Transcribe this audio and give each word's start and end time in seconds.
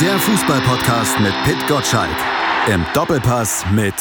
Der 0.00 0.18
Fußballpodcast 0.18 1.20
mit 1.20 1.32
Pit 1.44 1.56
Gottschalk. 1.68 2.10
Im 2.70 2.84
Doppelpass 2.92 3.64
mit 3.72 3.94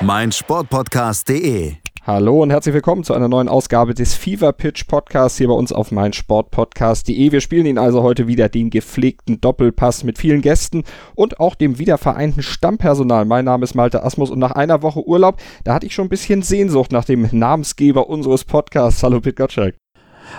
meinsportpodcast.de. 0.00 1.74
Hallo 2.04 2.42
und 2.42 2.50
herzlich 2.50 2.74
willkommen 2.74 3.04
zu 3.04 3.14
einer 3.14 3.28
neuen 3.28 3.48
Ausgabe 3.48 3.94
des 3.94 4.14
Fever 4.14 4.52
Pitch 4.52 4.88
Podcasts 4.88 5.38
hier 5.38 5.46
bei 5.46 5.54
uns 5.54 5.72
auf 5.72 5.92
meinsportpodcast.de. 5.92 7.30
Wir 7.30 7.40
spielen 7.40 7.66
Ihnen 7.66 7.78
also 7.78 8.02
heute 8.02 8.26
wieder 8.26 8.48
den 8.48 8.70
gepflegten 8.70 9.40
Doppelpass 9.40 10.02
mit 10.02 10.18
vielen 10.18 10.40
Gästen 10.40 10.82
und 11.14 11.38
auch 11.38 11.54
dem 11.54 11.78
wiedervereinten 11.78 12.42
Stammpersonal. 12.42 13.24
Mein 13.24 13.44
Name 13.44 13.62
ist 13.62 13.76
Malte 13.76 14.02
Asmus 14.02 14.30
und 14.30 14.40
nach 14.40 14.52
einer 14.52 14.82
Woche 14.82 15.06
Urlaub, 15.06 15.36
da 15.62 15.74
hatte 15.74 15.86
ich 15.86 15.94
schon 15.94 16.06
ein 16.06 16.10
bisschen 16.10 16.42
Sehnsucht 16.42 16.90
nach 16.90 17.04
dem 17.04 17.28
Namensgeber 17.30 18.08
unseres 18.08 18.44
Podcasts. 18.44 19.00
Hallo 19.04 19.20
Pit 19.20 19.36
Gottschalk. 19.36 19.76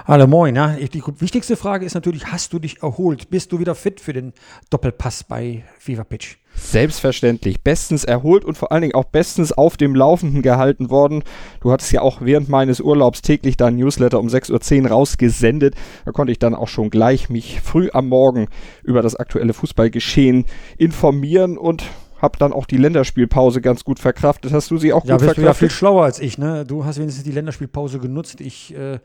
Hallo 0.05 0.27
moin. 0.27 0.55
Ja. 0.55 0.75
Die 0.75 1.03
wichtigste 1.19 1.55
Frage 1.55 1.85
ist 1.85 1.93
natürlich, 1.93 2.27
hast 2.27 2.53
du 2.53 2.59
dich 2.59 2.81
erholt? 2.81 3.29
Bist 3.29 3.51
du 3.51 3.59
wieder 3.59 3.75
fit 3.75 3.99
für 3.99 4.13
den 4.13 4.33
Doppelpass 4.69 5.23
bei 5.23 5.63
Fever 5.77 6.03
Pitch? 6.03 6.37
Selbstverständlich. 6.55 7.61
Bestens 7.61 8.03
erholt 8.03 8.43
und 8.43 8.57
vor 8.57 8.71
allen 8.71 8.81
Dingen 8.81 8.95
auch 8.95 9.05
bestens 9.05 9.51
auf 9.51 9.77
dem 9.77 9.95
Laufenden 9.95 10.41
gehalten 10.41 10.89
worden. 10.89 11.23
Du 11.61 11.71
hattest 11.71 11.91
ja 11.91 12.01
auch 12.01 12.21
während 12.21 12.49
meines 12.49 12.81
Urlaubs 12.81 13.21
täglich 13.21 13.57
dein 13.57 13.77
Newsletter 13.77 14.19
um 14.19 14.27
6.10 14.27 14.83
Uhr 14.83 14.89
rausgesendet. 14.89 15.75
Da 16.05 16.11
konnte 16.11 16.31
ich 16.31 16.39
dann 16.39 16.55
auch 16.55 16.67
schon 16.67 16.89
gleich 16.89 17.29
mich 17.29 17.61
früh 17.61 17.89
am 17.93 18.07
Morgen 18.09 18.47
über 18.83 19.01
das 19.01 19.15
aktuelle 19.15 19.53
Fußballgeschehen 19.53 20.45
informieren 20.77 21.57
und 21.57 21.83
habe 22.21 22.37
dann 22.37 22.53
auch 22.53 22.65
die 22.65 22.77
Länderspielpause 22.77 23.61
ganz 23.61 23.83
gut 23.83 23.99
verkraftet. 23.99 24.51
Hast 24.51 24.69
du 24.71 24.77
sie 24.77 24.93
auch 24.93 25.05
ja, 25.05 25.15
gut 25.15 25.21
bist 25.21 25.35
verkraftet? 25.35 25.43
Du 25.43 25.47
ja 25.47 25.53
viel 25.53 25.69
schlauer 25.69 26.03
als 26.03 26.19
ich. 26.19 26.37
Ne? 26.37 26.65
Du 26.65 26.85
hast 26.85 26.99
wenigstens 26.99 27.23
die 27.23 27.31
Länderspielpause 27.31 27.99
genutzt. 27.99 28.41
Ich 28.41 28.75
äh, 28.75 28.99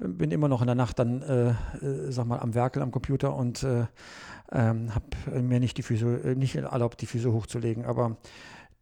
bin 0.00 0.30
immer 0.30 0.48
noch 0.48 0.60
in 0.60 0.66
der 0.66 0.74
Nacht 0.74 0.98
dann, 0.98 1.22
äh, 1.22 1.50
äh, 1.50 1.54
sag 2.10 2.26
mal, 2.26 2.38
am 2.38 2.54
Werkel 2.54 2.82
am 2.82 2.90
Computer 2.90 3.34
und 3.34 3.62
äh, 3.62 3.84
ähm, 4.52 4.94
habe 4.94 5.40
mir 5.42 5.60
nicht 5.60 5.76
die 5.78 5.82
Füße, 5.82 6.20
äh, 6.24 6.34
nicht 6.34 6.56
erlaubt, 6.56 7.00
die 7.00 7.06
Füße 7.06 7.32
hochzulegen. 7.32 7.84
Aber 7.84 8.16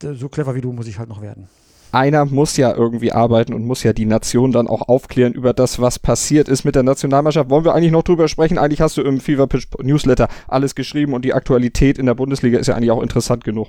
so 0.01 0.29
clever 0.29 0.55
wie 0.55 0.61
du 0.61 0.73
muss 0.73 0.87
ich 0.87 0.99
halt 0.99 1.09
noch 1.09 1.21
werden. 1.21 1.49
Einer 1.91 2.27
muss 2.27 2.57
ja 2.59 2.75
irgendwie 2.75 3.13
arbeiten 3.13 3.55
und 3.55 3.65
muss 3.65 3.83
ja 3.83 3.95
die 3.95 4.05
Nation 4.05 4.53
dann 4.53 4.69
auch 4.69 4.89
aufklären 4.89 5.33
über 5.33 5.55
das, 5.55 5.81
was 5.81 5.99
passiert 5.99 6.49
ist 6.49 6.65
mit 6.65 6.75
der 6.75 6.83
Nationalmannschaft. 6.83 7.49
Wollen 7.49 7.65
wir 7.65 7.75
eigentlich 7.75 7.93
noch 7.93 8.03
drüber 8.03 8.29
sprechen? 8.29 8.59
Eigentlich 8.59 8.83
hast 8.83 8.99
du 8.99 9.03
im 9.03 9.21
Fever 9.21 9.47
Pitch 9.47 9.67
Newsletter 9.83 10.29
alles 10.47 10.75
geschrieben 10.75 11.15
und 11.15 11.25
die 11.25 11.33
Aktualität 11.33 11.99
in 11.99 12.05
der 12.05 12.15
Bundesliga 12.15 12.59
ist 12.59 12.67
ja 12.67 12.75
eigentlich 12.75 12.91
auch 12.91 13.03
interessant 13.03 13.43
genug. 13.43 13.69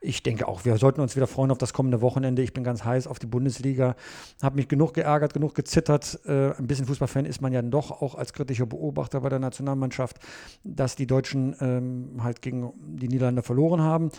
Ich 0.00 0.22
denke 0.22 0.48
auch, 0.48 0.64
wir 0.64 0.76
sollten 0.78 1.00
uns 1.00 1.16
wieder 1.16 1.26
freuen 1.26 1.50
auf 1.50 1.58
das 1.58 1.72
kommende 1.72 2.00
Wochenende. 2.00 2.42
Ich 2.42 2.52
bin 2.52 2.64
ganz 2.64 2.84
heiß 2.84 3.06
auf 3.06 3.18
die 3.18 3.26
Bundesliga. 3.26 3.96
Habe 4.42 4.56
mich 4.56 4.68
genug 4.68 4.94
geärgert, 4.94 5.34
genug 5.34 5.54
gezittert. 5.54 6.20
Äh, 6.26 6.52
ein 6.52 6.66
bisschen 6.66 6.86
Fußballfan 6.86 7.24
ist 7.24 7.40
man 7.40 7.52
ja 7.52 7.62
doch 7.62 7.90
auch 7.90 8.14
als 8.14 8.32
kritischer 8.32 8.66
Beobachter 8.66 9.20
bei 9.20 9.28
der 9.28 9.38
Nationalmannschaft, 9.38 10.18
dass 10.64 10.96
die 10.96 11.06
Deutschen 11.06 11.56
ähm, 11.60 12.22
halt 12.22 12.42
gegen 12.42 12.72
die 12.80 13.08
Niederlande 13.08 13.42
verloren 13.42 13.80
haben. 13.82 14.10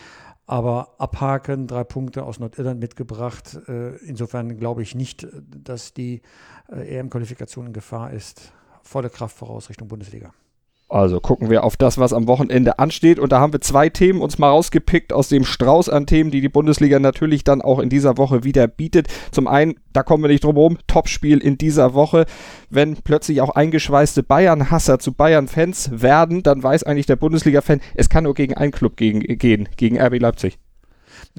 Aber 0.46 0.96
abhaken, 0.98 1.66
drei 1.66 1.84
Punkte 1.84 2.24
aus 2.24 2.40
Nordirland 2.40 2.80
mitgebracht. 2.80 3.58
Äh, 3.68 3.96
insofern 3.98 4.56
glaube 4.56 4.82
ich 4.82 4.94
nicht, 4.94 5.26
dass 5.46 5.94
die 5.94 6.22
äh, 6.68 6.98
EM-Qualifikation 6.98 7.66
in 7.66 7.72
Gefahr 7.72 8.12
ist. 8.12 8.52
Volle 8.82 9.10
Kraft 9.10 9.36
voraus 9.36 9.68
Richtung 9.68 9.88
Bundesliga. 9.88 10.32
Also 10.90 11.20
gucken 11.20 11.50
wir 11.50 11.62
auf 11.62 11.76
das, 11.76 11.98
was 11.98 12.12
am 12.12 12.26
Wochenende 12.26 12.80
ansteht. 12.80 13.20
Und 13.20 13.30
da 13.30 13.40
haben 13.40 13.52
wir 13.52 13.60
zwei 13.60 13.88
Themen 13.88 14.20
uns 14.20 14.38
mal 14.38 14.48
rausgepickt 14.48 15.12
aus 15.12 15.28
dem 15.28 15.44
Strauß 15.44 15.88
an 15.88 16.06
Themen, 16.06 16.30
die 16.30 16.40
die 16.40 16.48
Bundesliga 16.48 16.98
natürlich 16.98 17.44
dann 17.44 17.62
auch 17.62 17.78
in 17.78 17.88
dieser 17.88 18.18
Woche 18.18 18.42
wieder 18.42 18.66
bietet. 18.66 19.08
Zum 19.30 19.46
einen, 19.46 19.76
da 19.92 20.02
kommen 20.02 20.24
wir 20.24 20.28
nicht 20.28 20.42
drum 20.42 20.56
herum, 20.56 20.78
Topspiel 20.88 21.38
in 21.38 21.56
dieser 21.58 21.94
Woche. 21.94 22.26
Wenn 22.70 22.96
plötzlich 22.96 23.40
auch 23.40 23.50
eingeschweißte 23.50 24.24
Bayern-Hasser 24.24 24.98
zu 24.98 25.12
Bayern-Fans 25.12 25.90
werden, 25.92 26.42
dann 26.42 26.62
weiß 26.62 26.82
eigentlich 26.82 27.06
der 27.06 27.16
Bundesliga-Fan, 27.16 27.80
es 27.94 28.08
kann 28.08 28.24
nur 28.24 28.34
gegen 28.34 28.54
einen 28.54 28.72
Club 28.72 28.96
gegen, 28.96 29.20
gehen, 29.20 29.68
gegen 29.76 30.00
RB 30.00 30.18
Leipzig. 30.18 30.58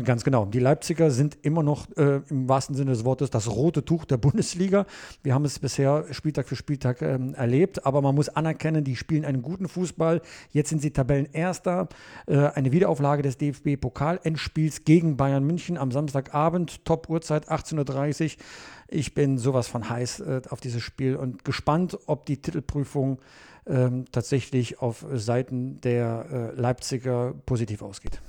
Ganz 0.02 0.24
genau. 0.24 0.46
Die 0.46 0.60
Leipziger 0.60 1.12
sind 1.12 1.38
immer 1.42 1.64
noch 1.64 1.86
äh, 1.98 2.22
im 2.30 2.48
wahrsten 2.48 2.76
Sinne 2.76 2.92
des 2.92 3.04
Wortes 3.04 3.30
das 3.30 3.50
rote 3.50 3.84
Tuch 3.84 4.06
der 4.06 4.16
Bundesliga. 4.22 4.86
Wir 5.22 5.34
haben 5.34 5.44
es 5.44 5.60
bisher 5.60 6.06
Spieltag 6.12 6.48
für 6.48 6.56
Spieltag 6.56 7.02
ähm, 7.02 7.34
erlebt, 7.34 7.86
aber 7.86 8.02
man 8.02 8.16
muss 8.16 8.30
anerkennen, 8.30 8.86
die 8.86 8.96
spielen 8.96 9.26
einen 9.26 9.42
guten 9.42 9.68
Fußball. 9.68 10.22
Jetzt 10.52 10.70
sind 10.70 10.82
sie 10.82 10.92
Tabellenerster. 10.92 11.90
Äh, 12.26 12.38
eine 12.38 12.72
Wiederauflage 12.72 13.22
des 13.22 13.38
DFB-Pokal-Endspiels 13.38 14.86
gegen 14.86 15.18
Bayern 15.18 15.44
München 15.44 15.78
am 15.78 15.92
Samstagabend, 15.92 16.86
Top-Uhrzeit 16.86 17.52
18.30 17.52 18.24
Uhr. 18.24 18.44
Ich 18.88 19.14
bin 19.14 19.38
sowas 19.38 19.68
von 19.68 19.90
heiß 19.90 20.22
äh, 20.22 20.42
auf 20.50 20.62
dieses 20.62 20.82
Spiel 20.82 21.18
und 21.18 21.44
gespannt, 21.44 21.98
ob 22.06 22.26
die 22.26 22.38
Titelprüfung 22.38 23.20
ähm, 23.68 24.06
tatsächlich 24.10 24.80
auf 24.80 25.06
Seiten 25.14 25.82
der 25.82 26.54
äh, 26.56 26.60
Leipziger 26.60 27.34
positiv 27.46 27.82
ausgeht. 27.82 28.22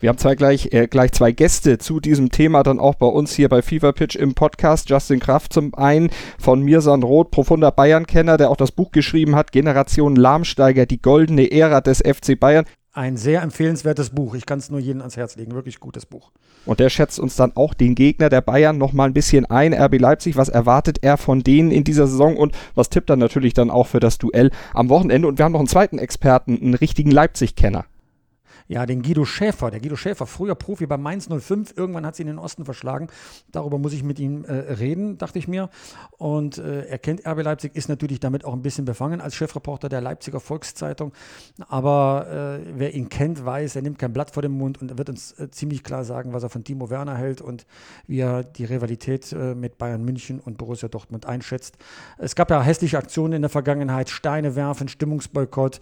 Wir 0.00 0.08
haben 0.08 0.18
zwei 0.18 0.34
gleich, 0.34 0.72
äh, 0.72 0.86
gleich 0.86 1.12
zwei 1.12 1.32
Gäste 1.32 1.78
zu 1.78 2.00
diesem 2.00 2.30
Thema 2.30 2.62
dann 2.62 2.78
auch 2.78 2.94
bei 2.94 3.06
uns 3.06 3.34
hier 3.34 3.48
bei 3.48 3.62
Fever 3.62 3.92
Pitch 3.92 4.16
im 4.16 4.34
Podcast. 4.34 4.90
Justin 4.90 5.20
Kraft 5.20 5.52
zum 5.52 5.74
einen 5.74 6.10
von 6.38 6.62
Mirsan 6.62 7.02
Roth, 7.02 7.30
profunder 7.30 7.72
Bayern-Kenner, 7.72 8.36
der 8.36 8.50
auch 8.50 8.56
das 8.56 8.72
Buch 8.72 8.92
geschrieben 8.92 9.34
hat, 9.34 9.52
Generation 9.52 10.16
Lahmsteiger, 10.16 10.86
die 10.86 11.02
goldene 11.02 11.50
Ära 11.50 11.80
des 11.80 11.98
FC 11.98 12.38
Bayern. 12.38 12.64
Ein 12.92 13.16
sehr 13.16 13.42
empfehlenswertes 13.42 14.10
Buch. 14.10 14.34
Ich 14.34 14.44
kann 14.44 14.58
es 14.58 14.70
nur 14.70 14.80
jedem 14.80 15.02
ans 15.02 15.16
Herz 15.16 15.36
legen. 15.36 15.54
Wirklich 15.54 15.78
gutes 15.78 16.04
Buch. 16.04 16.32
Und 16.66 16.80
der 16.80 16.90
schätzt 16.90 17.20
uns 17.20 17.36
dann 17.36 17.54
auch 17.54 17.74
den 17.74 17.94
Gegner 17.94 18.28
der 18.28 18.40
Bayern 18.40 18.76
noch 18.76 18.92
mal 18.92 19.04
ein 19.04 19.14
bisschen 19.14 19.46
ein. 19.46 19.72
RB 19.72 20.00
Leipzig, 20.00 20.36
was 20.36 20.48
erwartet 20.48 20.98
er 21.02 21.16
von 21.16 21.44
denen 21.44 21.70
in 21.70 21.84
dieser 21.84 22.06
Saison 22.06 22.36
und 22.36 22.56
was 22.74 22.90
tippt 22.90 23.08
er 23.10 23.16
natürlich 23.16 23.54
dann 23.54 23.70
auch 23.70 23.86
für 23.86 24.00
das 24.00 24.18
Duell 24.18 24.50
am 24.74 24.88
Wochenende? 24.88 25.28
Und 25.28 25.38
wir 25.38 25.44
haben 25.44 25.52
noch 25.52 25.60
einen 25.60 25.68
zweiten 25.68 25.98
Experten, 25.98 26.58
einen 26.60 26.74
richtigen 26.74 27.10
Leipzig-Kenner 27.10 27.84
ja, 28.68 28.84
den 28.86 29.02
Guido 29.02 29.24
Schäfer. 29.24 29.70
Der 29.70 29.80
Guido 29.80 29.96
Schäfer, 29.96 30.26
früher 30.26 30.54
Profi 30.54 30.86
bei 30.86 30.98
Mainz 30.98 31.28
05, 31.28 31.74
irgendwann 31.76 32.04
hat 32.06 32.16
sie 32.16 32.22
in 32.22 32.28
den 32.28 32.38
Osten 32.38 32.64
verschlagen. 32.64 33.08
Darüber 33.50 33.78
muss 33.78 33.94
ich 33.94 34.02
mit 34.02 34.18
ihm 34.20 34.44
äh, 34.44 34.52
reden, 34.52 35.16
dachte 35.16 35.38
ich 35.38 35.48
mir. 35.48 35.70
Und 36.18 36.58
äh, 36.58 36.82
er 36.82 36.98
kennt 36.98 37.26
RB 37.26 37.42
Leipzig, 37.42 37.74
ist 37.74 37.88
natürlich 37.88 38.20
damit 38.20 38.44
auch 38.44 38.52
ein 38.52 38.62
bisschen 38.62 38.84
befangen 38.84 39.20
als 39.20 39.34
Chefreporter 39.34 39.88
der 39.88 40.02
Leipziger 40.02 40.38
Volkszeitung. 40.38 41.12
Aber 41.68 42.60
äh, 42.60 42.66
wer 42.74 42.94
ihn 42.94 43.08
kennt, 43.08 43.44
weiß, 43.44 43.76
er 43.76 43.82
nimmt 43.82 43.98
kein 43.98 44.12
Blatt 44.12 44.30
vor 44.30 44.42
den 44.42 44.52
Mund 44.52 44.80
und 44.80 44.90
er 44.90 44.98
wird 44.98 45.08
uns 45.08 45.32
äh, 45.32 45.50
ziemlich 45.50 45.82
klar 45.82 46.04
sagen, 46.04 46.34
was 46.34 46.42
er 46.42 46.50
von 46.50 46.62
Timo 46.62 46.90
Werner 46.90 47.16
hält 47.16 47.40
und 47.40 47.66
wie 48.06 48.20
er 48.20 48.44
die 48.44 48.66
Rivalität 48.66 49.32
äh, 49.32 49.54
mit 49.54 49.78
Bayern 49.78 50.04
München 50.04 50.40
und 50.40 50.58
Borussia 50.58 50.88
Dortmund 50.88 51.24
einschätzt. 51.24 51.78
Es 52.18 52.34
gab 52.34 52.50
ja 52.50 52.62
hässliche 52.62 52.98
Aktionen 52.98 53.32
in 53.32 53.42
der 53.42 53.48
Vergangenheit, 53.48 54.10
Steine 54.10 54.56
werfen, 54.56 54.88
Stimmungsboykott. 54.88 55.80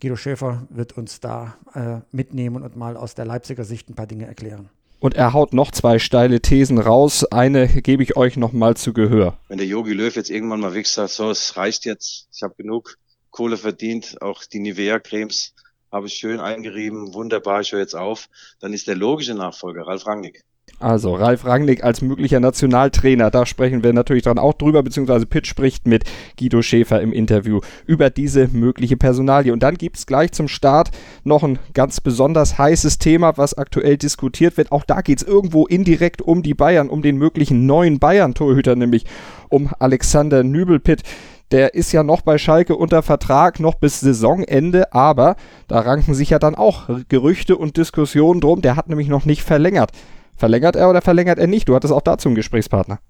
Guido 0.00 0.14
Schäfer 0.14 0.62
wird 0.70 0.96
uns 0.96 1.18
da 1.18 1.56
äh, 1.74 2.00
mit 2.12 2.27
mitnehmen 2.28 2.62
und 2.62 2.76
mal 2.76 2.96
aus 2.96 3.14
der 3.14 3.24
Leipziger 3.24 3.64
Sicht 3.64 3.88
ein 3.88 3.94
paar 3.94 4.06
Dinge 4.06 4.26
erklären. 4.26 4.68
Und 5.00 5.14
er 5.14 5.32
haut 5.32 5.52
noch 5.52 5.70
zwei 5.70 5.98
steile 5.98 6.40
Thesen 6.40 6.78
raus. 6.78 7.24
Eine 7.24 7.68
gebe 7.68 8.02
ich 8.02 8.16
euch 8.16 8.36
noch 8.36 8.52
mal 8.52 8.76
zu 8.76 8.92
Gehör. 8.92 9.38
Wenn 9.48 9.58
der 9.58 9.66
Yogi 9.66 9.92
Löw 9.92 10.14
jetzt 10.14 10.28
irgendwann 10.28 10.60
mal 10.60 10.72
wirklich 10.72 10.90
sagt, 10.90 11.10
so, 11.10 11.30
es 11.30 11.56
reicht 11.56 11.84
jetzt, 11.84 12.28
ich 12.32 12.42
habe 12.42 12.54
genug 12.56 12.98
Kohle 13.30 13.56
verdient, 13.56 14.20
auch 14.20 14.44
die 14.44 14.58
Nivea-Cremes 14.58 15.54
habe 15.92 16.08
ich 16.08 16.14
schön 16.14 16.40
eingerieben, 16.40 17.14
wunderbar, 17.14 17.60
ich 17.60 17.72
höre 17.72 17.80
jetzt 17.80 17.94
auf, 17.94 18.28
dann 18.60 18.72
ist 18.72 18.88
der 18.88 18.96
logische 18.96 19.34
Nachfolger 19.34 19.86
Ralf 19.86 20.06
Rangnick. 20.06 20.42
Also 20.80 21.14
Ralf 21.14 21.44
Rangnick 21.44 21.82
als 21.82 22.02
möglicher 22.02 22.38
Nationaltrainer, 22.38 23.32
da 23.32 23.46
sprechen 23.46 23.82
wir 23.82 23.92
natürlich 23.92 24.22
dann 24.22 24.38
auch 24.38 24.54
drüber, 24.54 24.84
beziehungsweise 24.84 25.26
Pitt 25.26 25.48
spricht 25.48 25.88
mit 25.88 26.04
Guido 26.38 26.62
Schäfer 26.62 27.00
im 27.00 27.12
Interview 27.12 27.60
über 27.86 28.10
diese 28.10 28.46
mögliche 28.48 28.96
Personalie. 28.96 29.52
Und 29.52 29.64
dann 29.64 29.74
gibt 29.74 29.96
es 29.96 30.06
gleich 30.06 30.30
zum 30.30 30.46
Start 30.46 30.90
noch 31.24 31.42
ein 31.42 31.58
ganz 31.74 32.00
besonders 32.00 32.58
heißes 32.58 32.98
Thema, 32.98 33.36
was 33.36 33.58
aktuell 33.58 33.96
diskutiert 33.96 34.56
wird. 34.56 34.70
Auch 34.70 34.84
da 34.84 35.00
geht 35.00 35.20
es 35.22 35.26
irgendwo 35.26 35.66
indirekt 35.66 36.22
um 36.22 36.44
die 36.44 36.54
Bayern, 36.54 36.90
um 36.90 37.02
den 37.02 37.16
möglichen 37.16 37.66
neuen 37.66 37.98
Bayern-Torhüter, 37.98 38.76
nämlich 38.76 39.04
um 39.48 39.70
Alexander 39.80 40.44
Nübelpitt. 40.44 41.02
Der 41.50 41.74
ist 41.74 41.92
ja 41.92 42.02
noch 42.02 42.20
bei 42.20 42.38
Schalke 42.38 42.76
unter 42.76 43.02
Vertrag, 43.02 43.58
noch 43.58 43.74
bis 43.76 44.00
Saisonende, 44.00 44.92
aber 44.92 45.34
da 45.66 45.80
ranken 45.80 46.14
sich 46.14 46.30
ja 46.30 46.38
dann 46.38 46.54
auch 46.54 46.88
Gerüchte 47.08 47.56
und 47.56 47.78
Diskussionen 47.78 48.40
drum. 48.40 48.60
Der 48.60 48.76
hat 48.76 48.88
nämlich 48.88 49.08
noch 49.08 49.24
nicht 49.24 49.42
verlängert. 49.42 49.90
Verlängert 50.38 50.76
er 50.76 50.88
oder 50.88 51.02
verlängert 51.02 51.40
er 51.40 51.48
nicht? 51.48 51.68
Du 51.68 51.74
hattest 51.74 51.92
auch 51.92 52.00
dazu 52.00 52.28
einen 52.28 52.36
Gesprächspartner. 52.36 53.00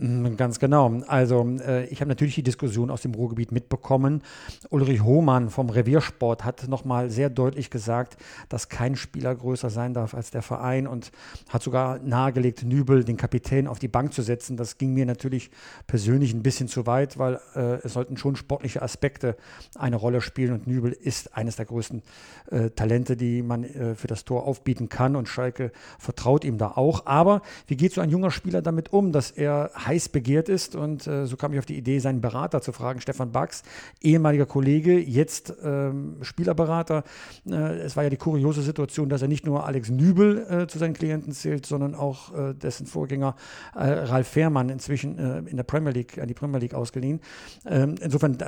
Mm, 0.00 0.36
ganz 0.36 0.58
genau. 0.58 1.02
Also 1.08 1.46
äh, 1.60 1.84
ich 1.86 2.00
habe 2.00 2.08
natürlich 2.08 2.34
die 2.34 2.42
Diskussion 2.42 2.90
aus 2.90 3.02
dem 3.02 3.12
Ruhrgebiet 3.12 3.52
mitbekommen. 3.52 4.22
Ulrich 4.70 5.02
Hohmann 5.02 5.50
vom 5.50 5.68
Reviersport 5.68 6.42
hat 6.42 6.68
nochmal 6.68 7.10
sehr 7.10 7.28
deutlich 7.28 7.68
gesagt, 7.68 8.16
dass 8.48 8.70
kein 8.70 8.96
Spieler 8.96 9.34
größer 9.34 9.68
sein 9.68 9.92
darf 9.92 10.14
als 10.14 10.30
der 10.30 10.40
Verein 10.40 10.86
und 10.86 11.12
hat 11.50 11.62
sogar 11.62 11.98
nahegelegt, 11.98 12.64
Nübel, 12.64 13.04
den 13.04 13.18
Kapitän, 13.18 13.66
auf 13.66 13.78
die 13.78 13.88
Bank 13.88 14.14
zu 14.14 14.22
setzen. 14.22 14.56
Das 14.56 14.78
ging 14.78 14.94
mir 14.94 15.04
natürlich 15.04 15.50
persönlich 15.86 16.32
ein 16.32 16.42
bisschen 16.42 16.68
zu 16.68 16.86
weit, 16.86 17.18
weil 17.18 17.38
äh, 17.54 17.80
es 17.82 17.92
sollten 17.92 18.16
schon 18.16 18.36
sportliche 18.36 18.80
Aspekte 18.80 19.36
eine 19.74 19.96
Rolle 19.96 20.22
spielen 20.22 20.54
und 20.54 20.66
Nübel 20.66 20.92
ist 20.92 21.36
eines 21.36 21.56
der 21.56 21.66
größten 21.66 22.02
äh, 22.50 22.70
Talente, 22.70 23.18
die 23.18 23.42
man 23.42 23.64
äh, 23.64 23.94
für 23.94 24.06
das 24.06 24.24
Tor 24.24 24.46
aufbieten 24.46 24.88
kann 24.88 25.14
und 25.14 25.28
Schalke 25.28 25.72
vertraut 25.98 26.44
ihm 26.44 26.56
da 26.56 26.68
auch. 26.70 27.04
Aber 27.04 27.42
wie 27.66 27.76
geht 27.76 27.92
so 27.92 28.00
ein 28.00 28.08
junger 28.08 28.30
Spieler 28.30 28.62
damit 28.62 28.94
um, 28.94 29.12
dass 29.12 29.30
er 29.30 29.70
heiß 29.90 30.08
begehrt 30.10 30.48
ist. 30.48 30.76
Und 30.76 31.06
äh, 31.06 31.26
so 31.26 31.36
kam 31.36 31.52
ich 31.52 31.58
auf 31.58 31.66
die 31.66 31.76
Idee, 31.76 31.98
seinen 31.98 32.20
Berater 32.20 32.62
zu 32.62 32.72
fragen, 32.72 33.00
Stefan 33.00 33.32
Bax, 33.32 33.62
ehemaliger 34.00 34.46
Kollege, 34.46 34.98
jetzt 34.98 35.52
ähm, 35.62 36.16
Spielerberater. 36.22 37.02
Äh, 37.48 37.78
es 37.80 37.96
war 37.96 38.04
ja 38.04 38.10
die 38.10 38.16
kuriose 38.16 38.62
Situation, 38.62 39.08
dass 39.08 39.22
er 39.22 39.28
nicht 39.28 39.44
nur 39.44 39.66
Alex 39.66 39.90
Nübel 39.90 40.46
äh, 40.48 40.66
zu 40.68 40.78
seinen 40.78 40.94
Klienten 40.94 41.32
zählt, 41.32 41.66
sondern 41.66 41.94
auch 41.94 42.32
äh, 42.34 42.54
dessen 42.54 42.86
Vorgänger 42.86 43.34
äh, 43.74 43.80
Ralf 43.80 44.28
Fährmann 44.28 44.68
inzwischen 44.68 45.18
äh, 45.18 45.38
in 45.50 45.56
der 45.56 45.64
Premier 45.64 45.92
League, 45.92 46.18
an 46.18 46.28
die 46.28 46.34
Premier 46.34 46.58
League 46.58 46.74
ausgeliehen. 46.74 47.20
Ähm, 47.66 47.96
insofern 48.00 48.38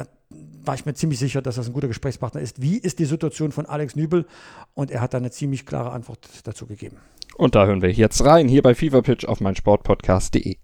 war 0.65 0.75
ich 0.75 0.87
mir 0.87 0.95
ziemlich 0.95 1.19
sicher, 1.19 1.43
dass 1.43 1.57
das 1.57 1.67
ein 1.67 1.73
guter 1.73 1.89
Gesprächspartner 1.89 2.41
ist. 2.41 2.63
Wie 2.63 2.79
ist 2.79 2.99
die 2.99 3.05
Situation 3.05 3.53
von 3.53 3.67
Alex 3.67 3.97
Nübel? 3.97 4.27
Und 4.75 4.91
er 4.91 5.01
hat 5.01 5.13
da 5.13 5.19
eine 5.19 5.31
ziemlich 5.31 5.67
klare 5.67 5.91
Antwort 5.91 6.29
dazu 6.45 6.67
gegeben. 6.67 6.97
Und 7.37 7.55
da 7.55 7.67
hören 7.67 7.83
wir 7.83 7.91
jetzt 7.91 8.25
rein, 8.25 8.49
hier 8.49 8.63
bei 8.63 8.75
Fever 8.75 9.03
Pitch 9.03 9.25
auf 9.25 9.41
meinsportpodcast.de. 9.41 10.57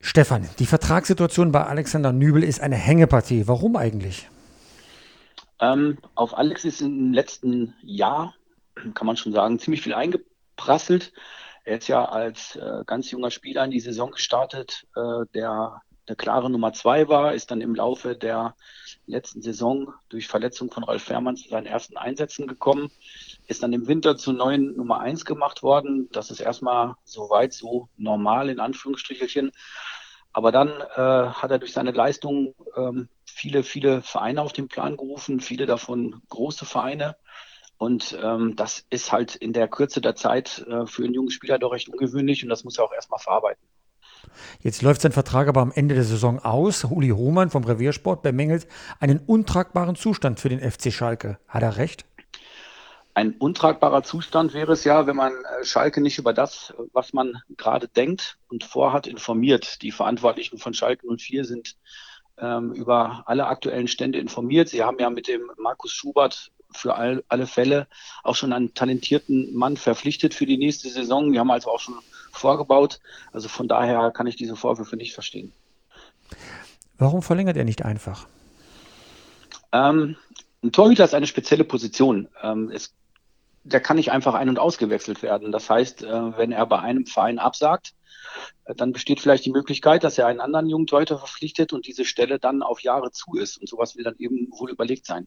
Stefan, 0.00 0.48
die 0.58 0.66
Vertragssituation 0.66 1.52
bei 1.52 1.64
Alexander 1.64 2.12
Nübel 2.12 2.44
ist 2.44 2.60
eine 2.60 2.76
Hängepartie. 2.76 3.48
Warum 3.48 3.76
eigentlich? 3.76 4.28
Ähm, 5.60 5.98
auf 6.14 6.36
Alex 6.36 6.64
ist 6.64 6.80
im 6.82 7.12
letzten 7.12 7.74
Jahr, 7.82 8.34
kann 8.94 9.06
man 9.06 9.16
schon 9.16 9.32
sagen, 9.32 9.58
ziemlich 9.58 9.82
viel 9.82 9.94
eingeprasselt. 9.94 11.12
Er 11.64 11.78
ist 11.78 11.88
ja 11.88 12.04
als 12.04 12.56
äh, 12.56 12.84
ganz 12.86 13.10
junger 13.10 13.30
Spieler 13.30 13.64
in 13.64 13.70
die 13.70 13.80
Saison 13.80 14.12
gestartet, 14.12 14.86
äh, 14.94 15.24
der 15.34 15.80
eine 16.06 16.16
klare 16.16 16.50
Nummer 16.50 16.72
zwei 16.72 17.08
war, 17.08 17.34
ist 17.34 17.50
dann 17.50 17.60
im 17.60 17.74
Laufe 17.74 18.14
der 18.14 18.54
letzten 19.06 19.42
Saison 19.42 19.92
durch 20.08 20.28
Verletzung 20.28 20.70
von 20.70 20.84
Rolf 20.84 21.02
Fährmann 21.02 21.36
zu 21.36 21.48
seinen 21.48 21.66
ersten 21.66 21.96
Einsätzen 21.96 22.46
gekommen, 22.46 22.90
ist 23.46 23.62
dann 23.62 23.72
im 23.72 23.86
Winter 23.86 24.16
zu 24.16 24.32
neuen 24.32 24.76
Nummer 24.76 25.00
eins 25.00 25.24
gemacht 25.24 25.62
worden. 25.62 26.08
Das 26.12 26.30
ist 26.30 26.40
erstmal 26.40 26.94
soweit 27.04 27.52
so 27.52 27.88
normal 27.96 28.50
in 28.50 28.60
Anführungsstrichelchen. 28.60 29.52
Aber 30.32 30.52
dann 30.52 30.68
äh, 30.68 31.30
hat 31.30 31.50
er 31.50 31.58
durch 31.58 31.72
seine 31.72 31.92
Leistung 31.92 32.54
ähm, 32.76 33.08
viele, 33.24 33.62
viele 33.62 34.02
Vereine 34.02 34.42
auf 34.42 34.52
den 34.52 34.68
Plan 34.68 34.96
gerufen, 34.96 35.40
viele 35.40 35.66
davon 35.66 36.20
große 36.28 36.66
Vereine. 36.66 37.16
Und 37.78 38.18
ähm, 38.22 38.56
das 38.56 38.84
ist 38.90 39.12
halt 39.12 39.36
in 39.36 39.52
der 39.52 39.68
Kürze 39.68 40.00
der 40.00 40.14
Zeit 40.14 40.66
äh, 40.68 40.86
für 40.86 41.04
einen 41.04 41.14
jungen 41.14 41.30
Spieler 41.30 41.58
doch 41.58 41.72
recht 41.72 41.88
ungewöhnlich 41.88 42.42
und 42.42 42.48
das 42.48 42.64
muss 42.64 42.78
er 42.78 42.84
auch 42.84 42.92
erstmal 42.92 43.20
verarbeiten. 43.20 43.66
Jetzt 44.60 44.82
läuft 44.82 45.02
sein 45.02 45.12
Vertrag 45.12 45.48
aber 45.48 45.60
am 45.60 45.72
Ende 45.72 45.94
der 45.94 46.04
Saison 46.04 46.38
aus. 46.38 46.84
Uli 46.84 47.10
Hohmann 47.10 47.50
vom 47.50 47.64
Reviersport 47.64 48.22
bemängelt 48.22 48.66
einen 48.98 49.20
untragbaren 49.20 49.96
Zustand 49.96 50.40
für 50.40 50.48
den 50.48 50.60
FC 50.60 50.92
Schalke. 50.92 51.38
Hat 51.48 51.62
er 51.62 51.76
recht? 51.76 52.06
Ein 53.16 53.32
untragbarer 53.32 54.02
Zustand 54.02 54.52
wäre 54.52 54.72
es 54.72 54.84
ja, 54.84 55.06
wenn 55.06 55.16
man 55.16 55.32
äh, 55.32 55.64
Schalke 55.64 56.02
nicht 56.02 56.18
über 56.18 56.34
das, 56.34 56.74
was 56.92 57.14
man 57.14 57.40
gerade 57.56 57.88
denkt 57.88 58.36
und 58.50 58.62
vorhat, 58.62 59.06
informiert. 59.06 59.80
Die 59.80 59.90
Verantwortlichen 59.90 60.58
von 60.58 60.74
Schalke 60.74 61.06
04 61.06 61.46
sind 61.46 61.76
ähm, 62.36 62.74
über 62.74 63.22
alle 63.24 63.46
aktuellen 63.46 63.88
Stände 63.88 64.18
informiert. 64.18 64.68
Sie 64.68 64.84
haben 64.84 64.98
ja 64.98 65.08
mit 65.08 65.28
dem 65.28 65.50
Markus 65.56 65.92
Schubert 65.92 66.52
für 66.72 66.94
all, 66.94 67.24
alle 67.28 67.46
Fälle 67.46 67.86
auch 68.22 68.36
schon 68.36 68.52
einen 68.52 68.74
talentierten 68.74 69.54
Mann 69.54 69.78
verpflichtet 69.78 70.34
für 70.34 70.44
die 70.44 70.58
nächste 70.58 70.90
Saison. 70.90 71.32
Wir 71.32 71.40
haben 71.40 71.50
also 71.50 71.70
auch 71.70 71.80
schon 71.80 71.94
vorgebaut. 72.32 73.00
Also 73.32 73.48
von 73.48 73.66
daher 73.66 74.10
kann 74.10 74.26
ich 74.26 74.36
diese 74.36 74.56
Vorwürfe 74.56 74.96
nicht 74.96 75.14
verstehen. 75.14 75.54
Warum 76.98 77.22
verlängert 77.22 77.56
er 77.56 77.64
nicht 77.64 77.82
einfach? 77.82 78.26
Ähm, 79.72 80.16
ein 80.62 80.72
Torhüter 80.72 81.04
ist 81.04 81.14
eine 81.14 81.26
spezielle 81.26 81.64
Position. 81.64 82.28
Ähm, 82.42 82.70
es, 82.70 82.92
der 83.66 83.80
kann 83.80 83.96
nicht 83.96 84.12
einfach 84.12 84.34
ein- 84.34 84.48
und 84.48 84.58
ausgewechselt 84.58 85.22
werden. 85.22 85.52
Das 85.52 85.68
heißt, 85.68 86.02
äh, 86.04 86.38
wenn 86.38 86.52
er 86.52 86.66
bei 86.66 86.78
einem 86.78 87.06
Verein 87.06 87.38
absagt, 87.38 87.94
äh, 88.64 88.74
dann 88.74 88.92
besteht 88.92 89.20
vielleicht 89.20 89.44
die 89.44 89.50
Möglichkeit, 89.50 90.04
dass 90.04 90.18
er 90.18 90.26
einen 90.28 90.40
anderen 90.40 90.68
jungen 90.68 90.86
verpflichtet 90.88 91.72
und 91.72 91.86
diese 91.86 92.04
Stelle 92.04 92.38
dann 92.38 92.62
auf 92.62 92.80
Jahre 92.80 93.10
zu 93.10 93.34
ist. 93.34 93.58
Und 93.58 93.68
sowas 93.68 93.96
will 93.96 94.04
dann 94.04 94.16
eben 94.18 94.48
wohl 94.56 94.70
überlegt 94.70 95.06
sein. 95.06 95.26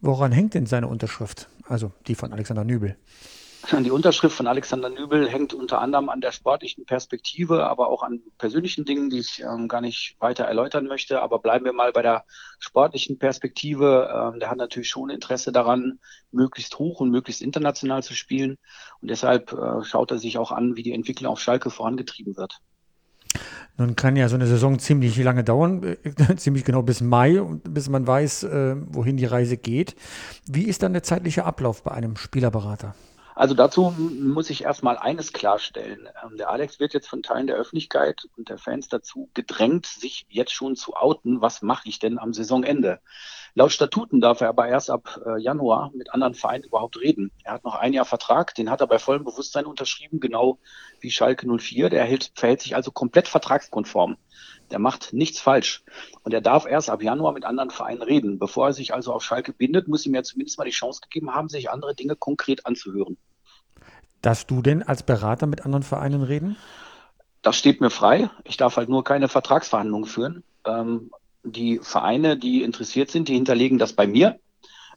Woran 0.00 0.30
hängt 0.30 0.54
denn 0.54 0.66
seine 0.66 0.88
Unterschrift? 0.88 1.48
Also 1.68 1.90
die 2.06 2.14
von 2.14 2.32
Alexander 2.32 2.64
Nübel. 2.64 2.96
Die 3.72 3.90
Unterschrift 3.90 4.36
von 4.36 4.46
Alexander 4.46 4.88
Nübel 4.88 5.28
hängt 5.28 5.52
unter 5.52 5.80
anderem 5.80 6.08
an 6.08 6.20
der 6.20 6.30
sportlichen 6.30 6.86
Perspektive, 6.86 7.66
aber 7.66 7.88
auch 7.88 8.04
an 8.04 8.20
persönlichen 8.38 8.84
Dingen, 8.84 9.10
die 9.10 9.18
ich 9.18 9.42
ähm, 9.42 9.66
gar 9.66 9.80
nicht 9.80 10.14
weiter 10.20 10.44
erläutern 10.44 10.86
möchte. 10.86 11.20
Aber 11.20 11.40
bleiben 11.40 11.64
wir 11.64 11.72
mal 11.72 11.90
bei 11.90 12.02
der 12.02 12.24
sportlichen 12.60 13.18
Perspektive. 13.18 14.08
Ähm, 14.14 14.38
der 14.38 14.50
hat 14.50 14.58
natürlich 14.58 14.88
schon 14.88 15.10
Interesse 15.10 15.50
daran, 15.50 15.98
möglichst 16.30 16.78
hoch 16.78 17.00
und 17.00 17.10
möglichst 17.10 17.42
international 17.42 18.04
zu 18.04 18.14
spielen. 18.14 18.56
Und 19.00 19.10
deshalb 19.10 19.52
äh, 19.52 19.82
schaut 19.82 20.12
er 20.12 20.18
sich 20.18 20.38
auch 20.38 20.52
an, 20.52 20.76
wie 20.76 20.84
die 20.84 20.92
Entwicklung 20.92 21.32
auf 21.32 21.40
Schalke 21.40 21.70
vorangetrieben 21.70 22.36
wird. 22.36 22.60
Nun 23.78 23.96
kann 23.96 24.14
ja 24.14 24.28
so 24.28 24.36
eine 24.36 24.46
Saison 24.46 24.78
ziemlich 24.78 25.16
lange 25.18 25.42
dauern, 25.42 25.82
äh, 25.82 26.36
ziemlich 26.36 26.64
genau 26.64 26.82
bis 26.82 27.00
Mai, 27.00 27.40
bis 27.64 27.88
man 27.88 28.06
weiß, 28.06 28.44
äh, 28.44 28.76
wohin 28.90 29.16
die 29.16 29.26
Reise 29.26 29.56
geht. 29.56 29.96
Wie 30.46 30.64
ist 30.66 30.84
dann 30.84 30.92
der 30.92 31.02
zeitliche 31.02 31.44
Ablauf 31.44 31.82
bei 31.82 31.90
einem 31.90 32.16
Spielerberater? 32.16 32.94
Also 33.36 33.54
dazu 33.54 33.94
muss 33.98 34.48
ich 34.48 34.64
erstmal 34.64 34.96
eines 34.96 35.34
klarstellen. 35.34 36.08
Ähm, 36.24 36.38
der 36.38 36.48
Alex 36.48 36.80
wird 36.80 36.94
jetzt 36.94 37.06
von 37.06 37.22
Teilen 37.22 37.46
der 37.46 37.56
Öffentlichkeit 37.56 38.26
und 38.34 38.48
der 38.48 38.56
Fans 38.56 38.88
dazu 38.88 39.28
gedrängt, 39.34 39.84
sich 39.84 40.24
jetzt 40.30 40.52
schon 40.52 40.74
zu 40.74 40.94
outen, 40.94 41.42
was 41.42 41.60
mache 41.60 41.86
ich 41.86 41.98
denn 41.98 42.18
am 42.18 42.32
Saisonende. 42.32 42.98
Laut 43.54 43.72
Statuten 43.72 44.22
darf 44.22 44.40
er 44.40 44.48
aber 44.48 44.68
erst 44.68 44.88
ab 44.88 45.20
äh, 45.26 45.38
Januar 45.38 45.90
mit 45.94 46.14
anderen 46.14 46.32
Vereinen 46.32 46.64
überhaupt 46.64 46.98
reden. 46.98 47.30
Er 47.44 47.52
hat 47.52 47.64
noch 47.64 47.74
ein 47.74 47.92
Jahr 47.92 48.06
Vertrag, 48.06 48.54
den 48.54 48.70
hat 48.70 48.80
er 48.80 48.86
bei 48.86 48.98
vollem 48.98 49.24
Bewusstsein 49.24 49.66
unterschrieben, 49.66 50.18
genau 50.18 50.58
wie 51.00 51.10
Schalke 51.10 51.46
04. 51.46 51.90
Der 51.90 52.04
hält, 52.04 52.32
verhält 52.34 52.62
sich 52.62 52.74
also 52.74 52.90
komplett 52.90 53.28
vertragskonform. 53.28 54.16
Der 54.70 54.78
macht 54.78 55.12
nichts 55.12 55.40
falsch. 55.40 55.84
Und 56.22 56.34
er 56.34 56.40
darf 56.40 56.66
erst 56.66 56.90
ab 56.90 57.02
Januar 57.02 57.32
mit 57.32 57.44
anderen 57.44 57.70
Vereinen 57.70 58.02
reden. 58.02 58.38
Bevor 58.38 58.68
er 58.68 58.72
sich 58.72 58.94
also 58.94 59.12
auf 59.12 59.22
Schalke 59.22 59.52
bindet, 59.52 59.88
muss 59.88 60.06
ihm 60.06 60.14
ja 60.14 60.22
zumindest 60.22 60.58
mal 60.58 60.64
die 60.64 60.70
Chance 60.70 61.00
gegeben 61.02 61.34
haben, 61.34 61.48
sich 61.48 61.70
andere 61.70 61.94
Dinge 61.94 62.16
konkret 62.16 62.66
anzuhören. 62.66 63.16
Darfst 64.22 64.50
du 64.50 64.62
denn 64.62 64.82
als 64.82 65.02
Berater 65.04 65.46
mit 65.46 65.64
anderen 65.64 65.84
Vereinen 65.84 66.22
reden? 66.22 66.56
Das 67.42 67.56
steht 67.56 67.80
mir 67.80 67.90
frei. 67.90 68.28
Ich 68.44 68.56
darf 68.56 68.76
halt 68.76 68.88
nur 68.88 69.04
keine 69.04 69.28
Vertragsverhandlungen 69.28 70.08
führen. 70.08 70.42
Ähm, 70.64 71.10
die 71.44 71.78
Vereine, 71.80 72.36
die 72.36 72.62
interessiert 72.62 73.10
sind, 73.10 73.28
die 73.28 73.34
hinterlegen 73.34 73.78
das 73.78 73.92
bei 73.92 74.08
mir. 74.08 74.40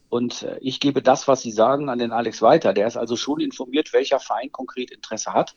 Und 0.10 0.42
äh, 0.42 0.58
ich 0.62 0.80
gebe 0.80 1.04
das, 1.04 1.28
was 1.28 1.42
sie 1.42 1.52
sagen, 1.52 1.90
an 1.90 2.00
den 2.00 2.12
Alex 2.12 2.42
weiter. 2.42 2.74
Der 2.74 2.88
ist 2.88 2.98
also 2.98 3.16
schon 3.16 3.40
informiert, 3.40 3.94
welcher 3.94 4.20
Verein 4.20 4.52
konkret 4.52 4.90
Interesse 4.90 5.34
hat. 5.34 5.56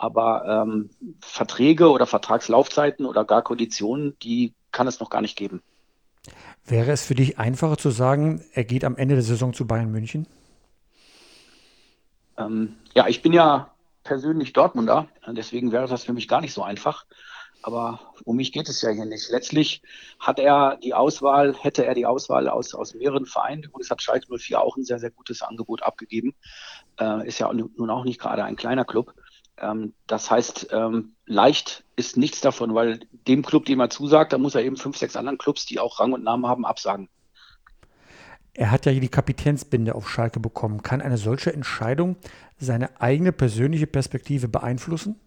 Aber 0.00 0.64
ähm, 0.66 0.88
Verträge 1.20 1.90
oder 1.90 2.06
Vertragslaufzeiten 2.06 3.04
oder 3.04 3.22
gar 3.26 3.42
Konditionen, 3.42 4.18
die 4.22 4.54
kann 4.72 4.86
es 4.86 4.98
noch 4.98 5.10
gar 5.10 5.20
nicht 5.20 5.36
geben. 5.36 5.62
Wäre 6.64 6.90
es 6.90 7.04
für 7.04 7.14
dich 7.14 7.38
einfacher 7.38 7.76
zu 7.76 7.90
sagen, 7.90 8.42
er 8.54 8.64
geht 8.64 8.82
am 8.84 8.96
Ende 8.96 9.14
der 9.14 9.22
Saison 9.22 9.52
zu 9.52 9.66
Bayern 9.66 9.92
München? 9.92 10.26
Ähm, 12.38 12.76
ja, 12.94 13.08
ich 13.08 13.20
bin 13.20 13.34
ja 13.34 13.74
persönlich 14.02 14.54
Dortmunder, 14.54 15.06
deswegen 15.26 15.70
wäre 15.70 15.86
das 15.86 16.04
für 16.04 16.14
mich 16.14 16.28
gar 16.28 16.40
nicht 16.40 16.54
so 16.54 16.62
einfach. 16.62 17.04
Aber 17.60 18.00
um 18.24 18.36
mich 18.36 18.52
geht 18.52 18.70
es 18.70 18.80
ja 18.80 18.88
hier 18.88 19.04
nicht. 19.04 19.28
Letztlich 19.30 19.82
hat 20.18 20.38
er 20.38 20.78
die 20.78 20.94
Auswahl, 20.94 21.54
hätte 21.54 21.84
er 21.84 21.92
die 21.94 22.06
Auswahl 22.06 22.48
aus, 22.48 22.74
aus 22.74 22.94
mehreren 22.94 23.26
Vereinen. 23.26 23.64
Übrigens 23.64 23.90
hat 23.90 24.00
Schalke 24.00 24.34
04 24.34 24.62
auch 24.62 24.78
ein 24.78 24.84
sehr, 24.84 24.98
sehr 24.98 25.10
gutes 25.10 25.42
Angebot 25.42 25.82
abgegeben. 25.82 26.34
Äh, 26.98 27.28
ist 27.28 27.38
ja 27.38 27.52
nun 27.52 27.90
auch 27.90 28.04
nicht 28.04 28.18
gerade 28.18 28.44
ein 28.44 28.56
kleiner 28.56 28.86
Club. 28.86 29.12
Ähm, 29.60 29.92
das 30.06 30.30
heißt, 30.30 30.68
ähm, 30.72 31.12
leicht 31.26 31.84
ist 31.96 32.16
nichts 32.16 32.40
davon, 32.40 32.74
weil 32.74 33.00
dem 33.28 33.44
Club, 33.44 33.66
dem 33.66 33.80
er 33.80 33.90
zusagt, 33.90 34.32
da 34.32 34.38
muss 34.38 34.54
er 34.54 34.62
eben 34.62 34.76
fünf, 34.76 34.96
sechs 34.96 35.16
anderen 35.16 35.38
Clubs, 35.38 35.66
die 35.66 35.78
auch 35.78 36.00
Rang 36.00 36.12
und 36.12 36.24
Namen 36.24 36.46
haben, 36.46 36.64
absagen. 36.64 37.08
Er 38.54 38.70
hat 38.70 38.84
ja 38.86 38.92
hier 38.92 39.00
die 39.00 39.08
Kapitänsbinde 39.08 39.94
auf 39.94 40.10
Schalke 40.10 40.40
bekommen. 40.40 40.82
Kann 40.82 41.00
eine 41.00 41.18
solche 41.18 41.52
Entscheidung 41.52 42.16
seine 42.58 43.00
eigene 43.00 43.32
persönliche 43.32 43.86
Perspektive 43.86 44.48
beeinflussen? 44.48 45.20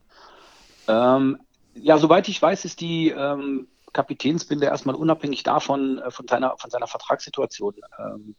Ähm, 0.88 1.40
ja, 1.76 1.98
soweit 1.98 2.28
ich 2.28 2.42
weiß, 2.42 2.66
ist 2.66 2.82
die 2.82 3.10
ähm, 3.10 3.68
Kapitänsbinde 3.94 4.66
erstmal 4.66 4.96
unabhängig 4.96 5.44
davon, 5.44 6.00
äh, 6.00 6.12
von, 6.12 6.28
seiner, 6.28 6.58
von 6.58 6.70
seiner 6.70 6.88
Vertragssituation 6.88 7.76
ähm, 7.98 8.36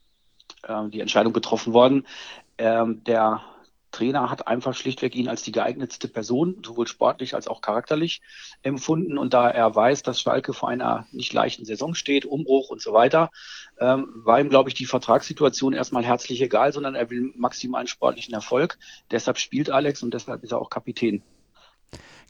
äh, 0.64 0.88
die 0.90 1.00
Entscheidung 1.00 1.32
getroffen 1.32 1.72
worden. 1.72 2.06
Ähm, 2.58 3.02
der 3.04 3.40
Trainer 3.94 4.28
hat 4.28 4.48
einfach 4.48 4.74
schlichtweg 4.74 5.14
ihn 5.14 5.28
als 5.28 5.42
die 5.42 5.52
geeignetste 5.52 6.08
Person, 6.08 6.62
sowohl 6.66 6.88
sportlich 6.88 7.34
als 7.34 7.46
auch 7.46 7.60
charakterlich 7.60 8.22
empfunden. 8.62 9.16
Und 9.16 9.34
da 9.34 9.48
er 9.48 9.74
weiß, 9.74 10.02
dass 10.02 10.20
Schalke 10.20 10.52
vor 10.52 10.68
einer 10.68 11.06
nicht 11.12 11.32
leichten 11.32 11.64
Saison 11.64 11.94
steht, 11.94 12.26
Umbruch 12.26 12.70
und 12.70 12.82
so 12.82 12.92
weiter, 12.92 13.30
ähm, 13.78 14.08
war 14.16 14.40
ihm, 14.40 14.48
glaube 14.48 14.68
ich, 14.68 14.74
die 14.74 14.86
Vertragssituation 14.86 15.72
erstmal 15.72 16.04
herzlich 16.04 16.42
egal, 16.42 16.72
sondern 16.72 16.96
er 16.96 17.08
will 17.08 17.32
maximalen 17.36 17.86
sportlichen 17.86 18.34
Erfolg. 18.34 18.78
Deshalb 19.12 19.38
spielt 19.38 19.70
Alex 19.70 20.02
und 20.02 20.12
deshalb 20.12 20.42
ist 20.42 20.50
er 20.50 20.60
auch 20.60 20.70
Kapitän. 20.70 21.22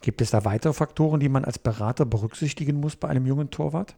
Gibt 0.02 0.20
es 0.20 0.32
da 0.32 0.44
weitere 0.44 0.74
Faktoren, 0.74 1.18
die 1.18 1.30
man 1.30 1.46
als 1.46 1.58
Berater 1.58 2.04
berücksichtigen 2.04 2.78
muss 2.78 2.94
bei 2.94 3.08
einem 3.08 3.24
jungen 3.24 3.50
Torwart? 3.50 3.96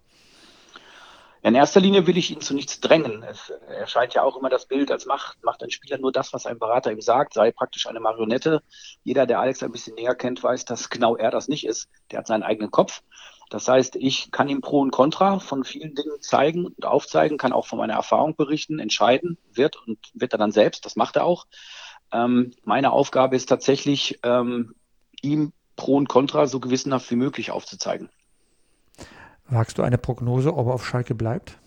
In 1.43 1.55
erster 1.55 1.81
Linie 1.81 2.07
will 2.07 2.16
ich 2.16 2.31
ihn 2.31 2.40
zu 2.40 2.55
nichts 2.55 2.81
drängen. 2.81 3.23
Es 3.23 3.50
erscheint 3.69 4.14
ja 4.14 4.23
auch 4.23 4.37
immer 4.37 4.49
das 4.49 4.66
Bild, 4.66 4.90
als 4.90 5.07
macht, 5.07 5.43
macht 5.45 5.62
ein 5.62 5.71
Spieler 5.71 5.99
nur 5.99 6.11
das, 6.11 6.33
was 6.33 6.47
ein 6.47 6.59
Berater 6.59 6.90
ihm 6.90 7.00
sagt, 7.00 7.35
sei 7.35 7.52
praktisch 7.52 7.87
eine 7.87 8.00
Marionette. 8.00 8.62
Jeder, 9.05 9.26
der 9.26 9.40
Alex 9.40 9.62
ein 9.62 9.73
bisschen 9.73 9.95
näher 9.95 10.14
kennt, 10.14 10.43
weiß, 10.43 10.64
dass 10.64 10.90
genau 10.90 11.16
er 11.16 11.31
das 11.31 11.49
nicht 11.49 11.66
ist. 11.66 11.88
Der 12.11 12.19
hat 12.19 12.26
seinen 12.26 12.43
eigenen 12.43 12.71
Kopf. 12.71 13.02
Das 13.49 13.69
heißt, 13.69 13.97
ich 13.97 14.33
kann 14.33 14.49
ihm 14.49 14.61
Pro 14.61 14.81
und 14.81 14.90
Contra 14.90 15.38
von 15.38 15.62
vielen 15.62 15.95
Dingen 15.95 16.21
zeigen 16.21 16.66
und 16.66 16.85
aufzeigen, 16.85 17.38
kann 17.38 17.52
auch 17.52 17.66
von 17.66 17.78
meiner 17.78 17.95
Erfahrung 17.95 18.35
berichten, 18.35 18.81
entscheiden, 18.81 19.38
wird 19.52 19.76
und 19.87 19.99
wird 20.14 20.33
er 20.33 20.38
dann 20.38 20.50
selbst. 20.50 20.85
Das 20.85 20.97
macht 20.97 21.16
er 21.16 21.25
auch. 21.25 21.47
Ähm, 22.12 22.52
meine 22.64 22.90
Aufgabe 22.90 23.37
ist 23.37 23.49
tatsächlich, 23.49 24.19
ähm, 24.25 24.75
ihm 25.23 25.52
Pro 25.76 25.97
und 25.97 26.09
Contra 26.09 26.47
so 26.47 26.59
gewissenhaft 26.59 27.11
wie 27.11 27.16
möglich 27.16 27.50
aufzuzeigen. 27.50 28.11
Wagst 29.49 29.79
du 29.79 29.83
eine 29.83 29.99
Prognose, 29.99 30.55
ob 30.55 30.67
er 30.67 30.75
auf 30.75 30.87
Schalke 30.87 31.15
bleibt? 31.15 31.59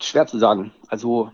Schwer 0.00 0.26
zu 0.26 0.38
sagen. 0.38 0.72
Also 0.88 1.30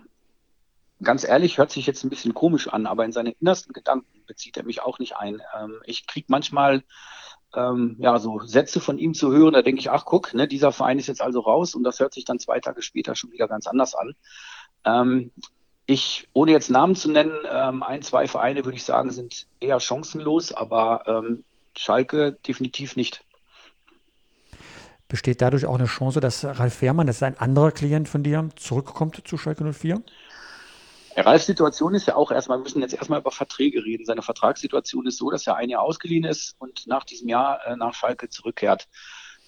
ganz 1.03 1.25
ehrlich, 1.25 1.59
hört 1.59 1.71
sich 1.71 1.87
jetzt 1.87 2.05
ein 2.05 2.11
bisschen 2.11 2.35
komisch 2.35 2.69
an, 2.69 2.87
aber 2.87 3.05
in 3.05 3.13
seine 3.13 3.31
innersten 3.41 3.73
Gedanken 3.73 4.25
bezieht 4.27 4.57
er 4.57 4.65
mich 4.65 4.83
auch 4.83 4.99
nicht 4.99 5.17
ein. 5.17 5.41
Ähm, 5.59 5.81
ich 5.85 6.07
kriege 6.07 6.27
manchmal 6.29 6.83
ähm, 7.55 7.97
ja 7.99 8.19
so 8.19 8.41
Sätze 8.41 8.81
von 8.81 8.99
ihm 8.99 9.15
zu 9.15 9.33
hören, 9.33 9.55
da 9.55 9.63
denke 9.63 9.81
ich, 9.81 9.91
ach 9.91 10.05
guck, 10.05 10.35
ne, 10.35 10.47
dieser 10.47 10.73
Verein 10.73 10.99
ist 10.99 11.07
jetzt 11.07 11.23
also 11.23 11.41
raus 11.41 11.75
und 11.75 11.85
das 11.85 12.01
hört 12.01 12.13
sich 12.13 12.27
dann 12.27 12.39
zwei 12.39 12.61
Tage 12.61 12.83
später 12.83 13.15
schon 13.15 13.33
wieder 13.33 13.49
ganz 13.49 13.67
anders 13.67 13.95
an. 13.95 14.15
Ähm, 14.85 15.31
ich, 15.87 16.29
ohne 16.35 16.53
jetzt 16.53 16.69
Namen 16.69 16.95
zu 16.95 17.11
nennen, 17.11 17.33
ähm, 17.51 17.83
ein, 17.83 18.03
zwei 18.03 18.29
Vereine 18.29 18.67
würde 18.67 18.77
ich 18.77 18.85
sagen, 18.85 19.11
sind 19.11 19.47
eher 19.61 19.81
chancenlos, 19.81 20.53
aber 20.53 21.05
ähm, 21.07 21.45
Schalke 21.79 22.33
definitiv 22.47 22.97
nicht. 22.97 23.25
Besteht 25.07 25.41
dadurch 25.41 25.65
auch 25.65 25.77
eine 25.77 25.87
Chance, 25.87 26.21
dass 26.21 26.45
Ralf 26.45 26.75
Fährmann, 26.75 27.07
das 27.07 27.17
ist 27.17 27.23
ein 27.23 27.39
anderer 27.39 27.71
Klient 27.71 28.09
von 28.09 28.23
dir, 28.23 28.49
zurückkommt 28.57 29.23
zu 29.27 29.39
Schalke 29.39 29.73
04? 29.73 30.03
Ja, 31.17 31.23
Ralfs 31.23 31.47
Situation 31.47 31.95
ist 31.95 32.07
ja 32.07 32.15
auch 32.15 32.31
erstmal, 32.31 32.59
wir 32.59 32.65
müssen 32.65 32.83
jetzt 32.83 32.95
erstmal 32.95 33.21
über 33.21 33.31
Verträge 33.31 33.85
reden. 33.85 34.05
Seine 34.05 34.23
Vertragssituation 34.23 35.07
ist 35.07 35.19
so, 35.19 35.31
dass 35.31 35.47
er 35.47 35.57
ein 35.57 35.71
Jahr 35.71 35.83
ausgeliehen 35.83 36.25
ist 36.25 36.55
und 36.59 36.87
nach 36.87 37.05
diesem 37.05 37.29
Jahr 37.29 37.65
äh, 37.67 37.77
nach 37.77 37.95
Schalke 37.95 38.29
zurückkehrt. 38.29 38.89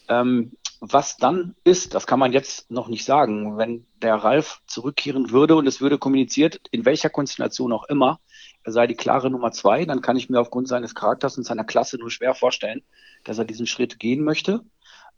Ähm, 0.08 0.52
was 0.80 1.18
dann 1.18 1.54
ist, 1.62 1.94
das 1.94 2.06
kann 2.06 2.18
man 2.18 2.32
jetzt 2.32 2.70
noch 2.70 2.88
nicht 2.88 3.04
sagen. 3.04 3.58
Wenn 3.58 3.86
der 4.02 4.16
Ralf 4.16 4.62
zurückkehren 4.66 5.30
würde 5.30 5.56
und 5.56 5.66
es 5.66 5.80
würde 5.80 5.98
kommuniziert, 5.98 6.60
in 6.70 6.84
welcher 6.86 7.10
Konstellation 7.10 7.72
auch 7.72 7.84
immer, 7.84 8.18
er 8.62 8.72
sei 8.72 8.86
die 8.86 8.94
klare 8.94 9.30
Nummer 9.30 9.52
zwei, 9.52 9.84
dann 9.84 10.02
kann 10.02 10.16
ich 10.16 10.28
mir 10.28 10.40
aufgrund 10.40 10.68
seines 10.68 10.94
Charakters 10.94 11.38
und 11.38 11.44
seiner 11.44 11.64
Klasse 11.64 11.96
nur 11.96 12.10
schwer 12.10 12.34
vorstellen, 12.34 12.82
dass 13.24 13.38
er 13.38 13.44
diesen 13.44 13.66
Schritt 13.66 13.98
gehen 13.98 14.22
möchte. 14.22 14.60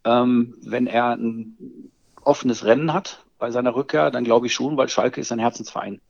Ähm, 0.04 0.54
wenn 0.62 0.86
er 0.86 1.10
ein 1.10 1.90
offenes 2.22 2.64
Rennen 2.64 2.92
hat 2.92 3.24
bei 3.38 3.50
seiner 3.50 3.74
Rückkehr, 3.74 4.10
dann 4.10 4.24
glaube 4.24 4.46
ich 4.46 4.54
schon, 4.54 4.76
weil 4.76 4.88
Schalke 4.88 5.20
ist 5.20 5.32
ein 5.32 5.38
Herzensverein. 5.38 6.00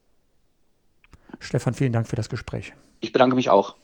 Stefan, 1.39 1.75
vielen 1.75 1.93
Dank 1.93 2.07
für 2.07 2.17
das 2.17 2.29
Gespräch. 2.29 2.75
Ich 3.01 3.13
bedanke 3.13 3.35
mich 3.37 3.51
auch. 3.51 3.77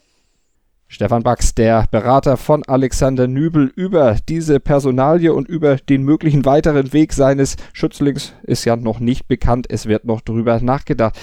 Stefan 0.90 1.22
Bax, 1.22 1.54
der 1.54 1.86
Berater 1.90 2.38
von 2.38 2.64
Alexander 2.64 3.28
Nübel 3.28 3.70
über 3.76 4.16
diese 4.26 4.58
Personalie 4.58 5.34
und 5.34 5.46
über 5.46 5.76
den 5.76 6.02
möglichen 6.02 6.46
weiteren 6.46 6.94
Weg 6.94 7.12
seines 7.12 7.56
Schützlings 7.74 8.32
ist 8.42 8.64
ja 8.64 8.74
noch 8.74 8.98
nicht 8.98 9.28
bekannt. 9.28 9.66
Es 9.68 9.84
wird 9.84 10.06
noch 10.06 10.22
drüber 10.22 10.60
nachgedacht. 10.62 11.14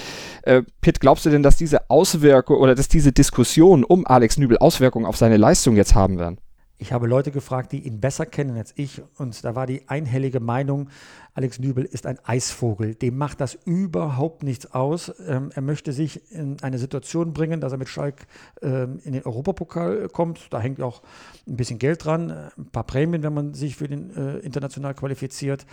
Äh, 0.43 0.61
Pitt, 0.81 0.99
glaubst 0.99 1.25
du 1.25 1.31
denn, 1.31 1.41
dass 1.41 1.57
diese 1.57 1.89
Auswirkung 1.89 2.57
oder 2.57 2.75
dass 2.75 2.89
diese 2.89 3.11
Diskussion 3.11 3.83
um 3.83 4.05
Alex 4.05 4.37
Nübel 4.37 4.59
Auswirkungen 4.59 5.07
auf 5.07 5.17
seine 5.17 5.37
Leistung 5.37 5.75
jetzt 5.75 5.95
haben 5.95 6.19
werden? 6.19 6.37
Ich 6.77 6.91
habe 6.91 7.07
Leute 7.07 7.31
gefragt, 7.31 7.71
die 7.71 7.79
ihn 7.79 8.01
besser 8.01 8.25
kennen 8.25 8.57
als 8.57 8.73
ich, 8.75 9.01
und 9.17 9.43
da 9.45 9.55
war 9.55 9.65
die 9.65 9.87
einhellige 9.87 10.41
Meinung, 10.41 10.89
Alex 11.33 11.59
Nübel 11.59 11.85
ist 11.85 12.05
ein 12.05 12.19
Eisvogel. 12.23 12.95
Dem 12.95 13.17
macht 13.17 13.39
das 13.39 13.57
überhaupt 13.65 14.43
nichts 14.43 14.73
aus. 14.73 15.13
Ähm, 15.25 15.51
er 15.53 15.61
möchte 15.61 15.93
sich 15.93 16.31
in 16.31 16.61
eine 16.61 16.77
Situation 16.77 17.33
bringen, 17.33 17.61
dass 17.61 17.71
er 17.71 17.77
mit 17.77 17.89
Schalk 17.89 18.27
ähm, 18.61 18.99
in 19.03 19.13
den 19.13 19.23
Europapokal 19.23 20.09
kommt. 20.09 20.47
Da 20.51 20.59
hängt 20.59 20.81
auch 20.81 21.01
ein 21.47 21.55
bisschen 21.55 21.79
Geld 21.79 22.03
dran, 22.03 22.31
ein 22.57 22.65
paar 22.71 22.85
Prämien, 22.85 23.23
wenn 23.23 23.33
man 23.33 23.53
sich 23.53 23.75
für 23.77 23.87
den 23.87 24.15
äh, 24.15 24.37
international 24.39 24.93
qualifiziert. 24.93 25.65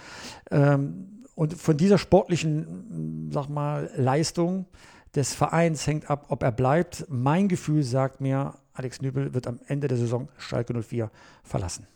Ähm, 0.50 1.22
und 1.34 1.54
von 1.54 1.76
dieser 1.76 1.98
sportlichen, 1.98 3.30
sag 3.32 3.48
mal, 3.48 3.90
Leistung 3.96 4.66
des 5.14 5.34
Vereins 5.34 5.86
hängt 5.86 6.10
ab, 6.10 6.26
ob 6.28 6.42
er 6.42 6.52
bleibt. 6.52 7.06
Mein 7.08 7.48
Gefühl 7.48 7.82
sagt 7.82 8.20
mir, 8.20 8.54
Alex 8.74 9.02
Nübel 9.02 9.34
wird 9.34 9.46
am 9.46 9.60
Ende 9.66 9.88
der 9.88 9.98
Saison 9.98 10.28
Schalke 10.38 10.72
04 10.74 11.10
verlassen. 11.42 11.86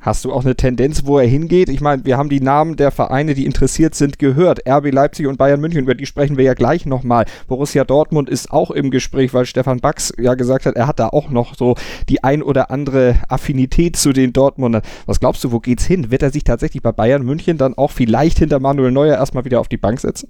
Hast 0.00 0.24
du 0.26 0.32
auch 0.32 0.44
eine 0.44 0.54
Tendenz, 0.54 1.06
wo 1.06 1.18
er 1.18 1.26
hingeht? 1.26 1.70
Ich 1.70 1.80
meine, 1.80 2.04
wir 2.04 2.18
haben 2.18 2.28
die 2.28 2.42
Namen 2.42 2.76
der 2.76 2.90
Vereine, 2.90 3.32
die 3.32 3.46
interessiert 3.46 3.94
sind, 3.94 4.18
gehört. 4.18 4.68
RB 4.68 4.92
Leipzig 4.92 5.26
und 5.26 5.38
Bayern 5.38 5.60
München, 5.60 5.84
über 5.84 5.94
die 5.94 6.04
sprechen 6.04 6.36
wir 6.36 6.44
ja 6.44 6.52
gleich 6.52 6.84
nochmal. 6.84 7.24
Borussia 7.46 7.84
Dortmund 7.84 8.28
ist 8.28 8.50
auch 8.50 8.70
im 8.70 8.90
Gespräch, 8.90 9.32
weil 9.32 9.46
Stefan 9.46 9.80
Bax 9.80 10.12
ja 10.18 10.34
gesagt 10.34 10.66
hat, 10.66 10.76
er 10.76 10.88
hat 10.88 10.98
da 10.98 11.08
auch 11.08 11.30
noch 11.30 11.54
so 11.54 11.76
die 12.10 12.22
ein 12.22 12.42
oder 12.42 12.70
andere 12.70 13.16
Affinität 13.30 13.96
zu 13.96 14.12
den 14.12 14.34
Dortmundern. 14.34 14.82
Was 15.06 15.20
glaubst 15.20 15.42
du, 15.42 15.52
wo 15.52 15.60
geht's 15.60 15.86
hin? 15.86 16.10
Wird 16.10 16.22
er 16.22 16.30
sich 16.30 16.44
tatsächlich 16.44 16.82
bei 16.82 16.92
Bayern 16.92 17.24
München 17.24 17.56
dann 17.56 17.72
auch 17.72 17.90
vielleicht 17.90 18.38
hinter 18.38 18.60
Manuel 18.60 18.90
Neuer 18.90 19.16
erstmal 19.16 19.46
wieder 19.46 19.60
auf 19.60 19.68
die 19.68 19.78
Bank 19.78 20.00
setzen? 20.00 20.28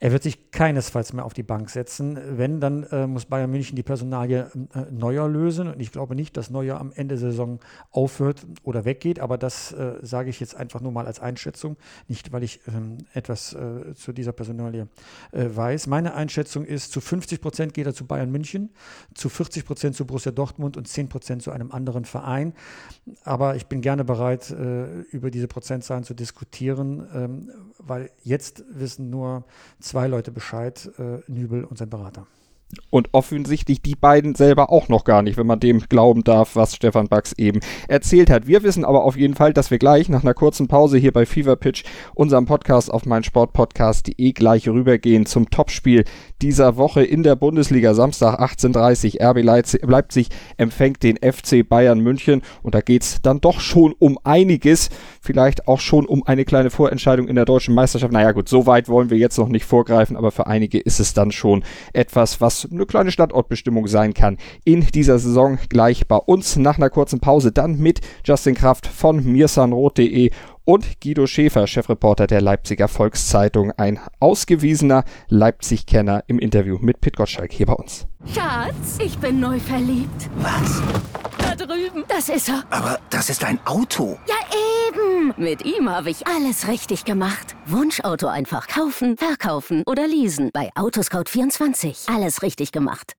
Er 0.00 0.12
wird 0.12 0.22
sich 0.22 0.52
keinesfalls 0.52 1.12
mehr 1.12 1.24
auf 1.24 1.34
die 1.34 1.42
Bank 1.42 1.70
setzen. 1.70 2.18
Wenn, 2.38 2.60
dann 2.60 2.84
äh, 2.84 3.08
muss 3.08 3.24
Bayern 3.24 3.50
München 3.50 3.74
die 3.74 3.82
Personalie 3.82 4.48
äh, 4.72 4.92
Neuer 4.92 5.28
lösen. 5.28 5.66
Und 5.66 5.80
ich 5.80 5.90
glaube 5.90 6.14
nicht, 6.14 6.36
dass 6.36 6.50
Neuer 6.50 6.78
am 6.78 6.92
Ende 6.92 7.16
der 7.16 7.30
Saison 7.30 7.58
aufhört 7.90 8.46
oder 8.62 8.84
weggeht. 8.84 9.18
Aber 9.18 9.38
das 9.38 9.72
äh, 9.72 9.94
sage 10.02 10.30
ich 10.30 10.38
jetzt 10.38 10.54
einfach 10.54 10.80
nur 10.80 10.92
mal 10.92 11.06
als 11.06 11.18
Einschätzung. 11.18 11.76
Nicht, 12.06 12.32
weil 12.32 12.44
ich 12.44 12.60
ähm, 12.68 12.98
etwas 13.12 13.54
äh, 13.54 13.94
zu 13.94 14.12
dieser 14.12 14.30
Personalie 14.30 14.86
äh, 15.32 15.46
weiß. 15.50 15.88
Meine 15.88 16.14
Einschätzung 16.14 16.64
ist, 16.64 16.92
zu 16.92 17.00
50 17.00 17.40
Prozent 17.40 17.74
geht 17.74 17.86
er 17.86 17.94
zu 17.94 18.06
Bayern 18.06 18.30
München, 18.30 18.70
zu 19.14 19.28
40 19.28 19.66
Prozent 19.66 19.96
zu 19.96 20.06
Borussia 20.06 20.30
Dortmund 20.30 20.76
und 20.76 20.86
10 20.86 21.08
Prozent 21.08 21.42
zu 21.42 21.50
einem 21.50 21.72
anderen 21.72 22.04
Verein. 22.04 22.52
Aber 23.24 23.56
ich 23.56 23.66
bin 23.66 23.80
gerne 23.80 24.04
bereit, 24.04 24.50
äh, 24.52 25.00
über 25.10 25.32
diese 25.32 25.48
Prozentzahlen 25.48 26.04
zu 26.04 26.14
diskutieren, 26.14 27.08
ähm, 27.12 27.50
weil 27.78 28.10
jetzt 28.22 28.64
wissen 28.70 29.10
nur 29.10 29.44
zwei 29.88 30.06
Leute 30.06 30.30
Bescheid, 30.30 30.90
äh, 30.98 31.20
Nübel 31.30 31.64
und 31.64 31.78
sein 31.78 31.88
Berater. 31.88 32.26
Und 32.90 33.08
offensichtlich 33.12 33.80
die 33.80 33.94
beiden 33.94 34.34
selber 34.34 34.70
auch 34.70 34.88
noch 34.88 35.04
gar 35.04 35.22
nicht, 35.22 35.38
wenn 35.38 35.46
man 35.46 35.58
dem 35.58 35.80
glauben 35.88 36.22
darf, 36.22 36.54
was 36.54 36.76
Stefan 36.76 37.08
Bax 37.08 37.32
eben 37.32 37.60
erzählt 37.86 38.28
hat. 38.28 38.46
Wir 38.46 38.62
wissen 38.62 38.84
aber 38.84 39.04
auf 39.04 39.16
jeden 39.16 39.34
Fall, 39.34 39.54
dass 39.54 39.70
wir 39.70 39.78
gleich 39.78 40.10
nach 40.10 40.22
einer 40.22 40.34
kurzen 40.34 40.68
Pause 40.68 40.98
hier 40.98 41.12
bei 41.12 41.24
Fever 41.24 41.56
Pitch, 41.56 41.84
unserem 42.14 42.44
Podcast 42.44 42.92
auf 42.92 43.06
meinsportpodcast.de 43.06 44.32
gleich 44.32 44.68
rübergehen 44.68 45.24
zum 45.24 45.48
Topspiel 45.48 46.04
dieser 46.42 46.76
Woche 46.76 47.02
in 47.02 47.22
der 47.22 47.36
Bundesliga. 47.36 47.94
Samstag 47.94 48.38
18.30 48.38 49.18
RB 49.22 49.42
Leipzig 49.86 50.28
empfängt 50.58 51.02
den 51.02 51.16
FC 51.16 51.66
Bayern 51.66 52.00
München 52.00 52.42
und 52.62 52.74
da 52.74 52.82
geht's 52.82 53.22
dann 53.22 53.40
doch 53.40 53.60
schon 53.60 53.94
um 53.98 54.18
einiges. 54.24 54.90
Vielleicht 55.28 55.68
auch 55.68 55.78
schon 55.78 56.06
um 56.06 56.22
eine 56.26 56.46
kleine 56.46 56.70
Vorentscheidung 56.70 57.28
in 57.28 57.36
der 57.36 57.44
deutschen 57.44 57.74
Meisterschaft. 57.74 58.14
Naja 58.14 58.32
gut, 58.32 58.48
so 58.48 58.64
weit 58.64 58.88
wollen 58.88 59.10
wir 59.10 59.18
jetzt 59.18 59.36
noch 59.36 59.50
nicht 59.50 59.66
vorgreifen, 59.66 60.16
aber 60.16 60.30
für 60.30 60.46
einige 60.46 60.78
ist 60.78 61.00
es 61.00 61.12
dann 61.12 61.32
schon 61.32 61.64
etwas, 61.92 62.40
was 62.40 62.66
eine 62.72 62.86
kleine 62.86 63.10
Standortbestimmung 63.10 63.88
sein 63.88 64.14
kann 64.14 64.38
in 64.64 64.80
dieser 64.80 65.18
Saison 65.18 65.58
gleich 65.68 66.08
bei 66.08 66.16
uns 66.16 66.56
nach 66.56 66.78
einer 66.78 66.88
kurzen 66.88 67.20
Pause 67.20 67.52
dann 67.52 67.78
mit 67.78 68.00
Justin 68.24 68.54
Kraft 68.54 68.86
von 68.86 69.22
mirsanrot.de 69.22 70.30
und 70.68 71.00
Guido 71.00 71.26
Schäfer, 71.26 71.66
Chefreporter 71.66 72.26
der 72.26 72.42
Leipziger 72.42 72.88
Volkszeitung, 72.88 73.72
ein 73.78 73.98
ausgewiesener 74.20 75.04
Leipzig-Kenner 75.28 76.24
im 76.26 76.38
Interview 76.38 76.76
mit 76.78 77.00
Pit 77.00 77.16
Gottschalk 77.16 77.54
hier 77.54 77.64
bei 77.64 77.72
uns. 77.72 78.06
Schatz, 78.34 78.98
ich 79.02 79.16
bin 79.16 79.40
neu 79.40 79.58
verliebt. 79.58 80.28
Was? 80.36 80.82
Da 81.38 81.54
drüben. 81.54 82.04
Das 82.06 82.28
ist 82.28 82.50
er. 82.50 82.64
Aber 82.68 83.00
das 83.08 83.30
ist 83.30 83.44
ein 83.44 83.58
Auto. 83.64 84.18
Ja, 84.26 84.34
eben. 84.88 85.32
Mit 85.38 85.64
ihm 85.64 85.88
habe 85.88 86.10
ich 86.10 86.26
alles 86.26 86.68
richtig 86.68 87.06
gemacht. 87.06 87.56
Wunschauto 87.64 88.26
einfach 88.26 88.68
kaufen, 88.68 89.16
verkaufen 89.16 89.84
oder 89.86 90.06
leasen. 90.06 90.50
Bei 90.52 90.68
Autoscout24. 90.74 92.14
Alles 92.14 92.42
richtig 92.42 92.72
gemacht. 92.72 93.14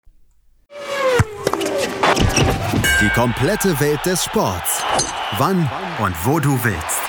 Die 3.01 3.09
komplette 3.09 3.79
Welt 3.79 4.05
des 4.05 4.23
Sports. 4.23 4.83
Wann 5.39 5.67
und 5.99 6.13
wo 6.25 6.39
du 6.39 6.51
willst 6.63 7.08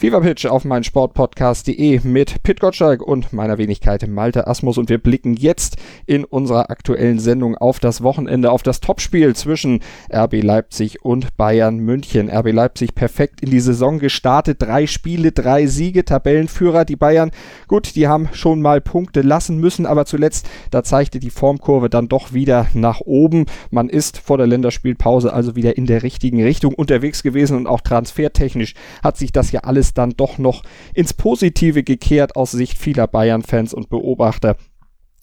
Fever 0.00 0.22
Pitch 0.22 0.46
auf 0.46 0.64
mein 0.64 0.82
Sportpodcast.de 0.82 2.00
mit 2.04 2.42
Pit 2.42 2.58
Gottschalk 2.58 3.02
und 3.02 3.34
meiner 3.34 3.58
Wenigkeit 3.58 4.08
Malte 4.08 4.46
Asmus 4.46 4.78
und 4.78 4.88
wir 4.88 4.96
blicken 4.96 5.34
jetzt 5.34 5.76
in 6.06 6.24
unserer 6.24 6.70
aktuellen 6.70 7.18
Sendung 7.18 7.54
auf 7.54 7.80
das 7.80 8.02
Wochenende, 8.02 8.50
auf 8.50 8.62
das 8.62 8.80
Topspiel 8.80 9.36
zwischen 9.36 9.80
RB 10.10 10.42
Leipzig 10.42 11.04
und 11.04 11.36
Bayern 11.36 11.76
München. 11.80 12.30
RB 12.30 12.50
Leipzig 12.50 12.94
perfekt 12.94 13.42
in 13.42 13.50
die 13.50 13.60
Saison 13.60 13.98
gestartet, 13.98 14.62
drei 14.62 14.86
Spiele, 14.86 15.32
drei 15.32 15.66
Siege, 15.66 16.02
Tabellenführer. 16.02 16.86
Die 16.86 16.96
Bayern, 16.96 17.30
gut, 17.68 17.94
die 17.94 18.08
haben 18.08 18.30
schon 18.32 18.62
mal 18.62 18.80
Punkte 18.80 19.20
lassen 19.20 19.58
müssen, 19.58 19.84
aber 19.84 20.06
zuletzt, 20.06 20.48
da 20.70 20.82
zeigte 20.82 21.18
die 21.18 21.28
Formkurve 21.28 21.90
dann 21.90 22.08
doch 22.08 22.32
wieder 22.32 22.68
nach 22.72 23.02
oben. 23.02 23.44
Man 23.70 23.90
ist 23.90 24.16
vor 24.16 24.38
der 24.38 24.46
Länderspielpause 24.46 25.30
also 25.30 25.56
wieder 25.56 25.76
in 25.76 25.84
der 25.84 26.02
richtigen 26.02 26.42
Richtung 26.42 26.72
unterwegs 26.72 27.22
gewesen 27.22 27.58
und 27.58 27.66
auch 27.66 27.82
transfertechnisch 27.82 28.72
hat 29.02 29.18
sich 29.18 29.30
das 29.30 29.52
ja 29.52 29.60
alles 29.64 29.89
dann 29.94 30.10
doch 30.16 30.38
noch 30.38 30.62
ins 30.94 31.12
Positive 31.14 31.82
gekehrt 31.82 32.36
aus 32.36 32.52
Sicht 32.52 32.78
vieler 32.78 33.06
Bayern-Fans 33.06 33.74
und 33.74 33.88
Beobachter. 33.88 34.56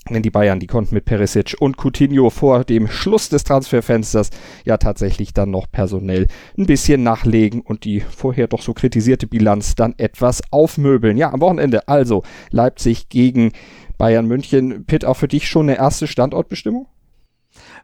Denn 0.09 0.23
die 0.23 0.29
Bayern, 0.29 0.59
die 0.59 0.67
konnten 0.67 0.95
mit 0.95 1.05
Perisic 1.05 1.55
und 1.59 1.77
Coutinho 1.77 2.29
vor 2.29 2.63
dem 2.63 2.87
Schluss 2.87 3.29
des 3.29 3.43
Transferfensters 3.43 4.29
ja 4.65 4.77
tatsächlich 4.77 5.33
dann 5.33 5.51
noch 5.51 5.69
personell 5.69 6.27
ein 6.57 6.65
bisschen 6.65 7.03
nachlegen 7.03 7.61
und 7.61 7.83
die 7.83 7.99
vorher 8.01 8.47
doch 8.47 8.61
so 8.61 8.73
kritisierte 8.73 9.27
Bilanz 9.27 9.75
dann 9.75 9.95
etwas 9.97 10.41
aufmöbeln. 10.51 11.17
Ja, 11.17 11.33
am 11.33 11.41
Wochenende 11.41 11.87
also 11.87 12.23
Leipzig 12.51 13.09
gegen 13.09 13.51
Bayern 13.97 14.27
München. 14.27 14.85
Pitt, 14.85 15.03
auch 15.03 15.15
für 15.15 15.27
dich 15.27 15.47
schon 15.47 15.69
eine 15.69 15.77
erste 15.77 16.07
Standortbestimmung? 16.07 16.87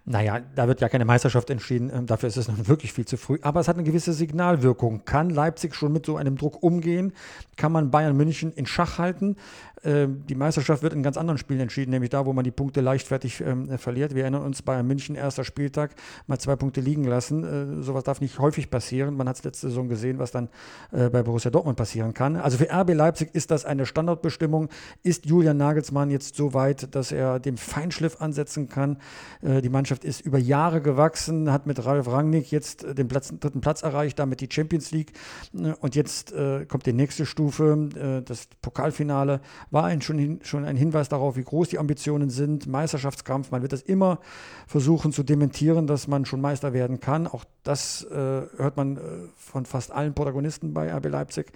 Naja, 0.06 0.42
da 0.56 0.68
wird 0.68 0.82
ja 0.82 0.90
keine 0.90 1.06
Meisterschaft 1.06 1.50
entschieden. 1.50 1.90
Ähm, 1.94 2.06
dafür 2.06 2.28
ist 2.28 2.36
es 2.36 2.50
noch 2.50 2.68
wirklich 2.68 2.92
viel 2.92 3.06
zu 3.06 3.16
früh. 3.16 3.38
Aber 3.42 3.62
es 3.62 3.70
hat 3.70 3.78
eine 3.78 3.86
gewisse 3.86 4.12
Signalwirkung. 4.12 5.06
Kann 5.06 5.30
Leipzig 5.30 5.76
schon 5.76 5.94
mit 5.94 6.06
so 6.06 6.18
einem 6.18 6.38
Druck 6.38 6.62
umgehen? 6.62 7.14
Kann 7.56 7.72
man 7.72 7.90
Bayern 7.90 8.18
München 8.18 8.52
in 8.52 8.66
Schach 8.66 8.98
halten? 8.98 9.38
Ähm, 9.86 10.24
die 10.28 10.36
Meisterschaft 10.36 10.82
wird 10.84 10.94
in 10.94 11.04
ganz 11.04 11.18
anderen 11.18 11.38
Spielen 11.38 11.60
entschieden, 11.60 11.92
nämlich 11.92 12.10
da, 12.10 12.26
wo 12.26 12.34
man 12.34 12.44
die 12.44 12.52
Punkte 12.52 12.82
leichtfertig 12.82 13.42
ähm, 13.42 13.78
verliert. 13.78 14.16
Wir 14.16 14.24
erinnern 14.24 14.44
uns, 14.44 14.62
Bayern 14.62 14.88
München, 14.88 15.16
erster 15.16 15.44
Spieltag, 15.44 15.92
mal 16.28 16.40
zwei 16.40 16.56
Punkte 16.56 16.82
liegen 16.82 17.04
lassen. 17.04 17.80
Äh, 17.80 17.84
sowas 17.84 18.04
darf 18.04 18.22
nicht 18.22 18.40
häufig 18.40 18.70
passieren. 18.70 19.16
Man 19.16 19.28
hat 19.28 19.38
es 19.38 19.44
letzte 19.44 19.68
Saison 19.68 19.90
gesehen, 19.90 20.20
was 20.20 20.32
dann 20.32 20.50
äh, 20.92 21.10
bei 21.10 21.24
Borussia 21.24 21.52
Dortmund 21.52 21.78
passieren 21.78 22.14
kann. 22.14 22.38
Also 22.38 22.58
für 22.58 22.70
RB 22.72 22.94
Leipzig 22.94 23.34
ist 23.34 23.52
das 23.52 23.66
eine 23.66 23.86
Standardbestimmung. 23.86 24.70
Ist 25.04 25.26
Julian 25.26 25.58
Nagelsmann 25.58 26.10
jetzt 26.10 26.36
so 26.36 26.54
weit, 26.54 26.96
dass 26.96 27.12
er 27.12 27.40
dem 27.40 27.58
Feinschliff 27.58 28.22
ansetzen 28.22 28.70
kann? 28.70 28.98
Äh, 29.42 29.62
die 29.62 29.70
Mannschaft 29.70 29.93
ist 30.02 30.22
über 30.22 30.38
Jahre 30.38 30.82
gewachsen, 30.82 31.52
hat 31.52 31.66
mit 31.66 31.86
Ralf 31.86 32.08
Rangnick 32.08 32.52
jetzt 32.52 32.86
den 32.98 33.08
Platz, 33.08 33.34
dritten 33.40 33.62
Platz 33.62 33.84
erreicht, 33.84 34.20
damit 34.20 34.42
die 34.42 34.50
Champions 34.52 34.92
League. 34.92 35.14
Äh, 35.54 35.74
und 35.80 35.96
jetzt 35.96 36.32
äh, 36.32 36.66
kommt 36.66 36.86
die 36.86 36.94
nächste 36.94 37.26
Stufe, 37.26 37.90
äh, 37.96 38.24
das 38.24 38.48
Pokalfinale 38.62 39.42
war 39.72 39.86
ein, 39.86 40.02
schon, 40.02 40.18
hin, 40.18 40.40
schon 40.44 40.66
ein 40.66 40.76
Hinweis 40.76 41.10
darauf, 41.10 41.36
wie 41.36 41.44
groß 41.44 41.70
die 41.70 41.80
Ambitionen 41.80 42.30
sind. 42.30 42.68
Meisterschaftskampf, 42.68 43.52
man 43.52 43.62
wird 43.62 43.74
das 43.74 43.82
immer 43.82 44.20
versuchen 44.68 45.12
zu 45.12 45.24
dementieren, 45.24 45.88
dass 45.88 46.08
man 46.08 46.26
schon 46.26 46.42
Meister 46.42 46.74
werden 46.74 47.00
kann. 47.00 47.28
Auch 47.28 47.46
das 47.64 48.04
äh, 48.04 48.16
hört 48.16 48.78
man 48.78 48.98
äh, 48.98 49.00
von 49.36 49.66
fast 49.66 49.92
allen 49.92 50.14
Protagonisten 50.14 50.74
bei 50.74 50.94
RB 50.94 51.10
Leipzig. 51.10 51.52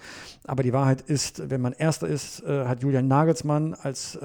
Aber 0.46 0.64
die 0.64 0.74
Wahrheit 0.74 1.02
ist, 1.02 1.50
wenn 1.50 1.62
man 1.62 1.74
Erster 1.74 2.08
ist, 2.08 2.44
äh, 2.44 2.66
hat 2.66 2.84
Julian 2.84 3.08
Nagelsmann 3.08 3.74
als 3.74 4.18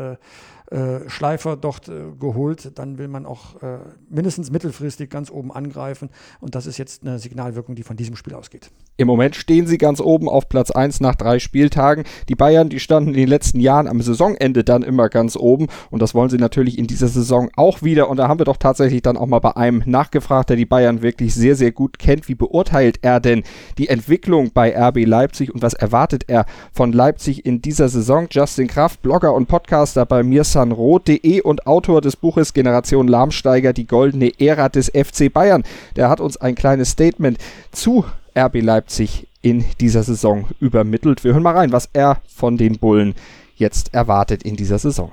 äh, 0.73 1.09
Schleifer 1.11 1.57
dort 1.57 1.89
äh, 1.89 2.05
geholt, 2.19 2.79
dann 2.79 2.97
will 2.97 3.09
man 3.09 3.27
auch 3.27 3.63
äh, 3.63 3.79
mindestens 4.09 4.51
mittelfristig 4.51 5.11
ganz 5.11 5.31
oben 5.31 5.53
angreifen. 5.53 6.09
Und 6.41 6.55
das 6.55 6.67
ist 6.67 6.79
jetzt 6.79 7.03
eine 7.03 7.19
Signalwirkung, 7.19 7.75
die 7.75 7.83
von 7.83 7.97
diesem 7.97 8.17
Spiel 8.17 8.33
ausgeht. 8.33 8.71
Im 8.97 9.07
Moment 9.07 9.37
stehen 9.37 9.67
sie 9.67 9.77
ganz 9.77 10.01
oben 10.01 10.29
auf 10.29 10.49
Platz 10.49 10.71
1 10.71 11.01
nach 11.01 11.15
drei 11.15 11.39
Spieltagen. 11.41 12.05
Die 12.29 12.35
Bayern, 12.35 12.71
die 12.71 12.81
standen 12.81 13.11
in 13.11 13.17
den 13.17 13.29
letzten 13.29 13.61
Jahren 13.61 13.87
am 13.87 14.01
Saisonende 14.01 14.65
dann 14.65 14.83
immer 14.83 15.09
ganz 15.11 15.37
oben. 15.37 15.67
Und 15.91 16.01
das 16.01 16.15
wollen 16.15 16.31
sie 16.31 16.39
natürlich 16.39 16.79
in 16.79 16.87
dieser 16.87 17.09
Saison 17.09 17.51
auch 17.57 17.83
wieder. 17.83 18.09
Und 18.09 18.17
da 18.17 18.29
haben 18.29 18.41
wir 18.41 18.47
doch 18.47 18.57
tatsächlich 18.57 19.03
dann 19.03 19.19
auch 19.19 19.27
mal 19.27 19.41
bei 19.41 19.57
einem 19.57 19.83
nachgefragt, 19.85 20.49
der 20.51 20.57
die 20.57 20.67
Bayern 20.67 21.03
wirklich 21.03 21.35
sehr, 21.35 21.57
sehr 21.57 21.73
gut 21.73 21.99
kennt. 21.99 22.29
Wie 22.29 22.35
beurteilt 22.35 22.99
er 23.03 23.21
denn 23.21 23.43
die 23.77 23.89
Entwicklung 23.89 24.53
bei 24.55 24.75
RB 24.75 25.05
Leipzig 25.05 25.53
und 25.53 25.61
was 25.61 25.75
erwartet 25.75 26.25
er 26.29 26.47
von 26.73 26.93
Leipzig 26.93 27.45
in 27.45 27.61
dieser 27.61 27.89
Saison? 27.89 28.29
Justin 28.31 28.69
Kraft, 28.69 29.03
Blogger 29.03 29.35
und 29.35 29.49
Podcaster 29.49 30.07
bei 30.07 30.23
Sanrot.de 30.63 31.41
und 31.41 31.67
Autor 31.67 32.01
des 32.01 32.15
Buches 32.15 32.55
Generation 32.55 33.09
Lahmsteiger, 33.09 33.73
die 33.73 33.87
goldene 33.87 34.31
Ära 34.39 34.69
des 34.69 34.93
FC 34.95 35.33
Bayern. 35.33 35.65
Der 35.97 36.09
hat 36.09 36.21
uns 36.21 36.37
ein 36.37 36.55
kleines 36.55 36.91
Statement 36.91 37.39
zu 37.73 38.05
RB 38.39 38.63
Leipzig 38.63 39.27
in 39.43 39.65
dieser 39.81 40.05
Saison 40.05 40.47
übermittelt. 40.61 41.25
Wir 41.25 41.33
hören 41.33 41.43
mal 41.43 41.57
rein, 41.57 41.73
was 41.73 41.89
er 41.93 42.19
von 42.29 42.57
den 42.57 42.79
Bullen 42.79 43.15
jetzt 43.57 43.93
erwartet 43.93 44.45
in 44.45 44.55
dieser 44.55 44.79
Saison. 44.79 45.11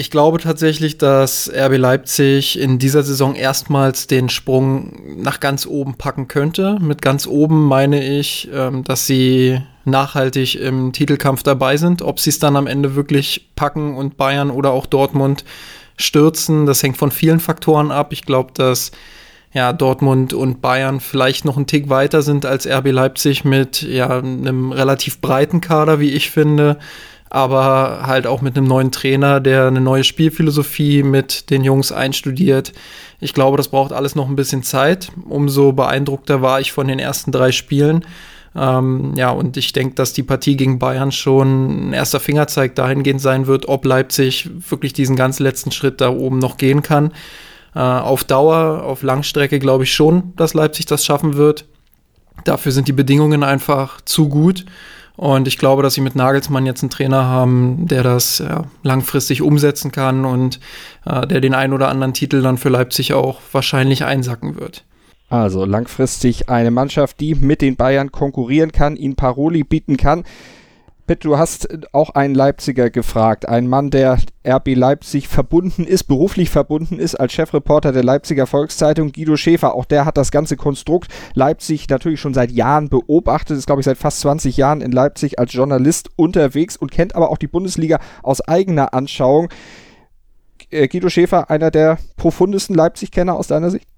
Ich 0.00 0.10
glaube 0.10 0.38
tatsächlich, 0.38 0.96
dass 0.96 1.52
RB 1.54 1.76
Leipzig 1.76 2.58
in 2.58 2.78
dieser 2.78 3.02
Saison 3.02 3.34
erstmals 3.34 4.06
den 4.06 4.30
Sprung 4.30 4.94
nach 5.18 5.40
ganz 5.40 5.66
oben 5.66 5.92
packen 5.96 6.26
könnte. 6.26 6.78
Mit 6.80 7.02
ganz 7.02 7.26
oben 7.26 7.66
meine 7.66 8.02
ich, 8.02 8.48
ähm, 8.50 8.82
dass 8.82 9.06
sie 9.06 9.60
nachhaltig 9.84 10.54
im 10.54 10.94
Titelkampf 10.94 11.42
dabei 11.42 11.76
sind. 11.76 12.00
Ob 12.00 12.18
sie 12.18 12.30
es 12.30 12.38
dann 12.38 12.56
am 12.56 12.66
Ende 12.66 12.94
wirklich 12.94 13.50
packen 13.56 13.94
und 13.94 14.16
Bayern 14.16 14.50
oder 14.50 14.70
auch 14.70 14.86
Dortmund 14.86 15.44
stürzen, 15.98 16.64
das 16.64 16.82
hängt 16.82 16.96
von 16.96 17.10
vielen 17.10 17.38
Faktoren 17.38 17.90
ab. 17.90 18.14
Ich 18.14 18.22
glaube, 18.22 18.52
dass 18.54 18.92
ja, 19.52 19.74
Dortmund 19.74 20.32
und 20.32 20.62
Bayern 20.62 21.00
vielleicht 21.00 21.44
noch 21.44 21.58
einen 21.58 21.66
Tick 21.66 21.90
weiter 21.90 22.22
sind 22.22 22.46
als 22.46 22.66
RB 22.66 22.90
Leipzig 22.90 23.44
mit 23.44 23.82
ja, 23.82 24.08
einem 24.18 24.72
relativ 24.72 25.20
breiten 25.20 25.60
Kader, 25.60 26.00
wie 26.00 26.12
ich 26.12 26.30
finde, 26.30 26.78
aber 27.30 28.02
halt 28.06 28.26
auch 28.26 28.42
mit 28.42 28.56
einem 28.56 28.66
neuen 28.66 28.90
Trainer, 28.90 29.40
der 29.40 29.68
eine 29.68 29.80
neue 29.80 30.04
Spielphilosophie 30.04 31.04
mit 31.04 31.50
den 31.50 31.62
Jungs 31.62 31.92
einstudiert. 31.92 32.72
Ich 33.20 33.34
glaube, 33.34 33.56
das 33.56 33.68
braucht 33.68 33.92
alles 33.92 34.16
noch 34.16 34.28
ein 34.28 34.36
bisschen 34.36 34.64
Zeit. 34.64 35.12
Umso 35.28 35.72
beeindruckter 35.72 36.42
war 36.42 36.60
ich 36.60 36.72
von 36.72 36.88
den 36.88 36.98
ersten 36.98 37.30
drei 37.30 37.52
Spielen. 37.52 38.04
Ähm, 38.56 39.14
ja, 39.14 39.30
und 39.30 39.56
ich 39.56 39.72
denke, 39.72 39.94
dass 39.94 40.12
die 40.12 40.24
Partie 40.24 40.56
gegen 40.56 40.80
Bayern 40.80 41.12
schon 41.12 41.90
ein 41.90 41.92
erster 41.92 42.18
Fingerzeig 42.18 42.74
dahingehend 42.74 43.20
sein 43.20 43.46
wird, 43.46 43.68
ob 43.68 43.84
Leipzig 43.84 44.50
wirklich 44.68 44.92
diesen 44.92 45.14
ganz 45.14 45.38
letzten 45.38 45.70
Schritt 45.70 46.00
da 46.00 46.10
oben 46.10 46.40
noch 46.40 46.56
gehen 46.56 46.82
kann. 46.82 47.12
Äh, 47.76 47.78
auf 47.78 48.24
Dauer, 48.24 48.82
auf 48.82 49.02
Langstrecke 49.02 49.60
glaube 49.60 49.84
ich 49.84 49.94
schon, 49.94 50.32
dass 50.34 50.54
Leipzig 50.54 50.86
das 50.86 51.04
schaffen 51.04 51.34
wird. 51.34 51.64
Dafür 52.44 52.72
sind 52.72 52.88
die 52.88 52.92
Bedingungen 52.92 53.44
einfach 53.44 54.00
zu 54.00 54.28
gut. 54.28 54.64
Und 55.20 55.46
ich 55.46 55.58
glaube, 55.58 55.82
dass 55.82 55.92
sie 55.92 56.00
mit 56.00 56.16
Nagelsmann 56.16 56.64
jetzt 56.64 56.82
einen 56.82 56.88
Trainer 56.88 57.24
haben, 57.24 57.86
der 57.86 58.02
das 58.02 58.38
ja, 58.38 58.64
langfristig 58.82 59.42
umsetzen 59.42 59.92
kann 59.92 60.24
und 60.24 60.60
äh, 61.04 61.26
der 61.26 61.42
den 61.42 61.52
ein 61.52 61.74
oder 61.74 61.88
anderen 61.88 62.14
Titel 62.14 62.40
dann 62.40 62.56
für 62.56 62.70
Leipzig 62.70 63.12
auch 63.12 63.38
wahrscheinlich 63.52 64.06
einsacken 64.06 64.58
wird. 64.58 64.86
Also 65.28 65.66
langfristig 65.66 66.48
eine 66.48 66.70
Mannschaft, 66.70 67.20
die 67.20 67.34
mit 67.34 67.60
den 67.60 67.76
Bayern 67.76 68.10
konkurrieren 68.10 68.72
kann, 68.72 68.96
ihnen 68.96 69.14
Paroli 69.14 69.62
bieten 69.62 69.98
kann. 69.98 70.24
Pitt, 71.10 71.24
du 71.24 71.38
hast 71.38 71.66
auch 71.92 72.10
einen 72.10 72.36
Leipziger 72.36 72.88
gefragt, 72.88 73.48
ein 73.48 73.66
Mann, 73.66 73.90
der 73.90 74.18
RB 74.46 74.76
Leipzig 74.76 75.26
verbunden 75.26 75.82
ist, 75.82 76.04
beruflich 76.04 76.50
verbunden 76.50 77.00
ist, 77.00 77.16
als 77.16 77.32
Chefreporter 77.32 77.90
der 77.90 78.04
Leipziger 78.04 78.46
Volkszeitung, 78.46 79.10
Guido 79.10 79.36
Schäfer. 79.36 79.74
Auch 79.74 79.86
der 79.86 80.04
hat 80.04 80.16
das 80.16 80.30
ganze 80.30 80.56
Konstrukt 80.56 81.10
Leipzig 81.34 81.88
natürlich 81.88 82.20
schon 82.20 82.32
seit 82.32 82.52
Jahren 82.52 82.90
beobachtet, 82.90 83.58
ist, 83.58 83.66
glaube 83.66 83.80
ich, 83.80 83.86
seit 83.86 83.98
fast 83.98 84.20
20 84.20 84.56
Jahren 84.56 84.82
in 84.82 84.92
Leipzig 84.92 85.40
als 85.40 85.52
Journalist 85.52 86.10
unterwegs 86.14 86.76
und 86.76 86.92
kennt 86.92 87.16
aber 87.16 87.30
auch 87.30 87.38
die 87.38 87.48
Bundesliga 87.48 87.98
aus 88.22 88.40
eigener 88.40 88.94
Anschauung. 88.94 89.48
Äh, 90.70 90.86
Guido 90.86 91.08
Schäfer, 91.08 91.50
einer 91.50 91.72
der 91.72 91.98
profundesten 92.18 92.76
Leipzig-Kenner 92.76 93.34
aus 93.34 93.48
deiner 93.48 93.70
Sicht? 93.70 93.89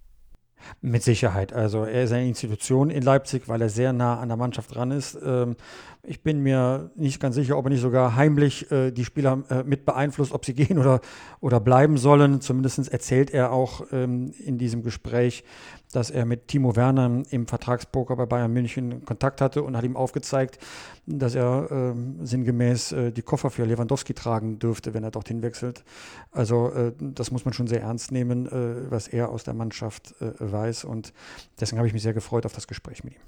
Mit 0.80 1.02
Sicherheit. 1.02 1.52
Also 1.52 1.84
er 1.84 2.04
ist 2.04 2.12
eine 2.12 2.26
Institution 2.26 2.90
in 2.90 3.02
Leipzig, 3.02 3.48
weil 3.48 3.62
er 3.62 3.68
sehr 3.68 3.92
nah 3.92 4.18
an 4.18 4.28
der 4.28 4.36
Mannschaft 4.36 4.74
dran 4.74 4.90
ist. 4.90 5.18
Ähm, 5.24 5.56
ich 6.02 6.22
bin 6.22 6.40
mir 6.40 6.90
nicht 6.96 7.20
ganz 7.20 7.36
sicher, 7.36 7.56
ob 7.56 7.66
er 7.66 7.70
nicht 7.70 7.80
sogar 7.80 8.16
heimlich 8.16 8.70
äh, 8.72 8.90
die 8.90 9.04
Spieler 9.04 9.44
äh, 9.48 9.62
mit 9.62 9.84
beeinflusst, 9.84 10.32
ob 10.32 10.44
sie 10.44 10.54
gehen 10.54 10.78
oder, 10.78 11.00
oder 11.40 11.60
bleiben 11.60 11.96
sollen. 11.96 12.40
Zumindest 12.40 12.92
erzählt 12.92 13.30
er 13.30 13.52
auch 13.52 13.86
ähm, 13.92 14.32
in 14.38 14.58
diesem 14.58 14.82
Gespräch, 14.82 15.44
dass 15.92 16.10
er 16.10 16.24
mit 16.24 16.48
Timo 16.48 16.74
Werner 16.74 17.22
im 17.30 17.46
Vertragspoker 17.46 18.16
bei 18.16 18.26
Bayern 18.26 18.52
München 18.52 19.04
Kontakt 19.04 19.40
hatte 19.40 19.62
und 19.62 19.76
hat 19.76 19.84
ihm 19.84 19.96
aufgezeigt, 19.96 20.58
dass 21.06 21.34
er 21.34 21.70
äh, 21.70 22.24
sinngemäß 22.24 22.92
äh, 22.92 23.12
die 23.12 23.22
Koffer 23.22 23.50
für 23.50 23.64
Lewandowski 23.64 24.14
tragen 24.14 24.58
dürfte, 24.58 24.94
wenn 24.94 25.04
er 25.04 25.10
dorthin 25.10 25.42
wechselt. 25.42 25.84
Also 26.30 26.70
äh, 26.70 26.92
das 26.98 27.30
muss 27.30 27.44
man 27.44 27.54
schon 27.54 27.66
sehr 27.66 27.82
ernst 27.82 28.12
nehmen, 28.12 28.46
äh, 28.46 28.90
was 28.90 29.08
er 29.08 29.28
aus 29.30 29.44
der 29.44 29.54
Mannschaft 29.54 30.14
äh, 30.20 30.30
Beweis 30.38 30.84
und 30.84 31.12
deswegen 31.60 31.78
habe 31.78 31.88
ich 31.88 31.94
mich 31.94 32.02
sehr 32.02 32.14
gefreut 32.14 32.46
auf 32.46 32.52
das 32.52 32.66
Gespräch 32.66 33.04
mit 33.04 33.14
ihm. 33.14 33.20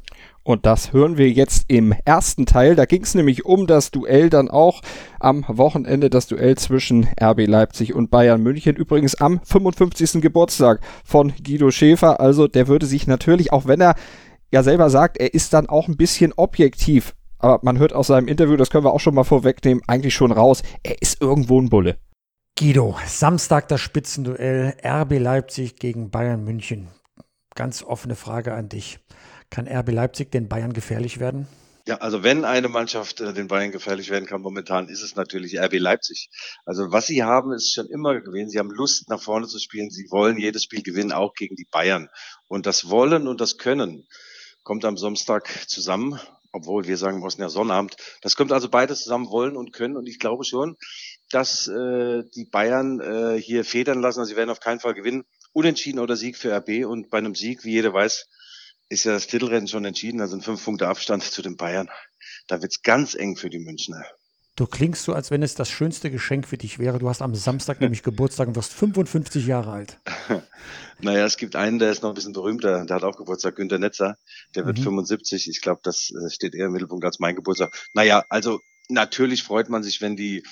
Und 0.43 0.67
das 0.67 0.93
hören 0.93 1.17
wir 1.17 1.31
jetzt 1.31 1.65
im 1.69 1.95
ersten 2.05 2.47
Teil. 2.47 2.77
Da 2.77 2.85
ging 2.85 3.03
es 3.03 3.15
nämlich 3.15 3.45
um 3.45 3.67
das 3.67 3.91
Duell 3.91 4.31
dann 4.31 4.51
auch 4.51 4.83
am 5.19 5.45
Wochenende, 5.49 6.11
das 6.11 6.27
Duell 6.27 6.57
zwischen 6.59 7.09
RB 7.21 7.47
Leipzig 7.47 7.95
und 7.95 8.11
Bayern 8.11 8.43
München. 8.43 8.77
Übrigens 8.77 9.15
am 9.15 9.41
55. 9.43 10.21
Geburtstag 10.21 10.81
von 11.03 11.33
Guido 11.43 11.71
Schäfer. 11.71 12.21
Also 12.21 12.47
der 12.55 12.69
würde 12.69 12.87
sich 12.87 13.07
natürlich, 13.07 13.53
auch 13.53 13.67
wenn 13.67 13.81
er 13.81 13.95
ja 14.51 14.63
selber 14.63 14.91
sagt, 14.91 15.19
er 15.19 15.35
ist 15.35 15.53
dann 15.53 15.69
auch 15.69 15.89
ein 15.89 15.97
bisschen 15.97 16.33
objektiv. 16.37 17.15
Aber 17.39 17.61
man 17.63 17.79
hört 17.79 17.93
aus 17.93 18.07
seinem 18.07 18.29
Interview, 18.29 18.57
das 18.57 18.71
können 18.71 18.85
wir 18.85 18.93
auch 18.93 19.01
schon 19.01 19.15
mal 19.15 19.25
vorwegnehmen, 19.25 19.83
eigentlich 19.87 20.15
schon 20.15 20.33
raus, 20.33 20.63
er 20.83 21.03
ist 21.03 21.21
irgendwo 21.21 21.61
ein 21.61 21.69
Bulle. 21.69 21.99
Guido, 22.57 22.97
Samstag 23.05 23.69
das 23.69 23.81
Spitzenduell 23.81 24.77
RB 24.85 25.19
Leipzig 25.19 25.77
gegen 25.77 26.11
Bayern 26.11 26.45
München. 26.45 26.89
Ganz 27.57 27.83
offene 27.83 28.15
Frage 28.15 28.55
an 28.55 28.69
dich. 28.69 29.01
Kann 29.51 29.69
RB 29.69 29.91
Leipzig 29.91 30.31
den 30.31 30.49
Bayern 30.49 30.73
gefährlich 30.73 31.19
werden? 31.19 31.49
Ja, 31.87 31.97
also 31.99 32.23
wenn 32.23 32.47
eine 32.47 32.71
Mannschaft 32.71 33.21
äh, 33.21 33.35
den 33.35 33.49
Bayern 33.49 33.71
gefährlich 33.71 34.09
werden 34.09 34.25
kann 34.25 34.41
momentan, 34.41 34.89
ist 34.89 35.03
es 35.03 35.17
natürlich 35.17 35.59
RB 35.59 35.75
Leipzig. 35.75 36.31
Also 36.65 36.93
was 36.93 37.07
sie 37.07 37.23
haben, 37.23 37.53
ist 37.53 37.75
schon 37.75 37.89
immer 37.89 38.19
gewesen. 38.21 38.49
Sie 38.49 38.59
haben 38.59 38.71
Lust, 38.71 39.11
nach 39.11 39.21
vorne 39.21 39.47
zu 39.47 39.59
spielen. 39.59 39.91
Sie 39.91 40.07
wollen 40.11 40.39
jedes 40.39 40.65
Spiel 40.65 40.83
gewinnen, 40.83 41.13
auch 41.13 41.35
gegen 41.35 41.57
die 41.57 41.69
Bayern. 41.71 42.09
Und 42.49 42.65
das 42.65 42.89
Wollen 42.89 43.29
und 43.29 43.41
das 43.41 43.59
Können 43.59 44.07
kommt 44.63 44.87
am 44.87 44.97
Samstag 44.97 45.47
zusammen, 45.69 46.19
obwohl 46.53 46.87
wir 46.87 46.97
sagen, 46.97 47.21
Bosnien 47.21 47.49
ja 47.49 47.51
Sonnabend. 47.51 47.97
Das 48.23 48.35
kommt 48.35 48.51
also 48.51 48.71
beides 48.71 49.03
zusammen, 49.03 49.29
wollen 49.29 49.55
und 49.55 49.75
können. 49.75 49.99
Und 49.99 50.09
ich 50.09 50.19
glaube 50.19 50.45
schon, 50.45 50.79
dass 51.31 51.69
äh, 51.69 52.23
die 52.35 52.47
Bayern 52.47 53.01
äh, 53.01 53.39
hier 53.39 53.63
federn 53.63 54.01
lassen. 54.01 54.21
Also 54.21 54.31
sie 54.31 54.37
werden 54.37 54.49
auf 54.49 54.61
keinen 54.61 54.81
Fall 54.81 54.95
gewinnen. 54.95 55.25
Unentschieden 55.53 55.99
oder 55.99 56.17
Sieg 56.17 56.39
für 56.39 56.57
RB. 56.57 56.87
Und 56.87 57.11
bei 57.11 57.19
einem 57.19 57.35
Sieg, 57.35 57.65
wie 57.65 57.73
jeder 57.73 57.93
weiß, 57.93 58.27
ist 58.89 59.05
ja 59.05 59.13
das 59.13 59.27
Titelrennen 59.27 59.69
schon 59.69 59.85
entschieden. 59.85 60.21
Also 60.21 60.37
ein 60.37 60.43
fünf 60.43 60.65
Punkte 60.65 60.89
Abstand 60.89 61.23
zu 61.23 61.43
den 61.43 61.57
Bayern. 61.57 61.89
Da 62.47 62.61
wird's 62.63 62.83
ganz 62.83 63.15
eng 63.15 63.37
für 63.37 63.51
die 63.51 63.59
Münchner. 63.59 64.05
Du 64.57 64.67
klingst 64.67 65.03
so, 65.03 65.15
als 65.15 65.33
wenn 65.33 65.43
es 65.43 65.57
das 65.57 65.69
schönste 65.69 66.13
Geschenk 66.13 66.47
für 66.47 66.57
dich 66.57 66.79
wäre. 66.79 67.01
Du 67.01 67.09
hast 67.09 67.23
am 67.23 67.35
Samstag 67.35 67.81
nämlich 67.81 68.03
Geburtstag 68.05 68.47
und 68.47 68.57
wirst 68.57 68.73
55 68.73 69.47
Jahre 69.47 69.73
alt. 69.73 69.99
naja, 71.01 71.25
es 71.25 71.37
gibt 71.37 71.57
einen, 71.57 71.81
der 71.81 71.91
ist 71.91 72.03
noch 72.03 72.11
ein 72.11 72.15
bisschen 72.15 72.35
berühmter. 72.35 72.85
Der 72.85 72.97
hat 72.97 73.03
auch 73.03 73.17
Geburtstag, 73.17 73.57
Günter 73.57 73.79
Netzer. 73.79 74.17
Der 74.55 74.65
wird 74.65 74.79
mhm. 74.79 74.85
75. 74.85 75.49
Ich 75.49 75.61
glaube, 75.61 75.81
das 75.83 76.11
äh, 76.11 76.31
steht 76.31 76.55
eher 76.55 76.67
im 76.67 76.73
Mittelpunkt 76.73 77.05
als 77.05 77.19
mein 77.19 77.35
Geburtstag. 77.35 77.75
Naja, 77.95 78.25
also 78.29 78.61
natürlich 78.89 79.43
freut 79.43 79.69
man 79.69 79.83
sich, 79.83 80.01
wenn 80.01 80.15
die 80.15 80.45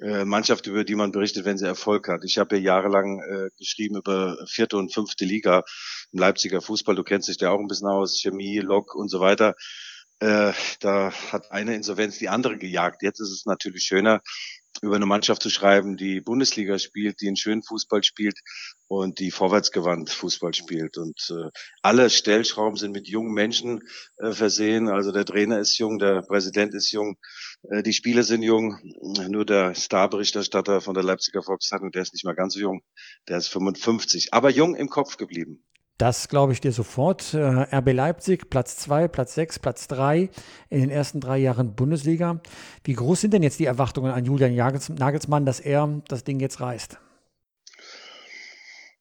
äh, 0.00 0.24
Mannschaft, 0.24 0.66
über 0.66 0.84
die 0.84 0.94
man 0.94 1.12
berichtet, 1.12 1.44
wenn 1.44 1.58
sie 1.58 1.66
Erfolg 1.66 2.08
hat. 2.08 2.24
Ich 2.24 2.38
habe 2.38 2.56
ja 2.56 2.62
jahrelang 2.62 3.20
äh, 3.20 3.50
geschrieben 3.58 3.96
über 3.96 4.38
vierte 4.46 4.78
und 4.78 4.94
fünfte 4.94 5.26
Liga 5.26 5.64
im 6.12 6.18
Leipziger 6.18 6.60
Fußball. 6.60 6.94
Du 6.94 7.04
kennst 7.04 7.28
dich 7.28 7.38
da 7.38 7.50
auch 7.50 7.60
ein 7.60 7.68
bisschen 7.68 7.88
aus, 7.88 8.20
Chemie, 8.20 8.58
Lok 8.58 8.94
und 8.94 9.08
so 9.08 9.20
weiter. 9.20 9.54
Äh, 10.20 10.52
da 10.80 11.12
hat 11.32 11.50
eine 11.50 11.74
Insolvenz 11.74 12.18
die 12.18 12.28
andere 12.28 12.58
gejagt. 12.58 13.02
Jetzt 13.02 13.20
ist 13.20 13.30
es 13.30 13.46
natürlich 13.46 13.84
schöner, 13.84 14.20
über 14.82 14.96
eine 14.96 15.06
Mannschaft 15.06 15.42
zu 15.42 15.50
schreiben, 15.50 15.96
die 15.96 16.20
Bundesliga 16.20 16.78
spielt, 16.78 17.20
die 17.20 17.26
einen 17.26 17.36
schönen 17.36 17.62
Fußball 17.62 18.02
spielt 18.02 18.38
und 18.86 19.18
die 19.18 19.30
vorwärtsgewandt 19.30 20.10
Fußball 20.10 20.54
spielt. 20.54 20.96
Und 20.96 21.18
äh, 21.30 21.50
alle 21.82 22.08
Stellschrauben 22.08 22.76
sind 22.76 22.92
mit 22.92 23.08
jungen 23.08 23.32
Menschen 23.32 23.80
äh, 24.18 24.32
versehen. 24.32 24.88
Also 24.88 25.12
der 25.12 25.24
Trainer 25.24 25.58
ist 25.58 25.76
jung, 25.78 25.98
der 25.98 26.22
Präsident 26.22 26.74
ist 26.74 26.90
jung, 26.92 27.16
äh, 27.70 27.82
die 27.82 27.92
Spieler 27.92 28.22
sind 28.22 28.42
jung. 28.42 28.78
Nur 29.28 29.44
der 29.44 29.74
Starberichterstatter 29.74 30.80
von 30.80 30.94
der 30.94 31.04
Leipziger 31.04 31.42
Volkszeitung, 31.42 31.92
der 31.92 32.02
ist 32.02 32.14
nicht 32.14 32.24
mal 32.24 32.34
ganz 32.34 32.54
so 32.54 32.60
jung, 32.60 32.82
der 33.28 33.38
ist 33.38 33.48
55, 33.48 34.32
aber 34.32 34.50
jung 34.50 34.76
im 34.76 34.88
Kopf 34.88 35.16
geblieben. 35.16 35.64
Das 36.00 36.28
glaube 36.28 36.54
ich 36.54 36.62
dir 36.62 36.72
sofort. 36.72 37.34
Äh, 37.34 37.76
RB 37.76 37.92
Leipzig, 37.92 38.48
Platz 38.48 38.78
2, 38.78 39.06
Platz 39.08 39.34
6, 39.34 39.58
Platz 39.58 39.86
3 39.88 40.30
in 40.70 40.80
den 40.80 40.88
ersten 40.88 41.20
drei 41.20 41.36
Jahren 41.36 41.74
Bundesliga. 41.74 42.40
Wie 42.84 42.94
groß 42.94 43.20
sind 43.20 43.34
denn 43.34 43.42
jetzt 43.42 43.60
die 43.60 43.66
Erwartungen 43.66 44.10
an 44.10 44.24
Julian 44.24 44.54
Nagelsmann, 44.54 45.44
dass 45.44 45.60
er 45.60 46.00
das 46.08 46.24
Ding 46.24 46.40
jetzt 46.40 46.62
reißt? 46.62 46.96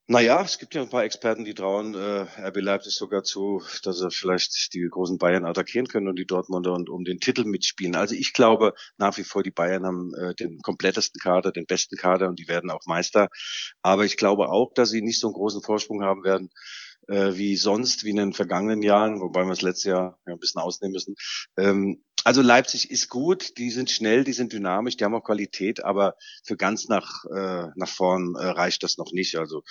Naja, 0.08 0.42
es 0.42 0.58
gibt 0.58 0.76
ja 0.76 0.82
ein 0.82 0.90
paar 0.90 1.06
Experten, 1.06 1.46
die 1.46 1.54
trauen 1.54 1.94
äh, 1.94 2.26
RB 2.48 2.58
Leipzig 2.58 2.96
sogar 2.96 3.24
zu, 3.24 3.62
dass 3.84 4.00
sie 4.00 4.10
vielleicht 4.12 4.74
die 4.74 4.86
großen 4.90 5.20
Bayern 5.20 5.46
attackieren 5.46 5.88
können 5.88 6.10
und 6.10 6.18
die 6.18 6.26
Dortmunder 6.26 6.74
und 6.74 6.90
um 6.90 7.06
den 7.06 7.20
Titel 7.20 7.46
mitspielen. 7.46 7.96
Also 7.96 8.16
ich 8.16 8.34
glaube 8.34 8.74
nach 8.98 9.18
wie 9.18 9.24
vor, 9.24 9.42
die 9.42 9.52
Bayern 9.52 9.86
haben 9.86 10.12
äh, 10.16 10.36
den 10.36 10.60
komplettesten 10.64 11.22
Kader, 11.22 11.54
den 11.54 11.66
besten 11.66 11.96
Kader 11.96 12.28
und 12.28 12.40
die 12.40 12.50
werden 12.50 12.72
auch 12.72 12.88
Meister. 12.88 13.30
Aber 13.84 14.04
ich 14.04 14.18
glaube 14.18 14.50
auch, 14.50 14.74
dass 14.74 14.90
sie 14.90 15.02
nicht 15.02 15.20
so 15.20 15.28
einen 15.28 15.36
großen 15.36 15.62
Vorsprung 15.62 16.04
haben 16.04 16.26
werden 16.26 16.50
äh, 17.10 17.36
wie 17.36 17.56
sonst, 17.56 18.04
wie 18.04 18.12
in 18.12 18.18
den 18.18 18.34
vergangenen 18.34 18.82
Jahren, 18.82 19.20
wobei 19.20 19.44
wir 19.44 19.52
es 19.52 19.62
letztes 19.62 19.86
Jahr 19.86 20.20
ja, 20.28 20.34
ein 20.34 20.40
bisschen 20.40 20.62
ausnehmen 20.62 20.94
müssen. 20.94 21.16
Ähm, 21.58 22.04
also 22.26 22.42
Leipzig 22.42 22.92
ist 22.92 23.10
gut, 23.10 23.58
die 23.58 23.72
sind 23.72 23.90
schnell, 23.90 24.24
die 24.24 24.34
sind 24.34 24.52
dynamisch, 24.52 24.98
die 24.98 25.06
haben 25.06 25.16
auch 25.16 25.24
Qualität, 25.24 25.84
aber 25.84 26.16
für 26.44 26.58
ganz 26.58 26.90
nach, 26.90 27.24
äh, 27.26 27.68
nach 27.76 27.88
vorn 27.88 28.36
äh, 28.36 28.46
reicht 28.46 28.84
das 28.84 28.98
noch 28.98 29.12
nicht. 29.14 29.38
Also 29.38 29.64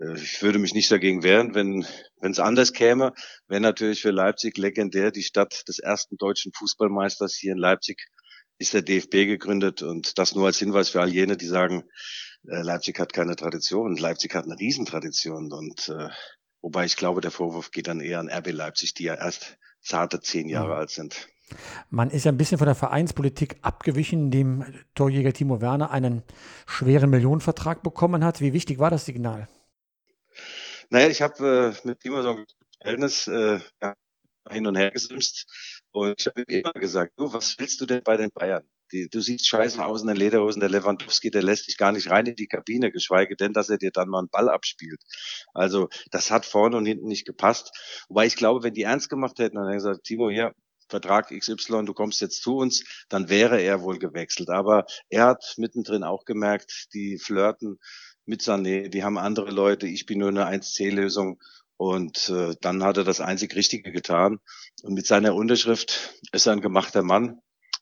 äh, 0.00 0.14
ich 0.14 0.42
würde 0.42 0.58
mich 0.58 0.74
nicht 0.74 0.90
dagegen 0.90 1.22
wehren, 1.22 1.54
wenn 1.54 1.86
wenn 2.20 2.32
es 2.32 2.38
anders 2.38 2.72
käme. 2.72 3.12
Wäre 3.48 3.60
natürlich 3.60 4.02
für 4.02 4.10
Leipzig 4.10 4.56
legendär, 4.58 5.10
die 5.10 5.22
Stadt 5.22 5.68
des 5.68 5.78
ersten 5.78 6.16
deutschen 6.16 6.52
Fußballmeisters 6.54 7.36
hier 7.36 7.52
in 7.52 7.58
Leipzig 7.58 8.06
ist 8.58 8.74
der 8.74 8.82
DFB 8.82 9.26
gegründet 9.26 9.82
und 9.82 10.18
das 10.18 10.34
nur 10.34 10.46
als 10.46 10.58
Hinweis 10.58 10.90
für 10.90 11.00
all 11.00 11.08
jene, 11.08 11.36
die 11.36 11.46
sagen, 11.46 11.84
äh, 12.46 12.62
Leipzig 12.62 12.98
hat 12.98 13.12
keine 13.12 13.36
Tradition. 13.36 13.96
Leipzig 13.96 14.34
hat 14.34 14.44
eine 14.44 14.58
Riesentradition 14.58 15.52
und 15.52 15.88
äh, 15.88 16.08
Wobei 16.62 16.84
ich 16.84 16.96
glaube, 16.96 17.20
der 17.20 17.30
Vorwurf 17.30 17.70
geht 17.70 17.88
dann 17.88 18.00
eher 18.00 18.20
an 18.20 18.30
RB 18.30 18.52
Leipzig, 18.52 18.94
die 18.94 19.04
ja 19.04 19.14
erst 19.14 19.58
zarte 19.80 20.20
zehn 20.20 20.48
Jahre 20.48 20.74
mhm. 20.74 20.80
alt 20.80 20.90
sind. 20.90 21.28
Man 21.88 22.10
ist 22.10 22.24
ja 22.24 22.32
ein 22.32 22.36
bisschen 22.36 22.58
von 22.58 22.66
der 22.66 22.76
Vereinspolitik 22.76 23.58
abgewichen, 23.62 24.26
indem 24.26 24.64
Torjäger 24.94 25.32
Timo 25.32 25.60
Werner 25.60 25.90
einen 25.90 26.22
schweren 26.66 27.10
Millionenvertrag 27.10 27.82
bekommen 27.82 28.24
hat. 28.24 28.40
Wie 28.40 28.52
wichtig 28.52 28.78
war 28.78 28.90
das 28.90 29.04
Signal? 29.04 29.48
Naja, 30.90 31.08
ich 31.08 31.22
habe 31.22 31.74
äh, 31.84 31.86
mit 31.86 32.00
Timo 32.00 32.22
so 32.22 32.30
ein 32.30 32.46
Verhältnis 32.80 33.26
äh, 33.26 33.58
ja, 33.82 33.94
hin 34.48 34.66
und 34.66 34.76
her 34.76 34.90
gesimst 34.90 35.46
und 35.92 36.20
ich 36.20 36.26
habe 36.26 36.42
ihm 36.42 36.60
immer 36.60 36.72
gesagt, 36.72 37.12
du, 37.16 37.32
was 37.32 37.58
willst 37.58 37.80
du 37.80 37.86
denn 37.86 38.02
bei 38.02 38.16
den 38.16 38.30
Bayern? 38.30 38.64
Die, 38.92 39.08
du 39.08 39.20
siehst 39.20 39.46
scheiße 39.46 39.84
aus 39.84 40.02
in 40.02 40.08
den 40.08 40.16
Lederhosen. 40.16 40.60
Der 40.60 40.70
Lewandowski, 40.70 41.30
der 41.30 41.42
lässt 41.42 41.68
dich 41.68 41.76
gar 41.76 41.92
nicht 41.92 42.10
rein 42.10 42.26
in 42.26 42.36
die 42.36 42.46
Kabine, 42.46 42.90
geschweige 42.90 43.36
denn, 43.36 43.52
dass 43.52 43.68
er 43.68 43.78
dir 43.78 43.90
dann 43.90 44.08
mal 44.08 44.18
einen 44.18 44.28
Ball 44.28 44.48
abspielt. 44.48 45.00
Also 45.54 45.88
das 46.10 46.30
hat 46.30 46.46
vorne 46.46 46.76
und 46.76 46.86
hinten 46.86 47.08
nicht 47.08 47.26
gepasst. 47.26 47.72
Wobei 48.08 48.26
ich 48.26 48.36
glaube, 48.36 48.62
wenn 48.62 48.74
die 48.74 48.82
ernst 48.82 49.08
gemacht 49.08 49.38
hätten, 49.38 49.56
dann 49.56 49.66
hätten 49.66 49.78
gesagt, 49.78 50.04
Timo, 50.04 50.30
hier, 50.30 50.54
Vertrag 50.88 51.28
XY, 51.30 51.84
du 51.84 51.94
kommst 51.94 52.20
jetzt 52.20 52.42
zu 52.42 52.56
uns, 52.56 52.84
dann 53.08 53.28
wäre 53.28 53.60
er 53.60 53.82
wohl 53.82 53.98
gewechselt. 53.98 54.50
Aber 54.50 54.86
er 55.08 55.26
hat 55.26 55.54
mittendrin 55.56 56.02
auch 56.02 56.24
gemerkt, 56.24 56.88
die 56.94 57.18
flirten 57.18 57.78
mit 58.26 58.42
Sané, 58.42 58.88
die 58.88 59.04
haben 59.04 59.18
andere 59.18 59.50
Leute, 59.50 59.86
ich 59.86 60.06
bin 60.06 60.18
nur 60.18 60.28
eine 60.28 60.46
1C-Lösung. 60.46 61.40
Und 61.76 62.28
äh, 62.28 62.54
dann 62.60 62.84
hat 62.84 62.98
er 62.98 63.04
das 63.04 63.20
einzig 63.20 63.54
Richtige 63.56 63.90
getan. 63.90 64.38
Und 64.82 64.92
mit 64.94 65.06
seiner 65.06 65.34
Unterschrift 65.34 66.14
ist 66.30 66.46
er 66.46 66.52
ein 66.52 66.60
gemachter 66.60 67.02
Mann 67.02 67.40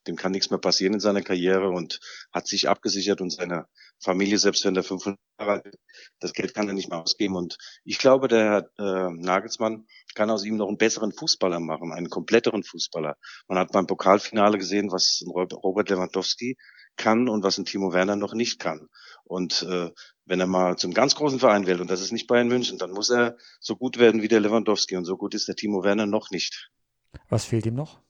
dem 0.09 0.17
kann 0.17 0.33
nichts 0.33 0.51
mehr 0.51 0.59
passieren 0.59 0.95
in 0.95 1.01
seiner 1.01 1.23
Karriere 1.23 1.71
und 1.71 2.01
hat 2.33 2.47
sich 2.47 2.69
abgesichert 2.69 3.21
und 3.21 3.31
seine 3.31 3.67
Familie, 4.01 4.39
selbst 4.39 4.65
wenn 4.65 4.75
der 4.75 4.85
500 4.85 5.19
Jahre 5.39 5.53
alt 5.53 5.67
ist, 5.67 5.79
das 6.21 6.33
Geld 6.33 6.55
kann 6.55 6.69
er 6.69 6.75
nicht 6.75 6.89
mehr 6.89 7.01
ausgeben. 7.01 7.37
Und 7.37 7.59
ich 7.85 7.99
glaube, 7.99 8.29
der 8.29 8.71
äh, 8.79 9.11
Nagelsmann 9.11 9.87
kann 10.15 10.31
aus 10.31 10.45
ihm 10.45 10.57
noch 10.57 10.69
einen 10.69 10.79
besseren 10.79 11.13
Fußballer 11.13 11.61
machen, 11.61 11.93
einen 11.93 12.11
kompletteren 12.11 12.63
Fußballer. 12.63 13.17
Man 13.49 13.59
hat 13.59 13.73
beim 13.73 13.87
Pokalfinale 13.87 14.59
gesehen, 14.59 14.91
was 14.91 15.23
Robert 15.27 15.91
Lewandowski 15.91 16.57
kann 16.97 17.29
und 17.29 17.45
was 17.45 17.59
ein 17.59 17.65
Timo 17.65 17.93
Werner 17.93 18.17
noch 18.17 18.35
nicht 18.35 18.59
kann. 18.59 18.89
Und 19.25 19.63
äh, 19.63 19.91
wenn 20.25 20.41
er 20.41 20.47
mal 20.47 20.77
zum 20.77 20.93
ganz 20.93 21.15
großen 21.15 21.39
Verein 21.39 21.67
will, 21.67 21.81
und 21.81 21.91
das 21.91 22.01
ist 22.01 22.13
nicht 22.13 22.27
Bayern 22.27 22.49
München, 22.49 22.79
dann 22.79 22.91
muss 22.91 23.11
er 23.11 23.37
so 23.61 23.77
gut 23.77 23.99
werden 23.99 24.23
wie 24.23 24.29
der 24.29 24.41
Lewandowski. 24.41 24.97
Und 24.97 25.05
so 25.05 25.17
gut 25.17 25.35
ist 25.35 25.49
der 25.49 25.57
Timo 25.57 25.85
Werner 25.85 26.07
noch 26.07 26.31
nicht. 26.31 26.71
Was 27.29 27.45
fehlt 27.45 27.67
ihm 27.67 27.75
noch? 27.75 28.01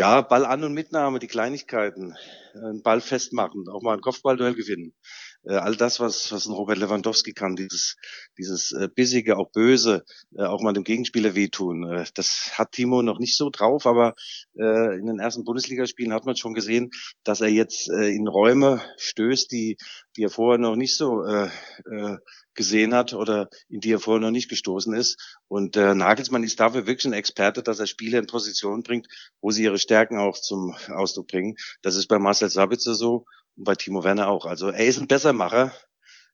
Ja, 0.00 0.22
Ball 0.22 0.46
an 0.46 0.64
und 0.64 0.72
Mitnahme, 0.72 1.18
die 1.18 1.26
Kleinigkeiten, 1.26 2.16
einen 2.54 2.82
Ball 2.82 3.02
festmachen, 3.02 3.68
auch 3.68 3.82
mal 3.82 3.92
ein 3.92 4.00
Kopfballduell 4.00 4.54
gewinnen. 4.54 4.94
Äh, 5.44 5.54
all 5.54 5.76
das, 5.76 6.00
was, 6.00 6.30
was 6.32 6.46
ein 6.46 6.52
Robert 6.52 6.78
Lewandowski 6.78 7.32
kann, 7.32 7.56
dieses, 7.56 7.96
dieses 8.36 8.72
äh, 8.72 8.88
bissige, 8.94 9.38
auch 9.38 9.50
böse, 9.50 10.04
äh, 10.36 10.42
auch 10.42 10.60
mal 10.60 10.72
dem 10.72 10.84
Gegenspieler 10.84 11.34
wehtun. 11.34 11.84
Äh, 11.90 12.04
das 12.14 12.50
hat 12.54 12.72
Timo 12.72 13.02
noch 13.02 13.18
nicht 13.18 13.36
so 13.36 13.48
drauf, 13.50 13.86
aber 13.86 14.14
äh, 14.58 14.98
in 14.98 15.06
den 15.06 15.18
ersten 15.18 15.44
Bundesligaspielen 15.44 16.12
hat 16.12 16.26
man 16.26 16.36
schon 16.36 16.54
gesehen, 16.54 16.90
dass 17.24 17.40
er 17.40 17.48
jetzt 17.48 17.88
äh, 17.90 18.08
in 18.08 18.28
Räume 18.28 18.82
stößt, 18.98 19.50
die, 19.50 19.76
die 20.16 20.24
er 20.24 20.30
vorher 20.30 20.58
noch 20.58 20.76
nicht 20.76 20.96
so 20.96 21.24
äh, 21.24 21.48
äh, 21.86 22.18
gesehen 22.54 22.94
hat 22.94 23.14
oder 23.14 23.48
in 23.68 23.80
die 23.80 23.92
er 23.92 24.00
vorher 24.00 24.20
noch 24.20 24.30
nicht 24.30 24.50
gestoßen 24.50 24.92
ist. 24.92 25.38
Und 25.48 25.76
äh, 25.76 25.94
Nagelsmann 25.94 26.42
ist 26.42 26.60
dafür 26.60 26.86
wirklich 26.86 27.06
ein 27.06 27.14
Experte, 27.14 27.62
dass 27.62 27.78
er 27.78 27.86
Spieler 27.86 28.18
in 28.18 28.26
Positionen 28.26 28.82
bringt, 28.82 29.06
wo 29.40 29.50
sie 29.50 29.64
ihre 29.64 29.78
Stärken 29.78 30.18
auch 30.18 30.38
zum 30.38 30.74
Ausdruck 30.88 31.28
bringen. 31.28 31.56
Das 31.80 31.96
ist 31.96 32.08
bei 32.08 32.18
Marcel 32.18 32.50
Sabitzer 32.50 32.94
so 32.94 33.24
und 33.60 33.64
bei 33.64 33.74
Timo 33.74 34.02
Werner 34.02 34.28
auch. 34.28 34.46
Also 34.46 34.70
er 34.70 34.86
ist 34.86 34.98
ein 34.98 35.06
Bessermacher 35.06 35.72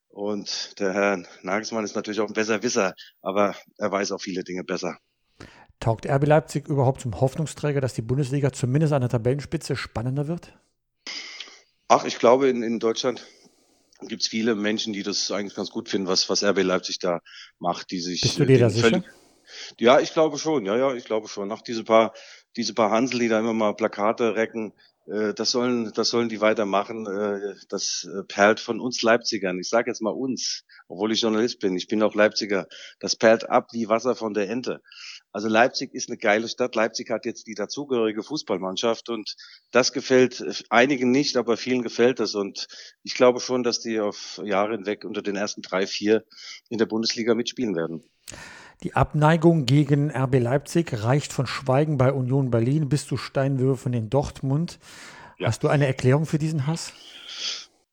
Und 0.09 0.79
der 0.79 0.95
Herr 0.95 1.23
Nagelsmann 1.43 1.85
ist 1.85 1.97
natürlich 1.97 2.21
auch 2.21 2.29
ein 2.29 2.35
Besserwisser, 2.35 2.95
aber 3.21 3.55
er 3.79 3.91
weiß 3.91 4.13
auch 4.13 4.21
viele 4.21 4.45
Dinge 4.45 4.65
besser. 4.65 4.97
Taugt 5.81 6.07
RB 6.07 6.25
Leipzig 6.25 6.69
überhaupt 6.69 7.03
zum 7.03 7.21
Hoffnungsträger, 7.21 7.81
dass 7.83 7.95
die 7.95 8.03
Bundesliga 8.03 8.53
zumindest 8.53 8.95
an 8.95 9.03
der 9.03 9.11
Tabellenspitze 9.11 9.77
spannender 9.77 10.29
wird? 10.29 10.57
Ach, 11.89 12.05
ich 12.05 12.19
glaube, 12.19 12.49
in, 12.49 12.63
in 12.63 12.79
Deutschland 12.79 13.27
gibt 14.03 14.23
es 14.23 14.29
viele 14.29 14.55
Menschen, 14.55 14.93
die 14.93 15.03
das 15.03 15.31
eigentlich 15.33 15.57
ganz 15.57 15.71
gut 15.71 15.89
finden, 15.89 16.07
was, 16.07 16.31
was 16.31 16.45
RB 16.45 16.63
Leipzig 16.63 17.01
da 17.01 17.21
macht, 17.59 17.91
die 17.91 18.01
sich. 18.01 18.23
Bist 18.23 18.39
du 18.39 18.47
dir 18.47 18.59
da 18.59 18.71
sicher? 18.71 19.03
Ja, 19.79 20.01
ich 20.01 20.13
glaube 20.13 20.39
schon, 20.39 20.65
ja, 20.65 20.77
ja, 20.77 20.95
ich 20.95 21.05
glaube 21.05 21.29
schon. 21.29 21.49
Nach 21.49 21.63
diese 21.63 21.85
paar, 21.85 22.15
diese 22.57 22.73
paar 22.73 22.91
Hansel, 22.91 23.19
die 23.21 23.29
da 23.29 23.41
immer 23.41 23.53
mal 23.53 23.75
Plakate 23.75 24.35
recken, 24.35 24.73
äh, 24.73 24.96
das 25.35 25.53
sollen, 25.53 25.93
das 25.93 26.11
sollen 26.11 26.29
die 26.29 26.41
weitermachen. 26.41 27.07
Äh, 27.07 27.55
das 27.69 28.09
äh, 28.13 28.25
perlt 28.25 28.59
von 28.59 28.81
uns 28.81 29.03
Leipzigern. 29.03 29.59
Ich 29.61 29.69
sage 29.69 29.91
jetzt 29.91 30.03
mal 30.03 30.11
uns, 30.11 30.65
obwohl 30.89 31.13
ich 31.13 31.21
Journalist 31.21 31.61
bin. 31.61 31.77
Ich 31.77 31.87
bin 31.87 32.03
auch 32.03 32.15
Leipziger. 32.15 32.67
Das 32.99 33.15
perlt 33.15 33.49
ab 33.49 33.69
wie 33.73 33.89
Wasser 33.89 34.17
von 34.17 34.35
der 34.35 34.51
Ente. 34.51 34.83
Also 35.31 35.49
Leipzig 35.49 35.95
ist 35.95 36.09
eine 36.09 36.19
geile 36.19 36.49
Stadt. 36.49 36.75
Leipzig 36.75 37.11
hat 37.11 37.25
jetzt 37.25 37.47
die 37.47 37.55
dazugehörige 37.55 38.23
Fußballmannschaft 38.23 39.09
und 39.09 39.37
das 39.71 39.93
gefällt 39.93 40.65
einigen 40.71 41.11
nicht, 41.11 41.37
aber 41.37 41.57
vielen 41.57 41.83
gefällt 41.83 42.19
es. 42.21 42.35
Und 42.35 42.67
ich 43.05 43.15
glaube 43.15 43.41
schon, 43.41 43.63
dass 43.63 43.81
die 43.81 44.01
auf 44.01 44.41
Jahre 44.45 44.73
hinweg 44.73 45.05
unter 45.05 45.23
den 45.23 45.37
ersten 45.37 45.63
drei, 45.63 45.87
vier 45.87 46.25
in 46.69 46.79
der 46.79 46.87
Bundesliga 46.87 47.35
mitspielen 47.35 47.77
werden. 47.77 48.03
Die 48.83 48.95
Abneigung 48.95 49.65
gegen 49.65 50.11
RB 50.11 50.39
Leipzig 50.39 51.03
reicht 51.03 51.33
von 51.33 51.47
Schweigen 51.47 51.97
bei 51.97 52.13
Union 52.13 52.51
Berlin 52.51 52.89
bis 52.89 53.07
zu 53.07 53.17
Steinwürfen 53.17 53.95
in 53.95 54.11
Dortmund. 54.11 54.79
Ja. 55.39 55.49
Hast 55.49 55.63
du 55.63 55.69
eine 55.69 55.87
Erklärung 55.87 56.27
für 56.27 56.39
diesen 56.39 56.67
Hass? 56.67 56.93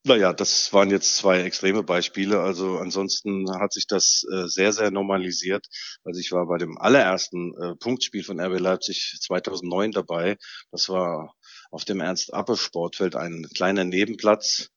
Naja, 0.05 0.33
das 0.33 0.73
waren 0.73 0.89
jetzt 0.89 1.15
zwei 1.15 1.41
extreme 1.43 1.81
Beispiele. 1.81 2.41
Also 2.41 2.77
ansonsten 2.77 3.49
hat 3.57 3.71
sich 3.71 3.87
das 3.87 4.25
äh, 4.33 4.47
sehr, 4.47 4.73
sehr 4.73 4.91
normalisiert. 4.91 5.65
Also 6.03 6.19
ich 6.19 6.33
war 6.33 6.45
bei 6.47 6.57
dem 6.57 6.77
allerersten 6.77 7.53
äh, 7.57 7.75
Punktspiel 7.75 8.23
von 8.25 8.41
RB 8.41 8.59
Leipzig 8.59 9.17
2009 9.21 9.93
dabei. 9.93 10.37
Das 10.71 10.89
war 10.89 11.33
auf 11.71 11.85
dem 11.85 12.01
Ernst-Appe-Sportfeld 12.01 13.15
ein 13.15 13.47
kleiner 13.55 13.85
Nebenplatz 13.85 14.71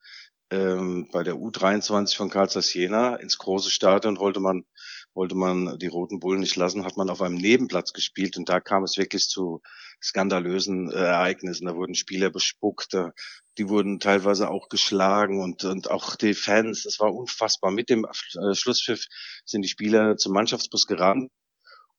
ähm, 0.51 1.09
bei 1.12 1.25
der 1.25 1.35
U23 1.35 2.16
von 2.16 2.31
Karl 2.31 2.49
Zeiss 2.49 2.73
Jena. 2.73 3.16
Ins 3.16 3.38
große 3.38 3.71
Stadion 3.71 4.19
wollte 4.19 4.38
man 4.38 4.64
wollte 5.16 5.35
man 5.35 5.79
die 5.79 5.87
Roten 5.87 6.20
Bullen 6.20 6.40
nicht 6.40 6.57
lassen, 6.57 6.85
hat 6.85 6.96
man 6.98 7.09
auf 7.09 7.22
einem 7.22 7.37
Nebenplatz 7.37 7.94
gespielt 7.94 8.37
und 8.37 8.48
da 8.48 8.61
kam 8.61 8.85
es 8.85 8.98
wirklich 8.98 9.29
zu 9.29 9.62
skandalösen 10.00 10.92
äh, 10.92 10.96
Ereignissen. 10.96 11.66
Da 11.66 11.74
wurden 11.74 11.94
Spieler 11.94 12.31
bespuckt, 12.31 12.92
da, 12.92 13.12
die 13.57 13.68
wurden 13.68 13.98
teilweise 13.98 14.50
auch 14.50 14.68
geschlagen 14.68 15.40
und, 15.40 15.64
und 15.64 15.90
auch 15.90 16.16
die 16.16 16.35
Fans, 16.35 16.83
das 16.83 17.00
war 17.00 17.14
unfassbar. 17.14 17.70
Mit 17.70 17.88
dem 17.88 18.05
äh, 18.05 18.55
Schlusspfiff 18.55 19.07
sind 19.46 19.62
die 19.62 19.70
Spieler 19.70 20.16
zum 20.18 20.35
Mannschaftsbus 20.35 20.87
gerannt 20.87 21.31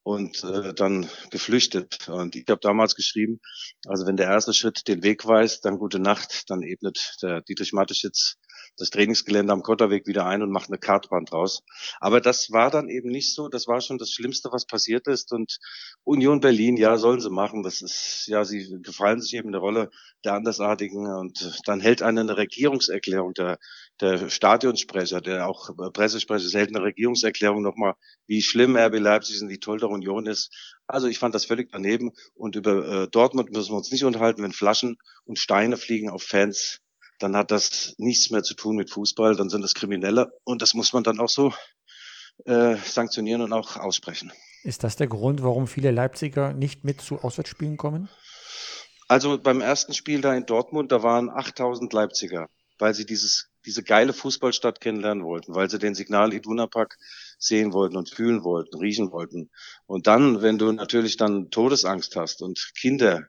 und 0.03 0.43
äh, 0.43 0.75
dann 0.75 1.09
geflüchtet. 1.31 2.07
Und 2.07 2.35
ich 2.35 2.45
habe 2.47 2.61
damals 2.61 2.93
geschrieben, 2.95 3.41
also 3.87 4.05
wenn 4.05 4.15
der 4.15 4.27
erste 4.27 4.53
Schritt 4.53 4.87
den 4.87 5.01
Weg 5.01 5.25
weist, 5.25 5.65
dann 5.65 5.79
gute 5.79 5.99
Nacht, 5.99 6.49
dann 6.49 6.61
ebnet 6.61 7.15
der 7.23 7.41
Dietrich 7.41 7.73
Mateschitz 7.73 8.35
das 8.77 8.89
Trainingsgelände 8.91 9.51
am 9.51 9.63
Kotterweg 9.63 10.07
wieder 10.07 10.25
ein 10.25 10.41
und 10.41 10.51
macht 10.51 10.69
eine 10.69 10.77
Kartbahn 10.77 11.25
draus. 11.25 11.63
Aber 11.99 12.21
das 12.21 12.51
war 12.51 12.69
dann 12.71 12.89
eben 12.89 13.09
nicht 13.09 13.33
so. 13.33 13.49
Das 13.49 13.67
war 13.67 13.81
schon 13.81 13.97
das 13.97 14.11
Schlimmste, 14.11 14.49
was 14.51 14.65
passiert 14.65 15.07
ist. 15.07 15.33
Und 15.33 15.57
Union 16.03 16.39
Berlin, 16.39 16.77
ja, 16.77 16.97
sollen 16.97 17.19
sie 17.19 17.29
machen. 17.29 17.63
Das 17.63 17.81
ist, 17.81 18.25
ja, 18.27 18.45
sie 18.45 18.79
gefallen 18.81 19.21
sich 19.21 19.33
eben 19.33 19.51
der 19.51 19.61
Rolle 19.61 19.89
der 20.23 20.33
Andersartigen. 20.33 21.07
Und 21.07 21.61
dann 21.65 21.81
hält 21.81 22.01
eine, 22.01 22.21
eine 22.21 22.37
Regierungserklärung. 22.37 23.33
Der, 23.33 23.57
der 23.99 24.29
Stadionsprecher, 24.29 25.21
der 25.21 25.47
auch 25.47 25.69
Pressesprecher, 25.93 26.57
hält 26.57 26.69
eine 26.69 26.83
Regierungserklärung 26.83 27.63
nochmal, 27.63 27.95
wie 28.27 28.41
schlimm 28.41 28.77
RB 28.77 28.99
Leipzig 28.99 29.41
und 29.41 29.49
wie 29.49 29.59
toll 29.59 29.79
der 29.79 29.89
Union 29.89 30.27
ist. 30.27 30.53
Also 30.85 31.07
ich 31.07 31.19
fand 31.19 31.35
das 31.35 31.45
völlig 31.45 31.71
daneben. 31.71 32.11
Und 32.35 32.55
über 32.55 33.03
äh, 33.03 33.07
Dortmund 33.09 33.51
müssen 33.51 33.71
wir 33.71 33.77
uns 33.77 33.91
nicht 33.91 34.05
unterhalten, 34.05 34.43
wenn 34.43 34.53
Flaschen 34.53 34.97
und 35.25 35.39
Steine 35.39 35.77
fliegen 35.77 36.09
auf 36.09 36.23
Fans 36.23 36.79
dann 37.19 37.35
hat 37.35 37.51
das 37.51 37.95
nichts 37.97 38.29
mehr 38.29 38.43
zu 38.43 38.53
tun 38.53 38.75
mit 38.75 38.89
Fußball, 38.89 39.35
dann 39.35 39.49
sind 39.49 39.61
das 39.61 39.73
Kriminelle 39.73 40.31
und 40.43 40.61
das 40.61 40.73
muss 40.73 40.93
man 40.93 41.03
dann 41.03 41.19
auch 41.19 41.29
so 41.29 41.53
äh, 42.45 42.75
sanktionieren 42.77 43.41
und 43.41 43.53
auch 43.53 43.77
aussprechen. 43.77 44.31
Ist 44.63 44.83
das 44.83 44.95
der 44.95 45.07
Grund, 45.07 45.43
warum 45.43 45.67
viele 45.67 45.91
Leipziger 45.91 46.53
nicht 46.53 46.83
mit 46.83 47.01
zu 47.01 47.19
Auswärtsspielen 47.19 47.77
kommen? 47.77 48.09
Also 49.07 49.37
beim 49.37 49.61
ersten 49.61 49.93
Spiel 49.93 50.21
da 50.21 50.33
in 50.33 50.45
Dortmund, 50.45 50.91
da 50.91 51.01
waren 51.01 51.29
8000 51.29 51.91
Leipziger, 51.93 52.49
weil 52.77 52.93
sie 52.93 53.05
dieses, 53.05 53.49
diese 53.65 53.83
geile 53.83 54.11
Fußballstadt 54.11 54.81
kennenlernen 54.81 55.23
wollten, 55.23 55.55
weil 55.55 55.69
sie 55.69 55.79
den 55.79 55.95
Signal 55.95 56.33
Iduna 56.33 56.67
Park 56.67 56.97
sehen 57.39 57.71
wollten 57.71 57.95
und 57.95 58.09
fühlen 58.09 58.43
wollten, 58.43 58.77
riechen 58.77 59.11
wollten. 59.11 59.49
Und 59.85 60.07
dann, 60.07 60.41
wenn 60.41 60.57
du 60.57 60.71
natürlich 60.73 61.15
dann 61.15 61.49
Todesangst 61.49 62.15
hast 62.17 62.41
und 62.41 62.71
Kinder, 62.77 63.27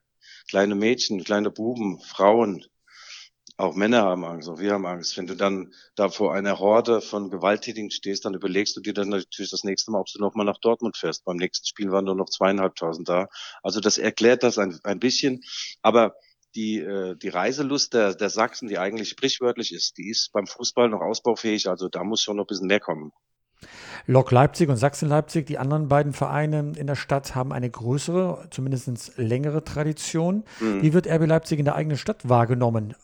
kleine 0.48 0.74
Mädchen, 0.74 1.22
kleine 1.22 1.50
Buben, 1.50 2.00
Frauen, 2.00 2.64
auch 3.58 3.74
Männer 3.74 4.02
haben 4.02 4.24
Angst, 4.24 4.48
auch 4.48 4.60
wir 4.60 4.72
haben 4.72 4.86
Angst. 4.86 5.18
Wenn 5.18 5.26
du 5.26 5.34
dann 5.34 5.74
da 5.96 6.08
vor 6.08 6.32
einer 6.32 6.60
Horde 6.60 7.00
von 7.00 7.28
Gewalttätigen 7.28 7.90
stehst, 7.90 8.24
dann 8.24 8.34
überlegst 8.34 8.76
du 8.76 8.80
dir 8.80 8.94
dann 8.94 9.08
natürlich 9.08 9.50
das 9.50 9.64
nächste 9.64 9.90
Mal, 9.90 10.00
ob 10.00 10.06
du 10.06 10.20
nochmal 10.20 10.46
nach 10.46 10.58
Dortmund 10.58 10.96
fährst. 10.96 11.24
Beim 11.24 11.36
nächsten 11.36 11.66
Spiel 11.66 11.90
waren 11.90 12.04
nur 12.04 12.14
noch 12.14 12.30
zweieinhalbtausend 12.30 13.08
da. 13.08 13.26
Also 13.62 13.80
das 13.80 13.98
erklärt 13.98 14.44
das 14.44 14.58
ein, 14.58 14.78
ein 14.84 15.00
bisschen. 15.00 15.42
Aber 15.82 16.14
die, 16.54 16.78
äh, 16.78 17.16
die 17.16 17.28
Reiselust 17.28 17.94
der, 17.94 18.14
der 18.14 18.30
Sachsen, 18.30 18.68
die 18.68 18.78
eigentlich 18.78 19.08
sprichwörtlich 19.08 19.74
ist, 19.74 19.98
die 19.98 20.08
ist 20.08 20.30
beim 20.32 20.46
Fußball 20.46 20.88
noch 20.88 21.00
ausbaufähig. 21.00 21.68
Also 21.68 21.88
da 21.88 22.04
muss 22.04 22.22
schon 22.22 22.36
noch 22.36 22.44
ein 22.44 22.46
bisschen 22.46 22.68
mehr 22.68 22.80
kommen. 22.80 23.10
Lok 24.06 24.30
Leipzig 24.30 24.68
und 24.68 24.76
Sachsen 24.76 25.08
Leipzig, 25.08 25.46
die 25.46 25.58
anderen 25.58 25.88
beiden 25.88 26.12
Vereine 26.12 26.74
in 26.76 26.86
der 26.86 26.94
Stadt, 26.94 27.34
haben 27.34 27.52
eine 27.52 27.68
größere, 27.68 28.46
zumindest 28.52 29.18
längere 29.18 29.64
Tradition. 29.64 30.44
Mhm. 30.60 30.82
Wie 30.82 30.92
wird 30.92 31.08
RB 31.08 31.26
Leipzig 31.26 31.58
in 31.58 31.64
der 31.64 31.74
eigenen 31.74 31.98
Stadt 31.98 32.28
wahrgenommen? 32.28 32.94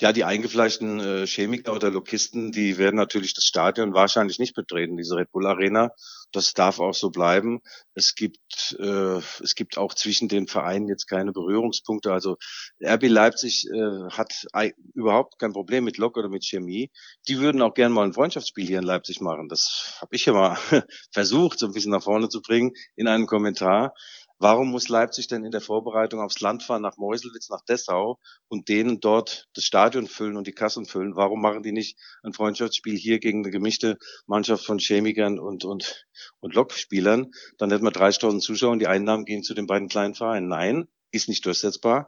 Ja, 0.00 0.12
die 0.12 0.24
eingefleischten 0.24 1.00
äh, 1.00 1.26
Chemiker 1.26 1.74
oder 1.74 1.90
Lokisten, 1.90 2.52
die 2.52 2.78
werden 2.78 2.96
natürlich 2.96 3.34
das 3.34 3.44
Stadion 3.44 3.94
wahrscheinlich 3.94 4.38
nicht 4.38 4.54
betreten, 4.54 4.96
diese 4.96 5.16
Red 5.16 5.30
Bull 5.30 5.46
Arena. 5.46 5.90
Das 6.32 6.52
darf 6.52 6.78
auch 6.78 6.94
so 6.94 7.10
bleiben. 7.10 7.60
Es 7.94 8.14
gibt, 8.14 8.76
äh, 8.78 9.18
es 9.42 9.54
gibt 9.54 9.78
auch 9.78 9.94
zwischen 9.94 10.28
den 10.28 10.46
Vereinen 10.46 10.88
jetzt 10.88 11.06
keine 11.06 11.32
Berührungspunkte. 11.32 12.12
Also 12.12 12.36
RB 12.84 13.04
Leipzig 13.08 13.66
äh, 13.72 14.10
hat 14.10 14.46
überhaupt 14.94 15.38
kein 15.38 15.52
Problem 15.52 15.84
mit 15.84 15.96
Lok 15.96 16.16
oder 16.16 16.28
mit 16.28 16.44
Chemie. 16.44 16.90
Die 17.28 17.38
würden 17.38 17.62
auch 17.62 17.74
gerne 17.74 17.94
mal 17.94 18.04
ein 18.04 18.12
Freundschaftsspiel 18.14 18.66
hier 18.66 18.78
in 18.78 18.84
Leipzig 18.84 19.20
machen. 19.20 19.48
Das 19.48 19.96
habe 20.00 20.14
ich 20.14 20.26
ja 20.26 20.32
mal 20.32 20.58
versucht, 21.12 21.58
so 21.58 21.66
ein 21.66 21.72
bisschen 21.72 21.92
nach 21.92 22.02
vorne 22.02 22.28
zu 22.28 22.42
bringen 22.42 22.72
in 22.96 23.08
einem 23.08 23.26
Kommentar. 23.26 23.94
Warum 24.40 24.70
muss 24.70 24.88
Leipzig 24.88 25.26
denn 25.26 25.44
in 25.44 25.50
der 25.50 25.60
Vorbereitung 25.60 26.20
aufs 26.20 26.40
Land 26.40 26.62
fahren 26.62 26.82
nach 26.82 26.96
Meuselwitz, 26.96 27.48
nach 27.48 27.64
Dessau 27.64 28.20
und 28.46 28.68
denen 28.68 29.00
dort 29.00 29.48
das 29.54 29.64
Stadion 29.64 30.06
füllen 30.06 30.36
und 30.36 30.46
die 30.46 30.52
Kassen 30.52 30.86
füllen? 30.86 31.16
Warum 31.16 31.40
machen 31.40 31.64
die 31.64 31.72
nicht 31.72 31.98
ein 32.22 32.32
Freundschaftsspiel 32.32 32.96
hier 32.96 33.18
gegen 33.18 33.42
eine 33.42 33.50
gemischte 33.50 33.98
Mannschaft 34.26 34.64
von 34.64 34.78
Chemikern 34.78 35.40
und, 35.40 35.64
und, 35.64 36.06
und 36.38 36.54
Lokspielern? 36.54 37.32
Dann 37.58 37.70
hätten 37.70 37.84
wir 37.84 37.90
30.000 37.90 38.38
Zuschauer 38.38 38.72
und 38.72 38.78
die 38.78 38.86
Einnahmen 38.86 39.24
gehen 39.24 39.42
zu 39.42 39.54
den 39.54 39.66
beiden 39.66 39.88
kleinen 39.88 40.14
Vereinen. 40.14 40.46
Nein, 40.46 40.88
ist 41.10 41.28
nicht 41.28 41.44
durchsetzbar, 41.44 42.06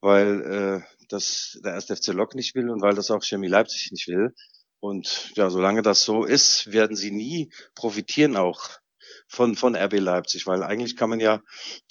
weil 0.00 0.42
äh, 0.42 1.04
das 1.08 1.58
der 1.64 1.72
erste 1.72 1.96
FC 1.96 2.08
Lok 2.08 2.34
nicht 2.34 2.54
will 2.54 2.68
und 2.68 2.82
weil 2.82 2.94
das 2.94 3.10
auch 3.10 3.22
Chemie 3.22 3.48
Leipzig 3.48 3.90
nicht 3.90 4.06
will. 4.06 4.34
Und 4.80 5.32
ja, 5.34 5.48
solange 5.48 5.80
das 5.80 6.04
so 6.04 6.24
ist, 6.24 6.72
werden 6.72 6.96
sie 6.96 7.10
nie 7.10 7.50
profitieren 7.74 8.36
auch 8.36 8.79
von, 9.30 9.54
von 9.54 9.76
RB 9.76 10.00
Leipzig, 10.00 10.46
weil 10.46 10.62
eigentlich 10.62 10.96
kann 10.96 11.08
man 11.08 11.20
ja, 11.20 11.40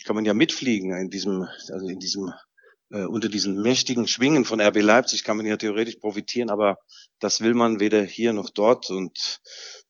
kann 0.05 0.15
man 0.15 0.25
ja 0.25 0.33
mitfliegen 0.33 0.95
in 0.95 1.09
diesem, 1.09 1.47
also 1.71 1.87
in 1.87 1.99
diesem, 1.99 2.33
äh, 2.91 3.05
unter 3.05 3.29
diesen 3.29 3.61
mächtigen 3.61 4.07
Schwingen 4.07 4.45
von 4.45 4.59
RB 4.59 4.81
Leipzig 4.81 5.23
kann 5.23 5.37
man 5.37 5.45
ja 5.45 5.55
theoretisch 5.55 5.95
profitieren, 5.95 6.49
aber 6.49 6.77
das 7.19 7.41
will 7.41 7.53
man 7.53 7.79
weder 7.79 8.03
hier 8.03 8.33
noch 8.33 8.49
dort 8.49 8.89
und 8.89 9.39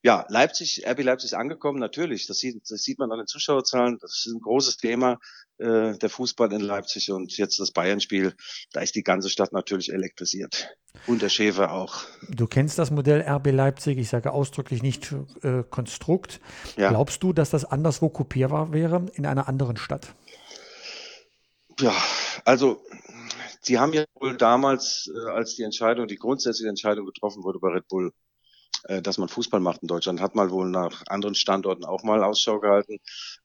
ja, 0.02 0.26
Leipzig, 0.30 0.86
RB 0.88 1.04
Leipzig 1.04 1.32
ist 1.32 1.34
angekommen, 1.34 1.80
natürlich. 1.80 2.26
Das 2.26 2.38
sieht, 2.38 2.62
das 2.70 2.82
sieht 2.84 3.00
man 3.00 3.12
an 3.12 3.18
den 3.18 3.28
Zuschauerzahlen. 3.28 3.98
Das 4.00 4.24
ist 4.26 4.34
ein 4.34 4.40
großes 4.40 4.78
Thema, 4.78 5.20
äh, 5.58 5.98
der 5.98 6.10
Fußball 6.10 6.54
in 6.54 6.62
Leipzig 6.62 7.12
und 7.12 7.36
jetzt 7.38 7.60
das 7.60 7.72
Bayern-Spiel. 7.72 8.34
Da 8.72 8.80
ist 8.80 8.96
die 8.96 9.04
ganze 9.04 9.30
Stadt 9.30 9.52
natürlich 9.52 9.92
elektrisiert. 9.92 10.70
Und 11.06 11.22
der 11.22 11.28
Schäfer 11.28 11.74
auch. 11.74 12.04
Du 12.30 12.48
kennst 12.48 12.80
das 12.80 12.92
Modell 12.92 13.22
RB 13.22 13.48
Leipzig, 13.52 13.98
ich 13.98 14.08
sage 14.08 14.32
ausdrücklich 14.32 14.82
nicht 14.82 15.14
äh, 15.42 15.64
Konstrukt. 15.70 16.40
Ja. 16.78 16.90
Glaubst 16.90 17.22
du, 17.22 17.34
dass 17.34 17.50
das 17.50 17.66
anderswo 17.66 18.08
kopierbar 18.08 18.72
wäre 18.72 19.06
in 19.16 19.26
einer 19.26 19.50
anderen 19.50 19.76
Stadt? 19.76 20.14
Ja, 21.82 21.94
also 22.46 22.82
sie 23.62 23.80
haben 23.80 23.92
ja 23.92 24.06
wohl 24.16 24.38
damals, 24.38 25.12
äh, 25.14 25.30
als 25.32 25.56
die 25.56 25.64
Entscheidung, 25.64 26.08
die 26.08 26.16
grundsätzliche 26.16 26.70
Entscheidung 26.70 27.06
getroffen 27.06 27.44
wurde 27.44 27.60
bei 27.60 27.70
Red 27.70 27.88
Bull, 27.90 28.14
dass 28.84 29.18
man 29.18 29.30
Fußball 29.30 29.60
macht 29.60 29.82
in 29.82 29.88
Deutschland. 29.88 30.22
Hat 30.22 30.36
mal 30.36 30.52
wohl 30.52 30.70
nach 30.70 31.04
anderen 31.08 31.36
Standorten 31.36 31.86
auch 31.86 32.04
mal 32.04 32.24
Ausschau 32.24 32.60
gehalten. 32.60 32.98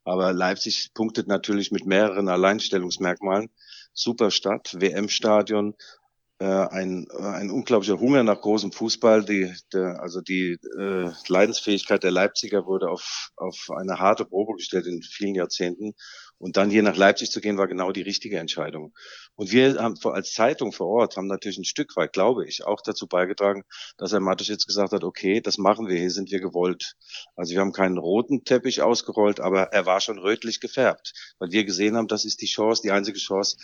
Aber 0.05 0.33
Leipzig 0.33 0.92
punktet 0.94 1.27
natürlich 1.27 1.70
mit 1.70 1.87
mehreren 1.87 2.29
Alleinstellungsmerkmalen. 2.29 3.51
Super 3.92 4.31
Stadt, 4.31 4.75
WM-Stadion, 4.79 5.70
äh, 5.70 6.03
ein, 6.44 7.07
äh, 7.11 7.23
ein 7.23 7.51
unglaublicher 7.51 8.01
Hunger 8.01 8.23
nach 8.23 8.40
großem 8.40 8.73
Fußball. 8.73 9.25
Die, 9.25 9.53
der, 9.73 10.01
also 10.01 10.20
die 10.20 10.59
äh, 10.79 11.11
Leidensfähigkeit 11.29 12.03
der 12.03 12.11
Leipziger 12.11 12.66
wurde 12.66 12.90
auf, 12.90 13.31
auf 13.37 13.70
eine 13.77 13.99
harte 13.99 14.25
Probe 14.25 14.55
gestellt 14.55 14.87
in 14.87 15.03
vielen 15.03 15.35
Jahrzehnten. 15.35 15.94
Und 16.38 16.57
dann 16.57 16.68
hier 16.68 16.83
nach 16.83 16.97
Leipzig 16.97 17.31
zu 17.31 17.40
gehen, 17.40 17.57
war 17.57 17.68
genau 17.68 17.92
die 17.92 18.03
richtige 18.03 18.38
Entscheidung. 18.38 18.92
Und 19.37 19.53
wir 19.53 19.77
haben 19.77 19.94
als 20.05 20.33
Zeitung 20.33 20.73
vor 20.73 20.88
Ort 20.88 21.16
haben 21.16 21.29
natürlich 21.29 21.59
ein 21.59 21.64
Stück 21.64 21.97
weit, 21.97 22.12
glaube 22.12 22.47
ich, 22.47 22.66
auch 22.66 22.81
dazu 22.83 23.07
beigetragen, 23.07 23.62
dass 23.97 24.12
Herr 24.12 24.20
Matisch 24.20 24.49
jetzt 24.49 24.66
gesagt 24.66 24.92
hat, 24.92 25.05
okay, 25.05 25.40
das 25.40 25.59
machen 25.59 25.87
wir, 25.87 25.97
hier 25.97 26.11
sind 26.11 26.31
wir 26.31 26.40
gewollt. 26.40 26.97
Also 27.37 27.53
wir 27.53 27.61
haben 27.61 27.73
keinen 27.73 27.99
roten 27.99 28.44
Teppich 28.44 28.83
ausgerollt, 28.83 29.40
aber 29.40 29.73
er 29.73 29.87
war 29.87 30.01
schon 30.01 30.18
rötlich 30.18 30.61
gefärbt, 30.61 31.12
weil 31.38 31.53
wir 31.53 31.64
gesehen 31.64 31.97
haben, 31.97 32.09
das 32.09 32.25
ist 32.25 32.42
die 32.42 32.47
Chance, 32.47 32.83
die 32.83 32.90
einzige 32.90 33.18
Chance, 33.18 33.57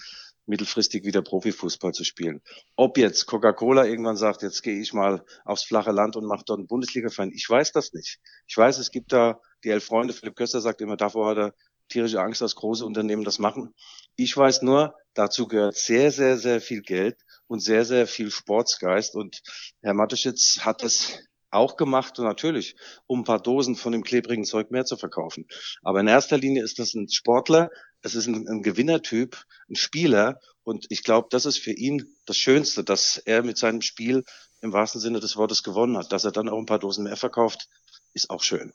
mittelfristig 0.51 1.05
wieder 1.05 1.23
Profifußball 1.23 1.93
zu 1.93 2.05
spielen. 2.05 2.43
Ob 2.77 2.99
jetzt 2.99 3.27
Coca-Cola 3.27 3.87
irgendwann 3.87 4.17
sagt, 4.17 4.43
jetzt 4.43 4.63
gehe 4.63 4.79
ich 4.79 4.93
mal 4.93 5.25
aufs 5.45 5.65
flache 5.65 5.93
Land 5.93 6.17
und 6.17 6.27
mache 6.27 6.45
dort 6.45 6.59
einen 6.59 6.67
Bundesliga-Verein, 6.67 7.33
ich 7.33 7.49
weiß 7.49 7.73
das 7.73 7.95
nicht. 7.95 8.19
Ich 8.47 8.57
weiß, 8.57 8.79
es 8.79 8.91
gibt 8.91 9.13
da 9.13 9.41
die 9.65 9.71
elf 9.71 9.85
Freunde, 9.85 10.13
Philipp 10.13 10.37
Köster 10.37 10.61
sagt 10.61 10.81
immer, 10.83 10.97
davor 10.97 11.31
hat 11.31 11.39
er 11.39 11.55
tierische 11.89 12.21
Angst, 12.21 12.41
dass 12.41 12.55
große 12.55 12.85
Unternehmen 12.85 13.25
das 13.25 13.39
machen. 13.39 13.75
Ich 14.17 14.37
weiß 14.37 14.63
nur, 14.63 14.95
dazu 15.15 15.47
gehört 15.47 15.77
sehr, 15.77 16.11
sehr, 16.11 16.37
sehr 16.37 16.61
viel 16.61 16.83
Geld 16.83 17.19
und 17.47 17.61
sehr, 17.61 17.85
sehr 17.85 18.07
viel 18.07 18.31
Sportsgeist. 18.31 19.15
Und 19.17 19.43
Herr 19.83 19.95
Mateschitz 19.95 20.61
hat 20.61 20.83
es 20.83 21.19
auch 21.51 21.77
gemacht 21.77 22.19
natürlich, 22.19 22.77
um 23.07 23.21
ein 23.21 23.25
paar 23.25 23.43
Dosen 23.43 23.75
von 23.75 23.93
dem 23.93 24.05
klebrigen 24.05 24.45
Zeug 24.45 24.71
mehr 24.71 24.85
zu 24.85 24.97
verkaufen. 24.97 25.47
Aber 25.83 26.01
in 26.01 26.07
erster 26.07 26.39
Linie 26.39 26.63
ist 26.63 26.79
das 26.79 26.95
ein 26.95 27.09
Sportler, 27.09 27.71
es 28.03 28.15
ist 28.15 28.27
ein, 28.27 28.49
ein 28.49 28.63
Gewinnertyp, 28.63 29.45
ein 29.69 29.77
Spieler 29.77 30.41
und 30.65 30.87
ich 30.89 31.03
glaube, 31.03 31.29
das 31.31 31.47
ist 31.47 31.59
für 31.59 31.73
ihn 31.73 32.07
das 32.27 32.37
Schönste, 32.37 32.85
dass 32.85 33.19
er 33.19 33.43
mit 33.43 33.59
seinem 33.59 33.83
Spiel 33.83 34.25
im 34.61 34.73
wahrsten 34.73 35.01
Sinne 35.01 35.21
des 35.21 35.37
Wortes 35.37 35.63
gewonnen 35.63 35.97
hat. 35.97 36.13
Dass 36.13 36.25
er 36.25 36.33
dann 36.33 36.49
auch 36.49 36.59
ein 36.59 36.67
paar 36.67 36.79
Dosen 36.79 37.05
mehr 37.05 37.17
verkauft, 37.17 37.69
ist 38.13 38.31
auch 38.31 38.43
schön. 38.43 38.73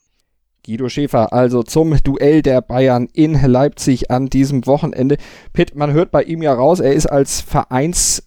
Guido 0.65 0.89
Schäfer 0.89 1.31
also 1.31 1.61
zum 1.61 1.95
Duell 2.03 2.41
der 2.41 2.61
Bayern 2.61 3.07
in 3.13 3.33
Leipzig 3.33 4.09
an 4.09 4.27
diesem 4.27 4.65
Wochenende. 4.65 5.17
Pitt, 5.53 5.75
man 5.75 5.93
hört 5.93 6.09
bei 6.09 6.23
ihm 6.23 6.41
ja 6.41 6.53
raus, 6.53 6.79
er 6.79 6.93
ist 6.93 7.05
als 7.05 7.41
Vereins 7.41 8.23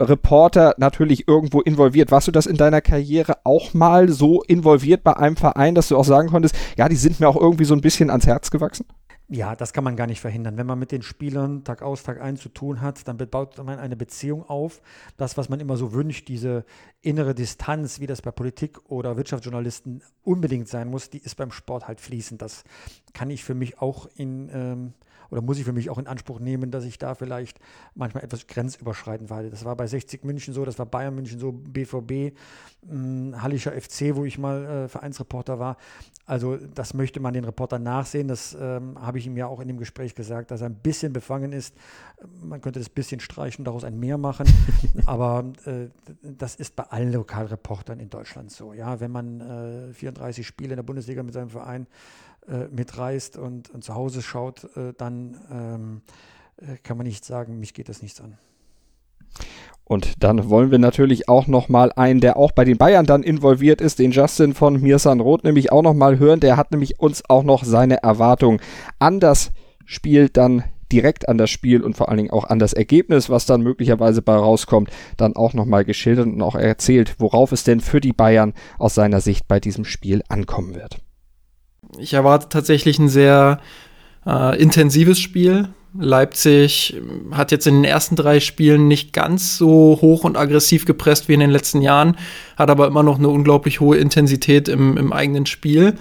Reporter 0.00 0.74
natürlich 0.78 1.28
irgendwo 1.28 1.60
involviert. 1.60 2.10
Warst 2.10 2.28
du 2.28 2.32
das 2.32 2.46
in 2.46 2.56
deiner 2.56 2.80
Karriere 2.80 3.38
auch 3.44 3.74
mal 3.74 4.08
so 4.08 4.42
involviert 4.42 5.02
bei 5.02 5.16
einem 5.16 5.36
Verein, 5.36 5.74
dass 5.74 5.88
du 5.88 5.96
auch 5.96 6.04
sagen 6.04 6.28
konntest, 6.28 6.54
ja, 6.78 6.88
die 6.88 6.96
sind 6.96 7.20
mir 7.20 7.28
auch 7.28 7.36
irgendwie 7.36 7.64
so 7.64 7.74
ein 7.74 7.82
bisschen 7.82 8.08
ans 8.08 8.26
Herz 8.26 8.50
gewachsen? 8.50 8.86
Ja, 9.32 9.54
das 9.54 9.72
kann 9.72 9.84
man 9.84 9.94
gar 9.94 10.08
nicht 10.08 10.20
verhindern. 10.20 10.56
Wenn 10.56 10.66
man 10.66 10.80
mit 10.80 10.90
den 10.90 11.02
Spielern 11.02 11.62
Tag 11.62 11.82
aus, 11.82 12.02
Tag 12.02 12.20
ein 12.20 12.36
zu 12.36 12.48
tun 12.48 12.80
hat, 12.80 13.06
dann 13.06 13.16
baut 13.16 13.56
man 13.64 13.78
eine 13.78 13.94
Beziehung 13.94 14.42
auf. 14.42 14.82
Das, 15.18 15.36
was 15.36 15.48
man 15.48 15.60
immer 15.60 15.76
so 15.76 15.92
wünscht, 15.92 16.26
diese 16.26 16.64
innere 17.00 17.32
Distanz, 17.32 18.00
wie 18.00 18.08
das 18.08 18.22
bei 18.22 18.32
Politik 18.32 18.90
oder 18.90 19.16
Wirtschaftsjournalisten 19.16 20.02
unbedingt 20.24 20.66
sein 20.66 20.88
muss, 20.88 21.10
die 21.10 21.18
ist 21.18 21.36
beim 21.36 21.52
Sport 21.52 21.86
halt 21.86 22.00
fließend. 22.00 22.42
Das 22.42 22.64
kann 23.12 23.30
ich 23.30 23.44
für 23.44 23.54
mich 23.54 23.80
auch 23.80 24.08
in 24.16 24.50
ähm, 24.52 24.94
oder 25.30 25.42
muss 25.42 25.58
ich 25.58 25.64
für 25.64 25.72
mich 25.72 25.90
auch 25.90 25.98
in 25.98 26.06
Anspruch 26.06 26.40
nehmen, 26.40 26.70
dass 26.70 26.84
ich 26.84 26.98
da 26.98 27.14
vielleicht 27.14 27.58
manchmal 27.94 28.24
etwas 28.24 28.46
grenzüberschreitend 28.46 29.30
war. 29.30 29.42
Das 29.44 29.64
war 29.64 29.76
bei 29.76 29.86
60 29.86 30.24
München 30.24 30.54
so, 30.54 30.64
das 30.64 30.78
war 30.78 30.86
Bayern 30.86 31.14
München 31.14 31.38
so, 31.38 31.52
BVB, 31.52 32.36
mh, 32.82 33.40
Hallischer 33.42 33.72
FC, 33.72 34.14
wo 34.14 34.24
ich 34.24 34.38
mal 34.38 34.64
äh, 34.64 34.88
Vereinsreporter 34.88 35.58
war. 35.58 35.76
Also 36.26 36.56
das 36.56 36.94
möchte 36.94 37.18
man 37.18 37.34
den 37.34 37.44
Reporter 37.44 37.78
nachsehen. 37.78 38.28
Das 38.28 38.56
ähm, 38.58 38.96
habe 39.00 39.18
ich 39.18 39.26
ihm 39.26 39.36
ja 39.36 39.46
auch 39.46 39.58
in 39.58 39.66
dem 39.66 39.78
Gespräch 39.78 40.14
gesagt, 40.14 40.52
dass 40.52 40.60
er 40.60 40.68
ein 40.68 40.76
bisschen 40.76 41.12
befangen 41.12 41.52
ist. 41.52 41.74
Man 42.40 42.60
könnte 42.60 42.78
das 42.78 42.88
bisschen 42.88 43.20
streichen, 43.20 43.64
daraus 43.64 43.82
ein 43.82 43.98
Mehr 43.98 44.16
machen. 44.16 44.46
Aber 45.06 45.52
äh, 45.66 45.88
das 46.22 46.54
ist 46.54 46.76
bei 46.76 46.84
allen 46.84 47.12
Lokalreportern 47.12 47.98
in 47.98 48.10
Deutschland 48.10 48.52
so. 48.52 48.72
Ja, 48.72 49.00
wenn 49.00 49.10
man 49.10 49.40
äh, 49.90 49.92
34 49.92 50.46
Spiele 50.46 50.70
in 50.70 50.76
der 50.76 50.84
Bundesliga 50.84 51.22
mit 51.22 51.34
seinem 51.34 51.50
Verein 51.50 51.86
äh, 52.48 52.68
mitreist 52.68 53.36
und, 53.36 53.70
und, 53.70 53.84
zu 53.84 53.94
Hause 53.94 54.22
schaut, 54.22 54.64
äh, 54.76 54.92
dann 54.96 55.40
ähm, 55.50 56.02
äh, 56.56 56.76
kann 56.82 56.96
man 56.96 57.06
nicht 57.06 57.24
sagen, 57.24 57.60
mich 57.60 57.74
geht 57.74 57.88
das 57.88 58.02
nichts 58.02 58.20
an. 58.20 58.38
Und 59.84 60.22
dann 60.22 60.48
wollen 60.48 60.70
wir 60.70 60.78
natürlich 60.78 61.28
auch 61.28 61.48
nochmal 61.48 61.92
einen, 61.96 62.20
der 62.20 62.36
auch 62.36 62.52
bei 62.52 62.64
den 62.64 62.78
Bayern 62.78 63.06
dann 63.06 63.24
involviert 63.24 63.80
ist, 63.80 63.98
den 63.98 64.12
Justin 64.12 64.54
von 64.54 64.80
Mirsan 64.80 65.20
Roth 65.20 65.42
nämlich 65.42 65.72
auch 65.72 65.82
nochmal 65.82 66.18
hören. 66.18 66.38
Der 66.38 66.56
hat 66.56 66.70
nämlich 66.70 67.00
uns 67.00 67.28
auch 67.28 67.42
noch 67.42 67.64
seine 67.64 68.02
Erwartungen 68.02 68.60
an 69.00 69.18
das 69.18 69.50
Spiel 69.84 70.28
dann 70.28 70.62
direkt 70.92 71.28
an 71.28 71.38
das 71.38 71.50
Spiel 71.50 71.82
und 71.82 71.96
vor 71.96 72.08
allen 72.08 72.18
Dingen 72.18 72.30
auch 72.30 72.44
an 72.44 72.58
das 72.58 72.72
Ergebnis, 72.72 73.30
was 73.30 73.46
dann 73.46 73.62
möglicherweise 73.62 74.22
bei 74.22 74.34
rauskommt, 74.34 74.90
dann 75.16 75.36
auch 75.36 75.54
nochmal 75.54 75.84
geschildert 75.84 76.26
und 76.26 76.42
auch 76.42 76.54
erzählt, 76.54 77.16
worauf 77.18 77.52
es 77.52 77.64
denn 77.64 77.80
für 77.80 78.00
die 78.00 78.12
Bayern 78.12 78.54
aus 78.78 78.94
seiner 78.94 79.20
Sicht 79.20 79.48
bei 79.48 79.60
diesem 79.60 79.84
Spiel 79.84 80.22
ankommen 80.28 80.74
wird 80.74 81.00
ich 81.98 82.14
erwarte 82.14 82.48
tatsächlich 82.48 82.98
ein 82.98 83.08
sehr 83.08 83.60
äh, 84.26 84.60
intensives 84.60 85.18
Spiel. 85.18 85.68
Leipzig 85.98 86.96
hat 87.32 87.50
jetzt 87.50 87.66
in 87.66 87.74
den 87.74 87.84
ersten 87.84 88.14
drei 88.14 88.38
Spielen 88.38 88.86
nicht 88.86 89.12
ganz 89.12 89.58
so 89.58 89.98
hoch 90.00 90.22
und 90.22 90.36
aggressiv 90.36 90.84
gepresst 90.84 91.28
wie 91.28 91.34
in 91.34 91.40
den 91.40 91.50
letzten 91.50 91.82
Jahren, 91.82 92.16
hat 92.56 92.70
aber 92.70 92.86
immer 92.86 93.02
noch 93.02 93.18
eine 93.18 93.28
unglaublich 93.28 93.80
hohe 93.80 93.96
Intensität 93.96 94.68
im, 94.68 94.96
im 94.96 95.12
eigenen 95.12 95.46
Spiel. 95.46 95.96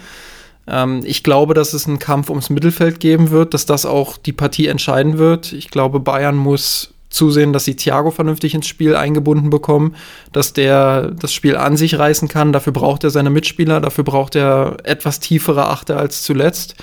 Ähm, 0.67 1.01
ich 1.05 1.23
glaube, 1.23 1.55
dass 1.55 1.73
es 1.73 1.87
einen 1.87 1.97
Kampf 1.97 2.29
ums 2.29 2.51
Mittelfeld 2.51 2.99
geben 2.99 3.31
wird, 3.31 3.53
dass 3.53 3.65
das 3.65 3.85
auch 3.85 4.17
die 4.17 4.33
Partie 4.33 4.67
entscheiden 4.67 5.17
wird. 5.17 5.53
Ich 5.53 5.69
glaube, 5.69 5.99
Bayern 5.99 6.35
muss 6.35 6.93
zusehen, 7.09 7.53
dass 7.53 7.65
sie 7.65 7.75
Thiago 7.75 8.11
vernünftig 8.11 8.53
ins 8.53 8.67
Spiel 8.67 8.95
eingebunden 8.95 9.49
bekommen, 9.49 9.95
dass 10.31 10.53
der 10.53 11.11
das 11.11 11.33
Spiel 11.33 11.57
an 11.57 11.75
sich 11.75 11.97
reißen 11.97 12.27
kann. 12.27 12.53
Dafür 12.53 12.73
braucht 12.73 13.03
er 13.03 13.09
seine 13.09 13.29
Mitspieler, 13.29 13.81
dafür 13.81 14.03
braucht 14.03 14.35
er 14.35 14.77
etwas 14.83 15.19
tiefere 15.19 15.67
Achter 15.67 15.97
als 15.97 16.21
zuletzt. 16.21 16.75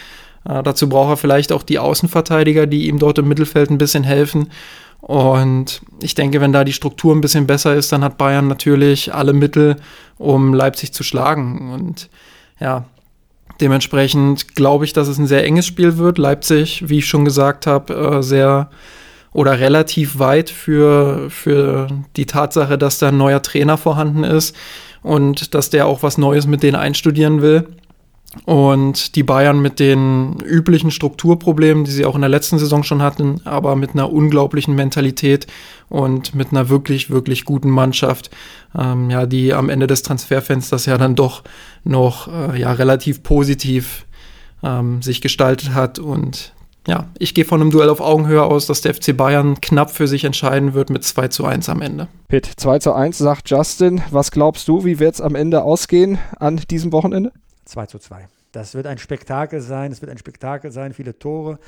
Äh, 0.49 0.63
dazu 0.63 0.89
braucht 0.89 1.11
er 1.11 1.17
vielleicht 1.17 1.53
auch 1.53 1.63
die 1.63 1.79
Außenverteidiger, 1.79 2.67
die 2.67 2.89
ihm 2.89 2.99
dort 2.99 3.19
im 3.19 3.29
Mittelfeld 3.29 3.71
ein 3.71 3.79
bisschen 3.79 4.05
helfen. 4.05 4.51
Und 5.01 5.83
ich 6.03 6.15
denke, 6.15 6.41
wenn 6.41 6.53
da 6.53 6.65
die 6.65 6.73
Struktur 6.73 7.15
ein 7.15 7.21
bisschen 7.21 7.47
besser 7.47 7.75
ist, 7.75 7.93
dann 7.93 8.03
hat 8.03 8.19
Bayern 8.19 8.49
natürlich 8.49 9.15
alle 9.15 9.33
Mittel, 9.33 9.77
um 10.19 10.53
Leipzig 10.53 10.93
zu 10.93 11.05
schlagen. 11.05 11.73
Und 11.73 12.09
ja, 12.59 12.87
dementsprechend 13.61 14.57
glaube 14.57 14.85
ich, 14.85 14.93
dass 14.93 15.07
es 15.07 15.19
ein 15.19 15.29
sehr 15.29 15.45
enges 15.45 15.67
Spiel 15.67 15.99
wird. 15.99 16.19
Leipzig, 16.19 16.89
wie 16.89 16.99
ich 16.99 17.07
schon 17.07 17.25
gesagt 17.25 17.67
habe, 17.69 17.95
äh, 17.95 18.23
sehr 18.23 18.71
oder 19.37 19.61
relativ 19.61 20.19
weit 20.19 20.49
für, 20.49 21.29
für 21.29 21.89
die 22.17 22.25
Tatsache, 22.25 22.79
dass 22.79 22.99
da 22.99 23.09
ein 23.09 23.19
neuer 23.19 23.43
Trainer 23.43 23.77
vorhanden 23.77 24.25
ist 24.25 24.57
und 25.03 25.55
dass 25.55 25.69
der 25.69 25.87
auch 25.87 26.03
was 26.03 26.17
Neues 26.17 26.47
mit 26.47 26.63
denen 26.63 26.77
einstudieren 26.77 27.43
will. 27.43 27.69
Und 28.47 29.15
die 29.15 29.23
Bayern 29.23 29.61
mit 29.61 29.79
den 29.79 30.39
üblichen 30.41 30.91
Strukturproblemen, 30.91 31.85
die 31.85 31.91
sie 31.91 32.07
auch 32.07 32.15
in 32.15 32.23
der 32.23 32.31
letzten 32.31 32.59
Saison 32.59 32.83
schon 32.83 33.03
hatten, 33.03 33.43
aber 33.45 33.77
mit 33.77 33.91
einer 33.91 34.11
unglaublichen 34.11 34.75
Mentalität 34.75 35.47
und 35.91 36.35
mit 36.35 36.51
einer 36.51 36.71
wirklich, 36.71 37.11
wirklich 37.11 37.45
guten 37.45 37.71
Mannschaft, 37.71 38.31
ähm, 38.77 39.11
ja, 39.11 39.27
die 39.27 39.53
am 39.53 39.69
Ende 39.69 39.87
des 39.87 40.03
Transferfensters 40.03 40.87
ja 40.87 40.97
dann 40.97 41.15
doch 41.15 41.45
noch 41.85 42.29
äh, 42.29 42.59
ja, 42.59 42.73
relativ 42.73 43.23
positiv 43.23 44.07
ähm, 44.63 45.03
sich 45.03 45.21
gestaltet 45.21 45.75
hat 45.75 45.99
und 45.99 46.55
ja, 46.87 47.09
ich 47.19 47.35
gehe 47.35 47.45
von 47.45 47.61
einem 47.61 47.71
Duell 47.71 47.89
auf 47.89 48.01
Augenhöhe 48.01 48.43
aus, 48.43 48.67
dass 48.67 48.81
der 48.81 48.95
FC 48.95 49.17
Bayern 49.17 49.61
knapp 49.61 49.91
für 49.91 50.07
sich 50.07 50.25
entscheiden 50.25 50.75
wird 50.75 50.91
mit 50.91 51.05
2 51.05 51.29
zu 51.29 51.45
1 51.45 51.69
am 51.69 51.83
Ende. 51.83 52.09
Pitt, 52.29 52.47
2 52.57 52.79
zu 52.79 52.93
1 52.93 53.19
sagt 53.19 53.51
Justin. 53.51 54.03
Was 54.11 54.31
glaubst 54.31 54.69
du, 54.69 54.85
wie 54.85 54.99
wird 54.99 55.15
es 55.15 55.21
am 55.21 55.35
Ende 55.35 55.63
ausgehen 55.63 56.19
an 56.39 56.57
diesem 56.71 56.93
Wochenende? 56.93 57.33
2 57.65 57.87
zu 57.87 57.99
2. 57.99 58.29
Das 58.53 58.75
wird 58.75 58.87
ein 58.87 58.99
Spektakel 58.99 59.61
sein. 59.61 59.93
Es 59.93 60.01
wird 60.01 60.11
ein 60.11 60.19
Spektakel 60.19 60.71
sein, 60.71 60.95
viele 60.95 61.19
Tore. 61.19 61.59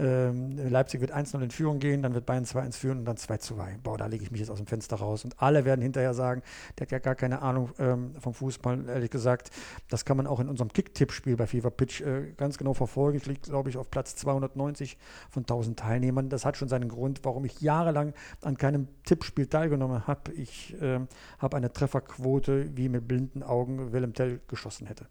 Ähm, 0.00 0.56
Leipzig 0.70 1.02
wird 1.02 1.14
1-0 1.14 1.42
in 1.42 1.50
Führung 1.50 1.78
gehen, 1.78 2.00
dann 2.00 2.14
wird 2.14 2.24
Bayern 2.24 2.44
2-1 2.44 2.72
führen 2.72 2.98
und 3.00 3.04
dann 3.04 3.16
2-2. 3.16 3.78
Boah, 3.82 3.98
da 3.98 4.06
lege 4.06 4.24
ich 4.24 4.30
mich 4.30 4.40
jetzt 4.40 4.50
aus 4.50 4.56
dem 4.56 4.66
Fenster 4.66 4.96
raus. 4.96 5.24
Und 5.24 5.40
alle 5.42 5.66
werden 5.66 5.82
hinterher 5.82 6.14
sagen, 6.14 6.42
der 6.78 6.86
hat 6.86 6.92
ja 6.92 6.98
gar 6.98 7.14
keine 7.14 7.42
Ahnung 7.42 7.70
ähm, 7.78 8.14
vom 8.18 8.32
Fußball, 8.32 8.88
ehrlich 8.88 9.10
gesagt. 9.10 9.50
Das 9.90 10.06
kann 10.06 10.16
man 10.16 10.26
auch 10.26 10.40
in 10.40 10.48
unserem 10.48 10.72
Kick-Tipp-Spiel 10.72 11.36
bei 11.36 11.46
FIFA 11.46 11.70
Pitch 11.70 12.00
äh, 12.00 12.32
ganz 12.36 12.56
genau 12.56 12.72
verfolgen. 12.72 13.18
Ich 13.18 13.26
liege, 13.26 13.40
glaube 13.40 13.68
ich, 13.68 13.76
auf 13.76 13.90
Platz 13.90 14.16
290 14.16 14.96
von 15.28 15.42
1000 15.42 15.78
Teilnehmern. 15.78 16.30
Das 16.30 16.46
hat 16.46 16.56
schon 16.56 16.68
seinen 16.68 16.88
Grund, 16.88 17.20
warum 17.24 17.44
ich 17.44 17.60
jahrelang 17.60 18.14
an 18.40 18.56
keinem 18.56 18.88
Tippspiel 19.04 19.48
teilgenommen 19.48 20.06
habe. 20.06 20.32
Ich 20.32 20.80
äh, 20.80 21.00
habe 21.38 21.56
eine 21.56 21.72
Trefferquote, 21.72 22.74
wie 22.76 22.88
mit 22.88 23.06
blinden 23.06 23.42
Augen 23.42 23.92
Willem 23.92 24.14
Tell 24.14 24.40
geschossen 24.48 24.86
hätte. 24.86 25.06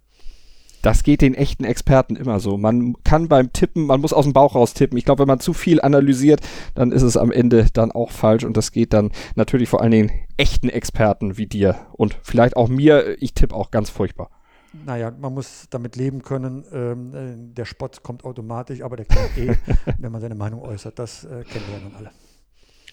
Das 0.82 1.04
geht 1.04 1.22
den 1.22 1.34
echten 1.34 1.66
Experten 1.66 2.16
immer 2.16 2.40
so. 2.40 2.58
Man 2.58 2.96
kann 3.04 3.28
beim 3.28 3.52
Tippen, 3.52 3.86
man 3.86 4.00
muss 4.02 4.14
aus 4.14 4.26
dem 4.26 4.34
Bauch 4.34 4.56
raus 4.56 4.74
tippen. 4.74 4.98
Ich 4.98 5.06
glaube, 5.06 5.22
wenn 5.22 5.28
man 5.28 5.40
zu 5.40 5.54
viel 5.54 5.82
analysiert, 5.82 6.42
dann 6.76 6.92
ist 6.92 7.02
es 7.02 7.18
am 7.18 7.32
Ende 7.32 7.68
dann 7.74 7.92
auch 7.92 8.12
falsch 8.12 8.46
und 8.46 8.56
das 8.56 8.72
geht 8.72 8.94
dann 8.94 9.12
natürlich 9.36 9.68
vor 9.70 9.82
allen 9.82 9.92
Dingen 9.92 10.12
echten 10.38 10.70
Experten 10.70 11.38
wie 11.38 11.48
dir 11.48 11.76
und 11.94 12.18
vielleicht 12.24 12.56
auch 12.56 12.70
mir. 12.70 13.22
Ich 13.22 13.34
tippe 13.34 13.56
auch 13.56 13.72
ganz 13.72 13.90
furchtbar. 13.90 14.30
Naja, 14.86 15.12
man 15.20 15.34
muss 15.34 15.66
damit 15.70 15.96
leben 15.96 16.22
können. 16.22 16.64
Ähm, 16.72 17.14
äh, 17.14 17.54
der 17.56 17.66
Spott 17.66 18.04
kommt 18.04 18.24
automatisch, 18.24 18.82
aber 18.82 18.96
der 18.96 19.06
kommt 19.06 19.38
eh, 19.38 19.56
wenn 19.98 20.12
man 20.12 20.22
seine 20.22 20.36
Meinung 20.36 20.62
äußert. 20.62 21.00
Das 21.00 21.24
äh, 21.24 21.44
kennen 21.44 21.66
wir 21.68 21.78
ja 21.78 21.84
nun 21.84 21.96
alle. 21.96 22.12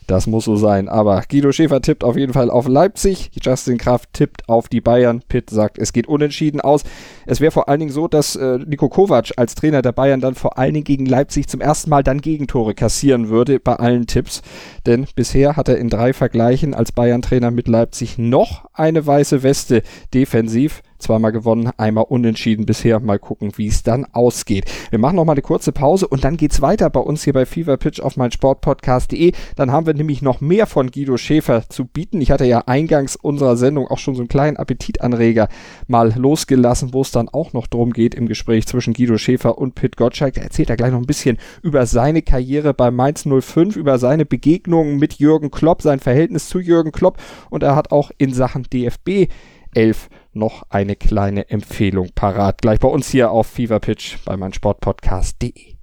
Das 0.06 0.26
muss 0.26 0.44
so 0.44 0.56
sein. 0.56 0.88
Aber 0.88 1.22
Guido 1.28 1.52
Schäfer 1.52 1.80
tippt 1.80 2.04
auf 2.04 2.16
jeden 2.16 2.32
Fall 2.32 2.50
auf 2.50 2.68
Leipzig. 2.68 3.30
Justin 3.42 3.78
Kraft 3.78 4.12
tippt 4.12 4.48
auf 4.48 4.68
die 4.68 4.80
Bayern. 4.80 5.22
Pitt 5.28 5.50
sagt, 5.50 5.78
es 5.78 5.92
geht 5.92 6.06
unentschieden 6.06 6.60
aus. 6.60 6.84
Es 7.26 7.40
wäre 7.40 7.50
vor 7.50 7.68
allen 7.68 7.80
Dingen 7.80 7.92
so, 7.92 8.06
dass 8.06 8.36
äh, 8.36 8.58
Nico 8.58 8.88
Kovac 8.88 9.32
als 9.36 9.54
Trainer 9.54 9.82
der 9.82 9.92
Bayern 9.92 10.20
dann 10.20 10.34
vor 10.34 10.58
allen 10.58 10.74
Dingen 10.74 10.84
gegen 10.84 11.06
Leipzig 11.06 11.48
zum 11.48 11.60
ersten 11.60 11.90
Mal 11.90 12.04
dann 12.04 12.20
Gegentore 12.20 12.74
kassieren 12.74 13.28
würde 13.28 13.58
bei 13.58 13.74
allen 13.74 14.06
Tipps. 14.06 14.42
Denn 14.86 15.06
bisher 15.16 15.56
hat 15.56 15.68
er 15.68 15.78
in 15.78 15.90
drei 15.90 16.12
Vergleichen 16.12 16.74
als 16.74 16.92
Bayern-Trainer 16.92 17.50
mit 17.50 17.66
Leipzig 17.66 18.18
noch 18.18 18.66
eine 18.72 19.06
weiße 19.06 19.42
Weste 19.42 19.82
defensiv. 20.14 20.82
Zweimal 21.06 21.30
gewonnen, 21.30 21.70
einmal 21.76 22.06
unentschieden 22.08 22.66
bisher. 22.66 22.98
Mal 22.98 23.20
gucken, 23.20 23.52
wie 23.54 23.68
es 23.68 23.84
dann 23.84 24.06
ausgeht. 24.06 24.64
Wir 24.90 24.98
machen 24.98 25.14
noch 25.14 25.24
mal 25.24 25.34
eine 25.34 25.42
kurze 25.42 25.70
Pause 25.70 26.08
und 26.08 26.24
dann 26.24 26.36
geht's 26.36 26.60
weiter 26.60 26.90
bei 26.90 26.98
uns 26.98 27.22
hier 27.22 27.32
bei 27.32 27.46
Fever 27.46 27.76
Pitch 27.76 28.00
auf 28.00 28.16
mein 28.16 28.32
Sportpodcast.de. 28.32 29.30
Dann 29.54 29.70
haben 29.70 29.86
wir 29.86 29.94
nämlich 29.94 30.20
noch 30.20 30.40
mehr 30.40 30.66
von 30.66 30.90
Guido 30.90 31.16
Schäfer 31.16 31.68
zu 31.68 31.84
bieten. 31.84 32.20
Ich 32.20 32.32
hatte 32.32 32.44
ja 32.44 32.64
eingangs 32.66 33.14
unserer 33.14 33.56
Sendung 33.56 33.86
auch 33.86 33.98
schon 33.98 34.16
so 34.16 34.20
einen 34.20 34.26
kleinen 34.26 34.56
Appetitanreger 34.56 35.48
mal 35.86 36.12
losgelassen, 36.18 36.92
wo 36.92 37.02
es 37.02 37.12
dann 37.12 37.28
auch 37.28 37.52
noch 37.52 37.68
drum 37.68 37.92
geht 37.92 38.16
im 38.16 38.26
Gespräch 38.26 38.66
zwischen 38.66 38.92
Guido 38.92 39.16
Schäfer 39.16 39.58
und 39.58 39.76
Pit 39.76 39.96
Gottschalk. 39.96 40.34
Da 40.34 40.40
erzählt 40.40 40.70
er 40.70 40.76
gleich 40.76 40.90
noch 40.90 40.98
ein 40.98 41.06
bisschen 41.06 41.38
über 41.62 41.86
seine 41.86 42.22
Karriere 42.22 42.74
bei 42.74 42.90
Mainz 42.90 43.24
05, 43.28 43.76
über 43.76 44.00
seine 44.00 44.26
Begegnungen 44.26 44.96
mit 44.96 45.20
Jürgen 45.20 45.52
Klopp, 45.52 45.82
sein 45.82 46.00
Verhältnis 46.00 46.48
zu 46.48 46.58
Jürgen 46.58 46.90
Klopp 46.90 47.18
und 47.48 47.62
er 47.62 47.76
hat 47.76 47.92
auch 47.92 48.10
in 48.18 48.34
Sachen 48.34 48.64
DFB 48.64 49.28
11 49.72 50.08
noch 50.36 50.62
eine 50.70 50.94
kleine 50.94 51.50
Empfehlung 51.50 52.10
parat. 52.14 52.62
Gleich 52.62 52.78
bei 52.80 52.88
uns 52.88 53.08
hier 53.08 53.30
auf 53.30 53.46
Fever 53.46 53.80
Pitch 53.80 54.18
bei 54.24 54.36
meinsportpodcast.de. 54.36 55.76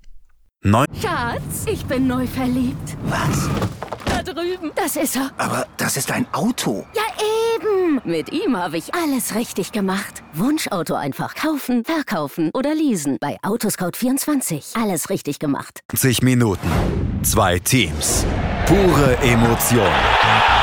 Neun. 0.66 0.86
Schatz, 1.02 1.66
ich 1.66 1.84
bin 1.86 2.08
neu 2.08 2.26
verliebt. 2.26 2.96
Was? 3.04 3.50
Da 4.06 4.24
drüben. 4.24 4.72
Das 4.76 4.96
ist 4.96 5.18
er. 5.18 5.32
Aber 5.38 5.68
das 5.76 5.98
ist 5.98 6.10
ein 6.10 6.26
Auto. 6.32 6.86
Ja, 6.96 7.02
eben. 7.58 8.00
Mit 8.06 8.32
ihm 8.32 8.56
habe 8.56 8.78
ich 8.78 8.94
alles 8.94 9.36
richtig 9.36 9.74
gemacht. 9.74 10.24
Wunschauto 10.34 10.94
einfach 10.96 11.36
kaufen, 11.36 11.84
verkaufen 11.84 12.50
oder 12.54 12.74
leasen. 12.74 13.18
Bei 13.20 13.38
Autoscout24. 13.42 14.82
Alles 14.82 15.10
richtig 15.10 15.40
gemacht. 15.40 15.82
90 15.92 16.22
Minuten. 16.22 16.72
Zwei 17.24 17.60
Teams. 17.60 18.26
Pure 18.66 19.18
Emotion. 19.18 20.63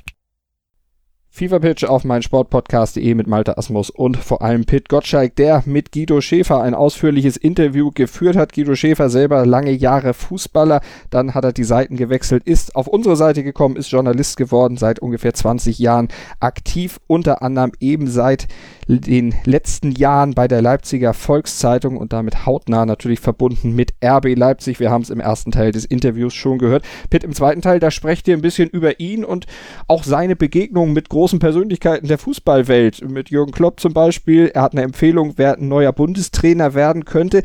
Fever 1.41 1.59
Pitch 1.59 1.85
auf 1.85 2.03
mein 2.03 2.21
Sportpodcast.de 2.21 3.15
mit 3.15 3.25
Malte 3.25 3.57
Asmus 3.57 3.89
und 3.89 4.15
vor 4.15 4.43
allem 4.43 4.65
Pit 4.65 4.89
Gottschalk, 4.89 5.35
der 5.37 5.63
mit 5.65 5.91
Guido 5.91 6.21
Schäfer 6.21 6.61
ein 6.61 6.75
ausführliches 6.75 7.35
Interview 7.35 7.89
geführt 7.89 8.35
hat. 8.35 8.53
Guido 8.53 8.75
Schäfer 8.75 9.09
selber 9.09 9.43
lange 9.47 9.71
Jahre 9.71 10.13
Fußballer, 10.13 10.81
dann 11.09 11.33
hat 11.33 11.43
er 11.43 11.51
die 11.51 11.63
Seiten 11.63 11.97
gewechselt, 11.97 12.43
ist 12.43 12.75
auf 12.75 12.85
unsere 12.85 13.15
Seite 13.15 13.41
gekommen, 13.41 13.75
ist 13.75 13.89
Journalist 13.89 14.37
geworden, 14.37 14.77
seit 14.77 14.99
ungefähr 14.99 15.33
20 15.33 15.79
Jahren 15.79 16.09
aktiv, 16.39 16.99
unter 17.07 17.41
anderem 17.41 17.71
eben 17.79 18.05
seit 18.05 18.47
den 18.87 19.33
letzten 19.45 19.91
Jahren 19.91 20.33
bei 20.33 20.47
der 20.47 20.61
Leipziger 20.61 21.13
Volkszeitung 21.13 21.97
und 21.97 22.13
damit 22.13 22.45
hautnah 22.45 22.85
natürlich 22.85 23.19
verbunden 23.19 23.73
mit 23.73 23.93
RB 24.03 24.35
Leipzig. 24.35 24.79
Wir 24.79 24.91
haben 24.91 25.01
es 25.01 25.09
im 25.09 25.19
ersten 25.19 25.51
Teil 25.51 25.71
des 25.71 25.85
Interviews 25.85 26.33
schon 26.33 26.57
gehört. 26.57 26.83
Pitt, 27.09 27.23
im 27.23 27.33
zweiten 27.33 27.61
Teil, 27.61 27.79
da 27.79 27.89
sprecht 27.89 28.27
ihr 28.27 28.35
ein 28.35 28.41
bisschen 28.41 28.69
über 28.69 28.99
ihn 28.99 29.23
und 29.23 29.45
auch 29.87 30.03
seine 30.03 30.35
Begegnung 30.35 30.93
mit 30.93 31.09
großen 31.09 31.30
Persönlichkeiten 31.39 32.07
der 32.07 32.17
Fußballwelt. 32.17 33.09
Mit 33.09 33.29
Jürgen 33.29 33.51
Klopp 33.51 33.79
zum 33.79 33.93
Beispiel. 33.93 34.47
Er 34.53 34.63
hat 34.63 34.73
eine 34.73 34.83
Empfehlung, 34.83 35.33
wer 35.37 35.57
ein 35.57 35.67
neuer 35.67 35.93
Bundestrainer 35.93 36.73
werden 36.73 37.05
könnte. 37.05 37.43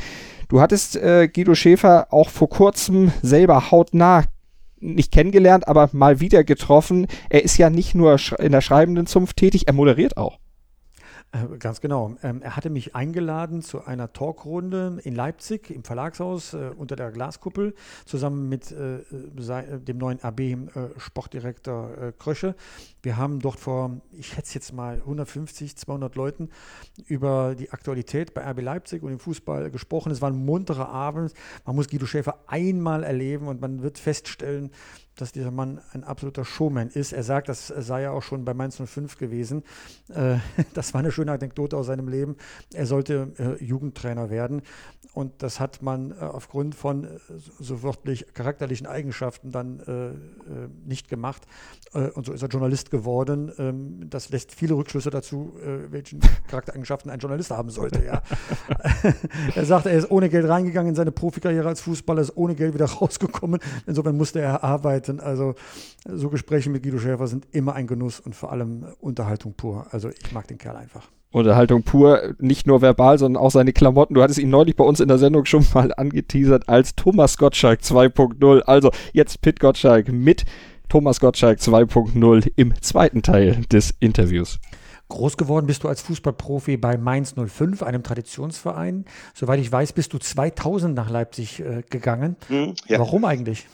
Du 0.48 0.60
hattest 0.60 0.96
äh, 0.96 1.28
Guido 1.28 1.54
Schäfer 1.54 2.08
auch 2.10 2.30
vor 2.30 2.48
kurzem 2.48 3.12
selber 3.22 3.70
hautnah 3.70 4.24
nicht 4.78 5.12
kennengelernt, 5.12 5.68
aber 5.68 5.88
mal 5.92 6.20
wieder 6.20 6.44
getroffen. 6.44 7.06
Er 7.30 7.44
ist 7.44 7.56
ja 7.56 7.70
nicht 7.70 7.94
nur 7.94 8.18
in 8.38 8.52
der 8.52 8.60
schreibenden 8.60 9.06
Zunft 9.06 9.36
tätig, 9.36 9.66
er 9.66 9.72
moderiert 9.72 10.16
auch. 10.16 10.38
Äh, 11.32 11.58
ganz 11.58 11.80
genau. 11.80 12.16
Ähm, 12.22 12.40
er 12.42 12.56
hatte 12.56 12.70
mich 12.70 12.94
eingeladen 12.94 13.62
zu 13.62 13.84
einer 13.84 14.12
Talkrunde 14.12 14.98
in 15.02 15.14
Leipzig 15.14 15.70
im 15.70 15.82
Verlagshaus 15.84 16.54
äh, 16.54 16.70
unter 16.76 16.96
der 16.96 17.10
Glaskuppel 17.10 17.74
zusammen 18.04 18.48
mit 18.48 18.70
äh, 18.72 19.00
dem 19.06 19.98
neuen 19.98 20.22
AB-Sportdirektor 20.22 22.12
Krösche. 22.18 22.54
Wir 23.02 23.16
haben 23.16 23.40
dort 23.40 23.58
vor, 23.58 24.00
ich 24.12 24.28
schätze 24.28 24.54
jetzt 24.54 24.72
mal 24.72 24.96
150, 24.96 25.76
200 25.76 26.14
Leuten 26.14 26.50
über 27.06 27.54
die 27.54 27.70
Aktualität 27.70 28.34
bei 28.34 28.48
RB 28.50 28.62
Leipzig 28.62 29.02
und 29.02 29.12
im 29.12 29.18
Fußball 29.18 29.70
gesprochen. 29.70 30.12
Es 30.12 30.22
war 30.22 30.30
ein 30.30 30.44
munterer 30.44 30.88
Abend. 30.88 31.32
Man 31.64 31.76
muss 31.76 31.88
Guido 31.88 32.06
Schäfer 32.06 32.40
einmal 32.46 33.04
erleben 33.04 33.48
und 33.48 33.60
man 33.60 33.82
wird 33.82 33.98
feststellen, 33.98 34.70
dass 35.16 35.32
dieser 35.32 35.50
Mann 35.50 35.80
ein 35.92 36.04
absoluter 36.04 36.44
Showman 36.44 36.88
ist. 36.88 37.12
Er 37.12 37.22
sagt, 37.22 37.48
das 37.48 37.68
sei 37.68 38.02
ja 38.02 38.10
auch 38.10 38.22
schon 38.22 38.44
bei 38.44 38.54
Mainz 38.54 38.76
05 38.76 39.18
gewesen. 39.18 39.64
Äh, 40.08 40.36
das 40.74 40.94
war 40.94 41.00
eine 41.00 41.10
schöne 41.10 41.32
Anekdote 41.32 41.76
aus 41.76 41.86
seinem 41.86 42.08
Leben. 42.08 42.36
Er 42.74 42.86
sollte 42.86 43.32
äh, 43.38 43.64
Jugendtrainer 43.64 44.30
werden. 44.30 44.62
Und 45.14 45.42
das 45.42 45.60
hat 45.60 45.80
man 45.80 46.10
äh, 46.10 46.16
aufgrund 46.16 46.74
von 46.74 47.08
so 47.58 47.82
wörtlich 47.82 48.26
charakterlichen 48.34 48.86
Eigenschaften 48.86 49.50
dann 49.50 49.66
nicht 50.84 51.08
gemacht. 51.08 51.42
und 51.92 52.26
so 52.26 52.32
ist 52.32 52.42
er 52.42 52.48
Journalist 52.48 52.90
geworden. 52.90 53.50
Ähm, 53.58 54.10
das 54.10 54.28
lässt 54.28 54.54
viele 54.54 54.74
Rückschlüsse 54.74 55.10
dazu, 55.10 55.54
welchen 55.90 56.20
Charaktereigenschaften 56.48 57.10
ein 57.10 57.18
Journalist 57.18 57.50
haben 57.50 57.70
sollte. 57.70 58.04
Ja. 58.04 58.22
er 59.54 59.64
sagt, 59.64 59.86
er 59.86 59.92
ist 59.92 60.10
ohne 60.10 60.28
Geld 60.28 60.48
reingegangen 60.48 60.90
in 60.90 60.94
seine 60.94 61.12
Profikarriere 61.12 61.68
als 61.68 61.80
Fußballer, 61.80 62.20
ist 62.20 62.36
ohne 62.36 62.54
Geld 62.54 62.74
wieder 62.74 62.86
rausgekommen. 63.00 63.60
Insofern 63.86 64.16
musste 64.16 64.40
er 64.40 64.62
arbeiten 64.62 65.05
arbeiten. 65.08 65.20
Also 65.20 65.54
so 66.04 66.28
Gespräche 66.28 66.70
mit 66.70 66.82
Guido 66.82 66.98
Schäfer 66.98 67.26
sind 67.26 67.46
immer 67.52 67.74
ein 67.74 67.86
Genuss 67.86 68.20
und 68.20 68.34
vor 68.34 68.52
allem 68.52 68.86
Unterhaltung 69.00 69.54
pur. 69.54 69.86
Also 69.90 70.08
ich 70.08 70.32
mag 70.32 70.46
den 70.48 70.58
Kerl 70.58 70.76
einfach. 70.76 71.08
Unterhaltung 71.32 71.82
pur, 71.82 72.34
nicht 72.38 72.66
nur 72.66 72.80
verbal, 72.80 73.18
sondern 73.18 73.42
auch 73.42 73.50
seine 73.50 73.72
Klamotten. 73.72 74.14
Du 74.14 74.22
hattest 74.22 74.38
ihn 74.38 74.48
neulich 74.48 74.76
bei 74.76 74.84
uns 74.84 75.00
in 75.00 75.08
der 75.08 75.18
Sendung 75.18 75.44
schon 75.44 75.66
mal 75.74 75.92
angeteasert 75.94 76.68
als 76.68 76.94
Thomas 76.94 77.36
Gottschalk 77.36 77.80
2.0. 77.80 78.60
Also 78.60 78.90
jetzt 79.12 79.42
Pit 79.42 79.60
Gottschalk 79.60 80.10
mit 80.10 80.44
Thomas 80.88 81.20
Gottschalk 81.20 81.58
2.0 81.58 82.52
im 82.56 82.72
zweiten 82.80 83.22
Teil 83.22 83.62
des 83.70 83.94
Interviews. 83.98 84.60
Groß 85.08 85.36
geworden 85.36 85.66
bist 85.66 85.84
du 85.84 85.88
als 85.88 86.00
Fußballprofi 86.02 86.78
bei 86.78 86.96
Mainz 86.96 87.34
05, 87.36 87.82
einem 87.82 88.02
Traditionsverein. 88.02 89.04
Soweit 89.34 89.60
ich 89.60 89.70
weiß, 89.70 89.92
bist 89.92 90.12
du 90.12 90.18
2000 90.18 90.94
nach 90.96 91.10
Leipzig 91.10 91.60
äh, 91.60 91.82
gegangen. 91.88 92.36
Hm, 92.48 92.74
ja. 92.86 92.98
Warum 92.98 93.24
eigentlich? 93.24 93.66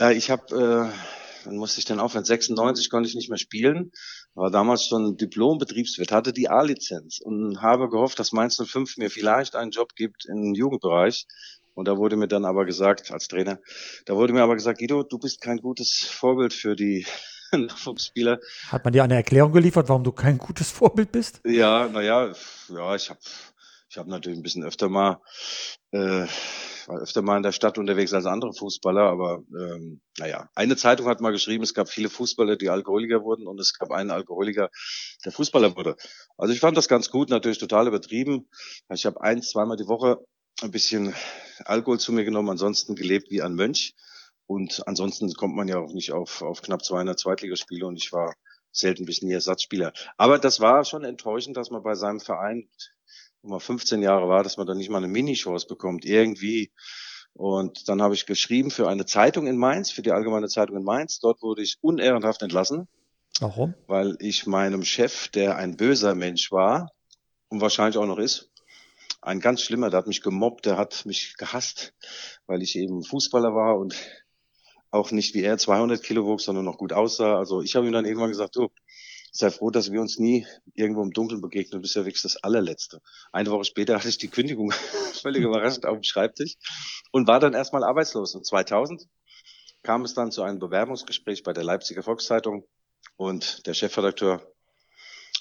Äh, 0.00 0.14
ich 0.14 0.30
habe, 0.30 0.92
äh, 0.92 1.46
wann 1.46 1.56
musste 1.56 1.78
ich 1.78 1.84
denn 1.84 2.00
aufhören? 2.00 2.24
96 2.24 2.90
konnte 2.90 3.08
ich 3.08 3.14
nicht 3.14 3.28
mehr 3.28 3.38
spielen. 3.38 3.92
War 4.34 4.50
damals 4.50 4.86
schon 4.86 5.16
Diplom-Betriebswirt, 5.16 6.12
hatte 6.12 6.32
die 6.32 6.48
A-Lizenz 6.48 7.20
und 7.20 7.60
habe 7.60 7.88
gehofft, 7.88 8.18
dass 8.18 8.32
Mainz 8.32 8.56
05 8.56 8.96
mir 8.96 9.10
vielleicht 9.10 9.56
einen 9.56 9.70
Job 9.70 9.94
gibt 9.94 10.24
im 10.26 10.54
Jugendbereich. 10.54 11.26
Und 11.74 11.88
da 11.88 11.96
wurde 11.96 12.16
mir 12.16 12.28
dann 12.28 12.44
aber 12.44 12.64
gesagt, 12.66 13.12
als 13.12 13.28
Trainer, 13.28 13.58
da 14.04 14.14
wurde 14.14 14.32
mir 14.32 14.42
aber 14.42 14.54
gesagt, 14.54 14.78
Guido, 14.78 15.02
du 15.02 15.18
bist 15.18 15.40
kein 15.40 15.58
gutes 15.58 16.06
Vorbild 16.06 16.52
für 16.52 16.76
die 16.76 17.06
Nachwuchsspieler. 17.52 18.40
Hat 18.68 18.84
man 18.84 18.92
dir 18.92 19.04
eine 19.04 19.14
Erklärung 19.14 19.52
geliefert, 19.52 19.88
warum 19.88 20.04
du 20.04 20.12
kein 20.12 20.38
gutes 20.38 20.70
Vorbild 20.70 21.12
bist? 21.12 21.40
Ja, 21.44 21.88
naja, 21.88 22.32
ja, 22.68 22.94
ich 22.94 23.10
habe 23.10 23.20
ich 23.92 23.98
hab 23.98 24.06
natürlich 24.06 24.38
ein 24.38 24.42
bisschen 24.42 24.64
öfter 24.64 24.88
mal 24.88 25.20
äh, 25.90 26.26
war 26.88 27.00
öfter 27.00 27.20
mal 27.20 27.36
in 27.36 27.42
der 27.42 27.52
Stadt 27.52 27.76
unterwegs 27.76 28.14
als 28.14 28.24
andere 28.24 28.54
Fußballer, 28.54 29.02
aber 29.02 29.44
ähm, 29.54 30.00
naja, 30.18 30.48
eine 30.54 30.76
Zeitung 30.76 31.06
hat 31.06 31.20
mal 31.20 31.30
geschrieben, 31.30 31.62
es 31.62 31.74
gab 31.74 31.88
viele 31.88 32.08
Fußballer, 32.08 32.56
die 32.56 32.70
Alkoholiker 32.70 33.22
wurden 33.22 33.46
und 33.46 33.60
es 33.60 33.78
gab 33.78 33.90
einen 33.90 34.10
Alkoholiker, 34.10 34.70
der 35.24 35.32
Fußballer 35.32 35.76
wurde. 35.76 35.96
Also 36.38 36.54
ich 36.54 36.60
fand 36.60 36.76
das 36.76 36.88
ganz 36.88 37.10
gut, 37.10 37.28
natürlich 37.28 37.58
total 37.58 37.86
übertrieben. 37.86 38.48
Ich 38.92 39.04
habe 39.04 39.20
ein, 39.20 39.42
zweimal 39.42 39.76
die 39.76 39.88
Woche 39.88 40.24
ein 40.62 40.70
bisschen 40.70 41.14
Alkohol 41.66 42.00
zu 42.00 42.12
mir 42.12 42.24
genommen, 42.24 42.48
ansonsten 42.48 42.96
gelebt 42.96 43.30
wie 43.30 43.42
ein 43.42 43.54
Mönch. 43.54 43.94
Und 44.46 44.82
ansonsten 44.88 45.32
kommt 45.34 45.54
man 45.54 45.68
ja 45.68 45.78
auch 45.78 45.92
nicht 45.92 46.12
auf, 46.12 46.42
auf 46.42 46.62
knapp 46.62 46.82
200 46.82 47.18
Zweitligaspiele 47.18 47.86
und 47.86 47.96
ich 47.96 48.10
war 48.12 48.34
selten 48.72 49.04
bis 49.04 49.22
nie 49.22 49.32
Ersatzspieler. 49.32 49.92
Aber 50.16 50.38
das 50.38 50.60
war 50.60 50.84
schon 50.84 51.04
enttäuschend, 51.04 51.56
dass 51.56 51.70
man 51.70 51.82
bei 51.82 51.94
seinem 51.94 52.20
Verein 52.20 52.68
wo 53.42 53.50
man 53.50 53.60
15 53.60 54.02
Jahre 54.02 54.28
war, 54.28 54.42
dass 54.42 54.56
man 54.56 54.66
dann 54.66 54.78
nicht 54.78 54.90
mal 54.90 54.98
eine 54.98 55.08
Mini-Chance 55.08 55.66
bekommt. 55.66 56.04
Irgendwie 56.04 56.70
Und 57.34 57.88
dann 57.88 58.02
habe 58.02 58.14
ich 58.14 58.26
geschrieben 58.26 58.70
für 58.70 58.88
eine 58.88 59.06
Zeitung 59.06 59.46
in 59.46 59.56
Mainz, 59.56 59.90
für 59.90 60.02
die 60.02 60.12
Allgemeine 60.12 60.48
Zeitung 60.48 60.76
in 60.76 60.84
Mainz. 60.84 61.18
Dort 61.18 61.42
wurde 61.42 61.62
ich 61.62 61.78
unehrenhaft 61.80 62.42
entlassen. 62.42 62.88
Warum? 63.40 63.74
Weil 63.86 64.16
ich 64.20 64.46
meinem 64.46 64.84
Chef, 64.84 65.28
der 65.28 65.56
ein 65.56 65.76
böser 65.76 66.14
Mensch 66.14 66.52
war 66.52 66.92
und 67.48 67.60
wahrscheinlich 67.60 67.96
auch 67.96 68.06
noch 68.06 68.18
ist, 68.18 68.50
ein 69.22 69.40
ganz 69.40 69.62
schlimmer, 69.62 69.88
der 69.88 69.98
hat 69.98 70.06
mich 70.06 70.20
gemobbt, 70.20 70.66
der 70.66 70.76
hat 70.76 71.06
mich 71.06 71.36
gehasst, 71.36 71.94
weil 72.46 72.60
ich 72.60 72.76
eben 72.76 73.02
Fußballer 73.02 73.54
war 73.54 73.78
und 73.78 73.94
auch 74.90 75.10
nicht 75.10 75.34
wie 75.34 75.42
er 75.42 75.56
200 75.56 76.02
Kilo 76.02 76.26
wog, 76.26 76.40
sondern 76.40 76.66
noch 76.66 76.76
gut 76.76 76.92
aussah. 76.92 77.38
Also 77.38 77.62
ich 77.62 77.76
habe 77.76 77.86
ihm 77.86 77.92
dann 77.92 78.04
irgendwann 78.04 78.30
gesagt, 78.30 78.56
du, 78.56 78.68
sei 79.32 79.50
froh, 79.50 79.70
dass 79.70 79.90
wir 79.90 80.00
uns 80.00 80.18
nie 80.18 80.46
irgendwo 80.74 81.02
im 81.02 81.10
Dunkeln 81.10 81.40
begegnen. 81.40 81.72
Du 81.72 81.80
bist 81.80 81.96
ja 81.96 82.04
wirklich 82.04 82.22
das 82.22 82.36
allerletzte. 82.36 83.00
Eine 83.32 83.50
Woche 83.50 83.64
später 83.64 83.96
hatte 83.96 84.08
ich 84.08 84.18
die 84.18 84.28
Kündigung 84.28 84.70
völlig 85.22 85.42
überraschend 85.42 85.86
auf 85.86 85.94
dem 85.96 86.02
Schreibtisch 86.02 86.56
und 87.10 87.26
war 87.26 87.40
dann 87.40 87.54
erstmal 87.54 87.82
arbeitslos. 87.82 88.34
Und 88.34 88.46
2000 88.46 89.08
kam 89.82 90.04
es 90.04 90.14
dann 90.14 90.30
zu 90.30 90.42
einem 90.42 90.58
Bewerbungsgespräch 90.58 91.42
bei 91.42 91.54
der 91.54 91.64
Leipziger 91.64 92.02
Volkszeitung 92.02 92.64
und 93.16 93.66
der 93.66 93.74
Chefredakteur 93.74 94.46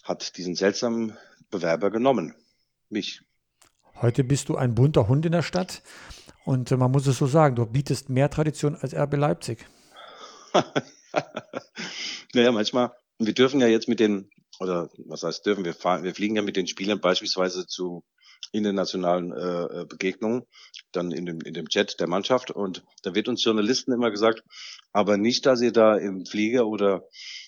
hat 0.04 0.38
diesen 0.38 0.56
seltsamen 0.56 1.18
Bewerber 1.52 1.92
genommen. 1.92 2.34
Mich. 2.90 3.22
Heute 4.02 4.24
bist 4.24 4.50
du 4.50 4.56
ein 4.56 4.74
bunter 4.74 5.10
Hund 5.10 5.26
in 5.26 5.34
der 5.34 5.44
Stadt 5.44 5.84
und 6.46 6.72
man 6.72 6.92
muss 6.92 7.08
es 7.08 7.18
so 7.18 7.28
sagen, 7.28 7.56
du 7.56 7.66
bietest 7.66 8.10
mehr 8.10 8.30
Tradition 8.30 8.76
als 8.76 8.96
RB 8.96 9.16
Leipzig. 9.18 9.68
naja, 12.34 12.52
manchmal 12.52 12.92
wir 13.28 13.34
dürfen 13.34 13.60
ja 13.60 13.68
jetzt 13.68 13.88
mit 13.88 14.00
den, 14.00 14.30
oder 14.60 14.90
was 15.06 15.24
heißt 15.24 15.46
dürfen, 15.46 15.66
wir 15.66 15.74
fahren, 15.74 16.04
wir 16.04 16.16
fliegen 16.16 16.36
ja 16.36 16.42
mit 16.42 16.56
den 16.56 16.68
Spielern 16.68 17.00
beispielsweise 17.00 17.68
zu 17.68 18.04
internationalen 18.52 19.32
äh, 19.32 19.82
äh, 19.82 19.86
Begegnungen, 19.86 20.44
dann 20.92 21.12
in 21.12 21.26
dem, 21.26 21.42
in 21.42 21.54
dem 21.54 21.70
Chat 21.70 22.00
der 22.00 22.08
Mannschaft. 22.08 22.52
Und 22.52 22.84
da 23.04 23.16
wird 23.16 23.28
uns 23.28 23.44
Journalisten 23.44 23.94
immer 23.94 24.12
gesagt, 24.12 24.44
aber 24.92 25.18
nicht, 25.18 25.46
dass 25.46 25.62
ihr 25.62 25.72
da 25.72 25.96
im 25.96 26.26
Flieger 26.26 26.68
oder 26.68 27.04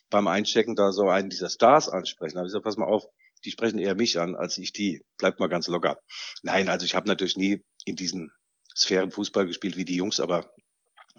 beim 0.09 0.27
Einchecken 0.27 0.75
da 0.75 0.91
so 0.91 1.09
einen 1.09 1.29
dieser 1.29 1.49
Stars 1.49 1.89
ansprechen. 1.89 2.37
Aber 2.37 2.45
ich 2.45 2.53
sage, 2.53 2.63
pass 2.63 2.77
mal 2.77 2.85
auf, 2.85 3.05
die 3.43 3.51
sprechen 3.51 3.79
eher 3.79 3.95
mich 3.95 4.19
an, 4.19 4.35
als 4.35 4.57
ich 4.57 4.71
die. 4.71 5.01
Bleibt 5.17 5.39
mal 5.39 5.49
ganz 5.49 5.67
locker. 5.67 5.99
Nein, 6.43 6.69
also 6.69 6.85
ich 6.85 6.95
habe 6.95 7.07
natürlich 7.07 7.35
nie 7.35 7.63
in 7.85 7.95
diesen 7.95 8.31
Sphären 8.75 9.11
Fußball 9.11 9.45
gespielt 9.45 9.75
wie 9.75 9.85
die 9.85 9.95
Jungs, 9.95 10.19
aber 10.19 10.53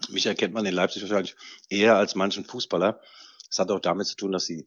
mich 0.09 0.25
erkennt 0.25 0.53
man 0.53 0.65
in 0.65 0.73
Leipzig 0.73 1.03
wahrscheinlich 1.03 1.35
eher 1.69 1.95
als 1.95 2.15
manchen 2.15 2.45
Fußballer. 2.45 2.99
Das 3.49 3.59
hat 3.59 3.71
auch 3.71 3.79
damit 3.79 4.07
zu 4.07 4.15
tun, 4.15 4.31
dass 4.31 4.45
sie 4.45 4.65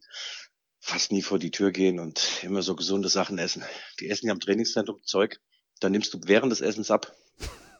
fast 0.79 1.11
nie 1.11 1.21
vor 1.21 1.39
die 1.39 1.51
Tür 1.51 1.71
gehen 1.71 1.99
und 1.99 2.43
immer 2.43 2.61
so 2.61 2.75
gesunde 2.75 3.09
Sachen 3.09 3.37
essen. 3.37 3.63
Die 3.99 4.09
essen 4.09 4.27
ja 4.27 4.33
am 4.33 4.39
Trainingszentrum 4.39 5.03
Zeug, 5.03 5.39
dann 5.79 5.91
nimmst 5.91 6.13
du 6.13 6.19
während 6.25 6.51
des 6.51 6.61
Essens 6.61 6.91
ab. 6.91 7.15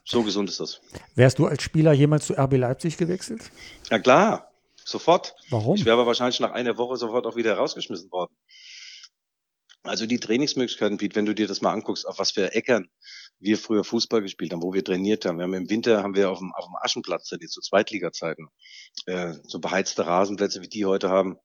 So 0.04 0.22
gesund 0.22 0.48
ist 0.48 0.60
das. 0.60 0.80
Wärst 1.14 1.38
du 1.38 1.46
als 1.46 1.62
Spieler 1.62 1.92
jemals 1.92 2.26
zu 2.26 2.34
RB 2.34 2.56
Leipzig 2.56 2.96
gewechselt? 2.96 3.42
Ja 3.90 3.98
klar, 3.98 4.50
sofort. 4.84 5.34
Warum? 5.50 5.76
Ich 5.76 5.84
wäre 5.84 5.96
aber 5.96 6.06
wahrscheinlich 6.06 6.40
nach 6.40 6.52
einer 6.52 6.78
Woche 6.78 6.96
sofort 6.96 7.26
auch 7.26 7.36
wieder 7.36 7.54
rausgeschmissen 7.54 8.10
worden. 8.10 8.34
Also 9.82 10.06
die 10.06 10.18
Trainingsmöglichkeiten, 10.18 10.98
Piet, 10.98 11.16
wenn 11.16 11.26
du 11.26 11.34
dir 11.34 11.46
das 11.46 11.62
mal 11.62 11.72
anguckst, 11.72 12.06
auf 12.06 12.18
was 12.18 12.32
für 12.32 12.54
Äckern 12.54 12.90
wir 13.40 13.58
früher 13.58 13.84
Fußball 13.84 14.22
gespielt 14.22 14.52
haben, 14.52 14.62
wo 14.62 14.72
wir 14.72 14.84
trainiert 14.84 15.24
haben. 15.24 15.38
Wir 15.38 15.44
haben 15.44 15.54
im 15.54 15.70
Winter 15.70 16.02
haben 16.02 16.14
wir 16.14 16.30
auf 16.30 16.38
dem, 16.38 16.52
auf 16.52 16.66
dem 16.66 16.76
Aschenplatz 16.80 17.28
trainiert, 17.28 17.50
zu 17.50 17.60
Zweitliga-Zeiten. 17.60 18.48
Äh, 19.06 19.34
so 19.44 19.58
beheizte 19.58 20.06
Rasenplätze, 20.06 20.62
wie 20.62 20.68
die 20.68 20.84
heute 20.84 21.08
haben. 21.08 21.38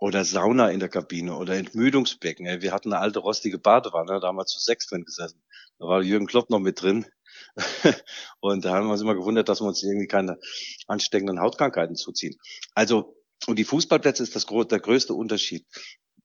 Oder 0.00 0.24
Sauna 0.24 0.70
in 0.70 0.80
der 0.80 0.88
Kabine 0.88 1.36
oder 1.36 1.54
Entmüdungsbecken. 1.56 2.60
Wir 2.60 2.72
hatten 2.72 2.92
eine 2.92 3.00
alte 3.00 3.20
rostige 3.20 3.58
Badewanne, 3.58 4.18
da 4.20 4.26
haben 4.26 4.36
wir 4.36 4.44
zu 4.44 4.58
sechs 4.58 4.88
drin 4.88 5.04
gesessen. 5.04 5.40
Da 5.78 5.86
war 5.86 6.02
Jürgen 6.02 6.26
Klopp 6.26 6.50
noch 6.50 6.58
mit 6.58 6.82
drin. 6.82 7.06
und 8.40 8.64
da 8.64 8.74
haben 8.74 8.86
wir 8.86 8.92
uns 8.92 9.02
immer 9.02 9.14
gewundert, 9.14 9.48
dass 9.48 9.60
wir 9.60 9.66
uns 9.66 9.82
irgendwie 9.82 10.08
keine 10.08 10.38
ansteckenden 10.88 11.40
Hautkrankheiten 11.40 11.94
zuziehen. 11.94 12.36
Also, 12.74 13.16
und 13.46 13.58
die 13.58 13.64
Fußballplätze 13.64 14.22
ist 14.22 14.34
das, 14.34 14.46
der 14.46 14.80
größte 14.80 15.14
Unterschied. 15.14 15.66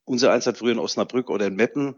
Unser 0.03 0.31
Eins 0.31 0.47
hat 0.47 0.57
früher 0.57 0.71
in 0.71 0.79
Osnabrück 0.79 1.29
oder 1.29 1.47
in 1.47 1.55
Meppen 1.55 1.95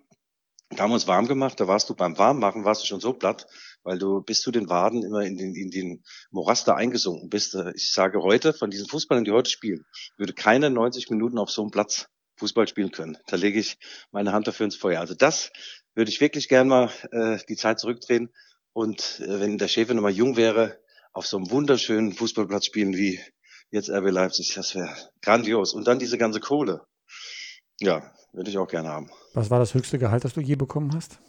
da 0.72 0.84
haben 0.84 0.92
wir 0.92 0.96
uns 0.96 1.08
warm 1.08 1.28
gemacht, 1.28 1.60
da 1.60 1.68
warst 1.68 1.90
du 1.90 1.96
beim 1.96 2.18
Warmmachen, 2.18 2.64
warst 2.64 2.84
du 2.84 2.88
schon 2.88 3.00
so 3.00 3.14
platt, 3.14 3.46
weil 3.84 3.98
du 3.98 4.22
bis 4.22 4.42
zu 4.42 4.52
den 4.52 4.70
Waden 4.70 5.04
immer 5.04 5.22
in 5.22 5.38
den, 5.38 5.54
in 5.56 5.70
den 5.70 6.04
Morast 6.32 6.68
da 6.68 6.76
eingesunken 6.76 7.30
bist. 7.30 7.56
Ich 7.76 7.92
sage 7.92 8.22
heute, 8.22 8.54
von 8.54 8.72
diesen 8.72 8.88
Fußballern, 8.88 9.24
die 9.24 9.32
heute 9.32 9.50
spielen, 9.50 9.86
würde 10.18 10.34
keine 10.34 10.70
90 10.70 11.10
Minuten 11.10 11.38
auf 11.38 11.52
so 11.52 11.62
einem 11.62 11.72
Platz 11.72 12.08
Fußball 12.38 12.68
spielen 12.68 12.92
können. 12.92 13.18
Da 13.28 13.36
lege 13.36 13.60
ich 13.60 13.78
meine 14.12 14.32
Hand 14.32 14.48
dafür 14.48 14.66
ins 14.66 14.76
Feuer. 14.76 15.00
Also 15.00 15.14
das 15.14 15.52
würde 15.94 16.10
ich 16.10 16.22
wirklich 16.22 16.48
gern 16.48 16.68
mal 16.68 16.90
äh, 17.12 17.38
die 17.48 17.56
Zeit 17.56 17.80
zurückdrehen 17.80 18.32
und 18.74 19.20
äh, 19.20 19.40
wenn 19.40 19.58
der 19.58 19.68
Schäfer 19.68 19.94
nochmal 19.94 20.12
jung 20.12 20.38
wäre, 20.38 20.80
auf 21.14 21.28
so 21.28 21.38
einem 21.38 21.52
wunderschönen 21.52 22.14
Fußballplatz 22.14 22.66
spielen 22.66 22.96
wie 22.96 23.20
jetzt 23.70 23.90
RB 23.90 24.10
Leipzig, 24.10 24.54
das 24.56 24.76
wäre 24.76 24.96
grandios. 25.22 25.74
Und 25.74 25.88
dann 25.88 26.00
diese 26.00 26.18
ganze 26.18 26.40
Kohle. 26.40 26.86
Ja, 27.80 28.14
würde 28.32 28.50
ich 28.50 28.58
auch 28.58 28.68
gerne 28.68 28.90
haben. 28.90 29.12
Was 29.34 29.50
war 29.50 29.60
das 29.60 29.74
höchste 29.74 29.98
Gehalt, 29.98 30.24
das 30.24 30.34
du 30.34 30.42
je 30.42 30.56
bekommen 30.56 30.94
hast? 30.94 31.20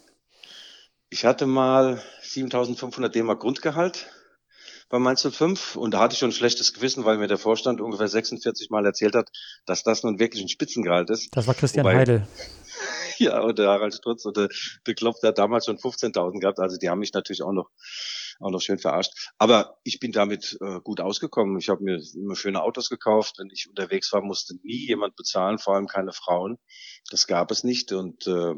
Ich 1.11 1.25
hatte 1.25 1.47
mal 1.47 2.03
7500 2.23 3.15
DM 3.15 3.29
Grundgehalt 3.39 4.11
bei 4.89 4.99
Mainz 4.99 5.27
05 5.29 5.77
und 5.77 5.95
da 5.95 6.01
hatte 6.01 6.15
ich 6.15 6.19
schon 6.19 6.31
ein 6.31 6.35
schlechtes 6.35 6.73
Gewissen, 6.73 7.05
weil 7.05 7.19
mir 7.19 7.29
der 7.29 7.39
Vorstand 7.39 7.81
ungefähr 7.81 8.09
46 8.09 8.71
Mal 8.71 8.85
erzählt 8.85 9.15
hat, 9.15 9.31
dass 9.67 9.83
das 9.85 10.03
nun 10.03 10.19
wirklich 10.19 10.43
ein 10.43 10.49
Spitzengehalt 10.49 11.11
ist. 11.11 11.29
Das 11.37 11.47
war 11.47 11.55
Christian 11.55 11.85
Wobei, 11.85 11.97
Heidel. 11.99 12.27
Ja, 13.19 13.41
und 13.41 13.59
der 13.59 13.69
Harald 13.69 13.95
Strutz 13.95 14.25
und 14.25 14.37
der 14.37 14.49
Beklopf, 14.85 15.21
der 15.21 15.29
hat 15.29 15.39
damals 15.39 15.67
schon 15.67 15.77
15.000 15.77 16.41
gehabt, 16.41 16.59
also 16.59 16.77
die 16.77 16.89
haben 16.89 16.99
mich 16.99 17.13
natürlich 17.13 17.43
auch 17.43 17.53
noch 17.53 17.69
auch 18.43 18.51
noch 18.51 18.61
schön 18.61 18.79
verarscht. 18.79 19.31
Aber 19.39 19.79
ich 19.85 20.01
bin 20.01 20.13
damit 20.13 20.59
äh, 20.61 20.81
gut 20.81 21.01
ausgekommen. 21.01 21.59
Ich 21.59 21.69
habe 21.69 21.83
mir 21.83 22.01
immer 22.15 22.37
schöne 22.37 22.63
Autos 22.63 22.89
gekauft. 22.89 23.37
Wenn 23.39 23.51
ich 23.51 23.69
unterwegs 23.69 24.13
war, 24.13 24.23
musste 24.23 24.55
nie 24.63 24.87
jemand 24.87 25.17
bezahlen, 25.17 25.59
vor 25.59 25.75
allem 25.75 25.87
keine 25.87 26.13
Frauen. 26.13 26.59
Das 27.11 27.27
gab 27.27 27.51
es 27.51 27.65
nicht. 27.65 27.93
Und 27.93 28.27
äh, 28.27 28.55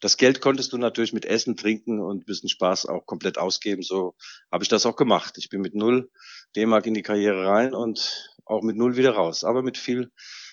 das 0.00 0.16
Geld 0.16 0.40
konntest 0.40 0.72
du 0.72 0.78
natürlich 0.78 1.12
mit 1.12 1.24
Essen, 1.24 1.56
Trinken 1.56 2.00
und 2.00 2.26
bisschen 2.26 2.48
Spaß 2.48 2.86
auch 2.86 3.06
komplett 3.06 3.38
ausgeben. 3.38 3.82
So 3.82 4.14
habe 4.50 4.64
ich 4.64 4.68
das 4.68 4.86
auch 4.86 4.96
gemacht. 4.96 5.34
Ich 5.38 5.48
bin 5.48 5.60
mit 5.60 5.74
null 5.74 6.10
D-Mark 6.56 6.86
in 6.86 6.94
die 6.94 7.02
Karriere 7.02 7.46
rein 7.46 7.74
und 7.74 8.30
auch 8.44 8.62
mit 8.62 8.76
null 8.76 8.96
wieder 8.96 9.12
raus. 9.12 9.44
Aber 9.44 9.62
mit 9.62 9.78
viel 9.78 10.10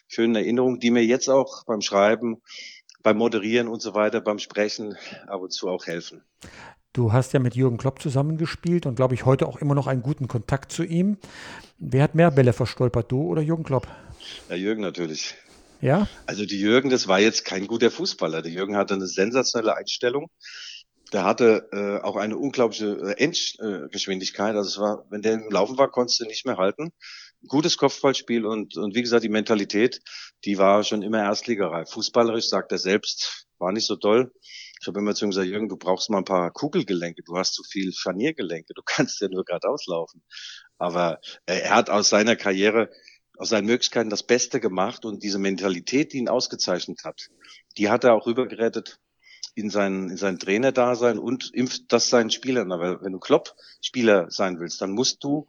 schönen 0.08 0.36
Erinnerungen, 0.36 0.80
die 0.80 0.92
mir 0.92 1.06
jetzt 1.06 1.30
auch 1.30 1.66
beim 1.66 1.82
Schreiben, 1.82 2.42
beim 3.04 3.18
Moderieren 3.18 3.68
und 3.68 3.82
so 3.82 3.94
weiter, 3.96 4.22
beim 4.22 4.40
Sprechen 4.40 4.98
ab 5.28 5.42
und 5.42 5.52
zu 5.52 5.70
auch 5.70 5.86
helfen. 5.86 6.24
Du 6.94 7.14
hast 7.14 7.32
ja 7.32 7.40
mit 7.40 7.56
Jürgen 7.56 7.78
Klopp 7.78 8.02
zusammengespielt 8.02 8.86
und 8.86 8.96
glaube 8.96 9.14
ich 9.14 9.26
heute 9.26 9.48
auch 9.48 9.62
immer 9.62 9.76
noch 9.76 9.88
einen 9.88 10.02
guten 10.02 10.28
Kontakt 10.28 10.74
zu 10.74 10.84
ihm. 10.84 11.18
Wer 11.80 12.04
hat 12.04 12.16
mehr 12.16 12.32
Bälle 12.32 12.52
verstolpert, 12.52 13.10
du 13.10 13.22
oder 13.22 13.42
Jürgen 13.42 13.64
Klopp? 13.64 13.88
Ja, 14.50 14.56
Jürgen 14.56 14.82
natürlich. 14.82 15.36
Ja? 15.80 16.10
Also 16.26 16.46
die 16.46 16.60
Jürgen, 16.60 16.90
das 16.90 17.08
war 17.08 17.22
jetzt 17.22 17.46
kein 17.46 17.68
guter 17.68 17.92
Fußballer. 17.92 18.42
Der 18.42 18.52
Jürgen 18.52 18.76
hatte 18.76 18.94
eine 18.94 19.08
sensationelle 19.08 19.78
Einstellung. 19.78 20.30
Der 21.14 21.24
hatte 21.24 21.70
äh, 21.72 22.06
auch 22.06 22.18
eine 22.18 22.38
unglaubliche 22.38 23.16
äh, 23.18 23.24
Endgeschwindigkeit. 23.24 24.54
Also 24.56 24.70
es 24.70 24.78
war, 24.78 25.06
wenn 25.10 25.22
der 25.22 25.34
im 25.34 25.50
Laufen 25.50 25.78
war, 25.78 25.90
konntest 25.90 26.20
du 26.20 26.26
nicht 26.26 26.46
mehr 26.46 26.58
halten. 26.58 26.92
Gutes 27.48 27.78
Kopfballspiel 27.78 28.46
und, 28.46 28.76
und 28.76 28.96
wie 28.96 29.02
gesagt, 29.02 29.24
die 29.24 29.30
Mentalität, 29.30 30.02
die 30.44 30.58
war 30.58 30.84
schon 30.84 31.04
immer 31.04 31.20
Erstligerei. 31.20 31.86
Fußballerisch, 31.86 32.50
sagt 32.50 32.74
er 32.74 32.78
selbst, 32.78 33.46
war 33.60 33.72
nicht 33.72 33.88
so 33.88 33.96
toll. 33.96 34.32
Ich 34.82 34.88
habe 34.88 35.00
immer 35.00 35.14
zu 35.14 35.26
ihm 35.26 35.30
gesagt, 35.30 35.48
Jürgen, 35.48 35.70
du 35.70 35.78
brauchst 35.78 36.10
mal 36.10 36.18
ein 36.18 36.26
paar 36.26 36.50
Kugelgelenke, 36.50 37.22
du 37.22 37.38
hast 37.38 37.54
zu 37.54 37.64
viel 37.64 37.94
Scharniergelenke, 37.94 38.74
du 38.74 38.82
kannst 38.86 39.22
ja 39.22 39.28
nur 39.30 39.46
geradeaus 39.46 39.86
laufen. 39.86 40.24
Aber 40.80 41.20
äh, 41.46 41.60
er 41.60 41.76
hat 41.76 41.92
aus 41.92 42.10
seiner 42.10 42.36
Karriere, 42.36 42.90
aus 43.38 43.50
seinen 43.50 43.68
Möglichkeiten 43.68 44.10
das 44.10 44.24
Beste 44.24 44.60
gemacht 44.60 45.06
und 45.06 45.22
diese 45.22 45.38
Mentalität, 45.38 46.14
die 46.14 46.18
ihn 46.18 46.30
ausgezeichnet 46.30 47.04
hat, 47.04 47.30
die 47.78 47.90
hat 47.90 48.04
er 48.04 48.16
auch 48.16 48.26
rübergerettet 48.26 49.00
in 49.54 49.70
sein, 49.70 50.10
in 50.10 50.18
sein 50.18 50.40
Trainerdasein 50.40 51.20
und 51.20 51.54
impft 51.54 51.92
das 51.94 52.10
seinen 52.10 52.32
Spielern. 52.32 52.70
Weil 52.70 53.02
wenn 53.02 53.12
du 53.12 53.20
Klopp-Spieler 53.20 54.32
sein 54.32 54.60
willst, 54.60 54.82
dann 54.82 54.92
musst 54.92 55.24
du 55.24 55.48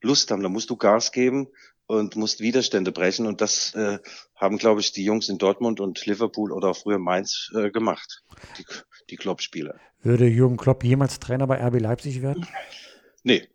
Lust 0.00 0.32
haben, 0.32 0.42
dann 0.42 0.52
musst 0.52 0.70
du 0.70 0.76
Gas 0.76 1.12
geben 1.12 1.48
und 1.92 2.16
musst 2.16 2.40
Widerstände 2.40 2.90
brechen. 2.90 3.26
Und 3.26 3.40
das 3.40 3.74
äh, 3.74 3.98
haben, 4.34 4.58
glaube 4.58 4.80
ich, 4.80 4.92
die 4.92 5.04
Jungs 5.04 5.28
in 5.28 5.38
Dortmund 5.38 5.78
und 5.78 6.04
Liverpool 6.06 6.52
oder 6.52 6.70
auch 6.70 6.76
früher 6.76 6.98
Mainz 6.98 7.50
äh, 7.54 7.70
gemacht, 7.70 8.22
die, 8.58 8.64
die 9.10 9.16
Klopp-Spieler. 9.16 9.74
Würde 10.02 10.26
Jürgen 10.26 10.56
Klopp 10.56 10.84
jemals 10.84 11.20
Trainer 11.20 11.46
bei 11.46 11.62
RB 11.64 11.80
Leipzig 11.80 12.22
werden? 12.22 12.46
Nee. 13.22 13.48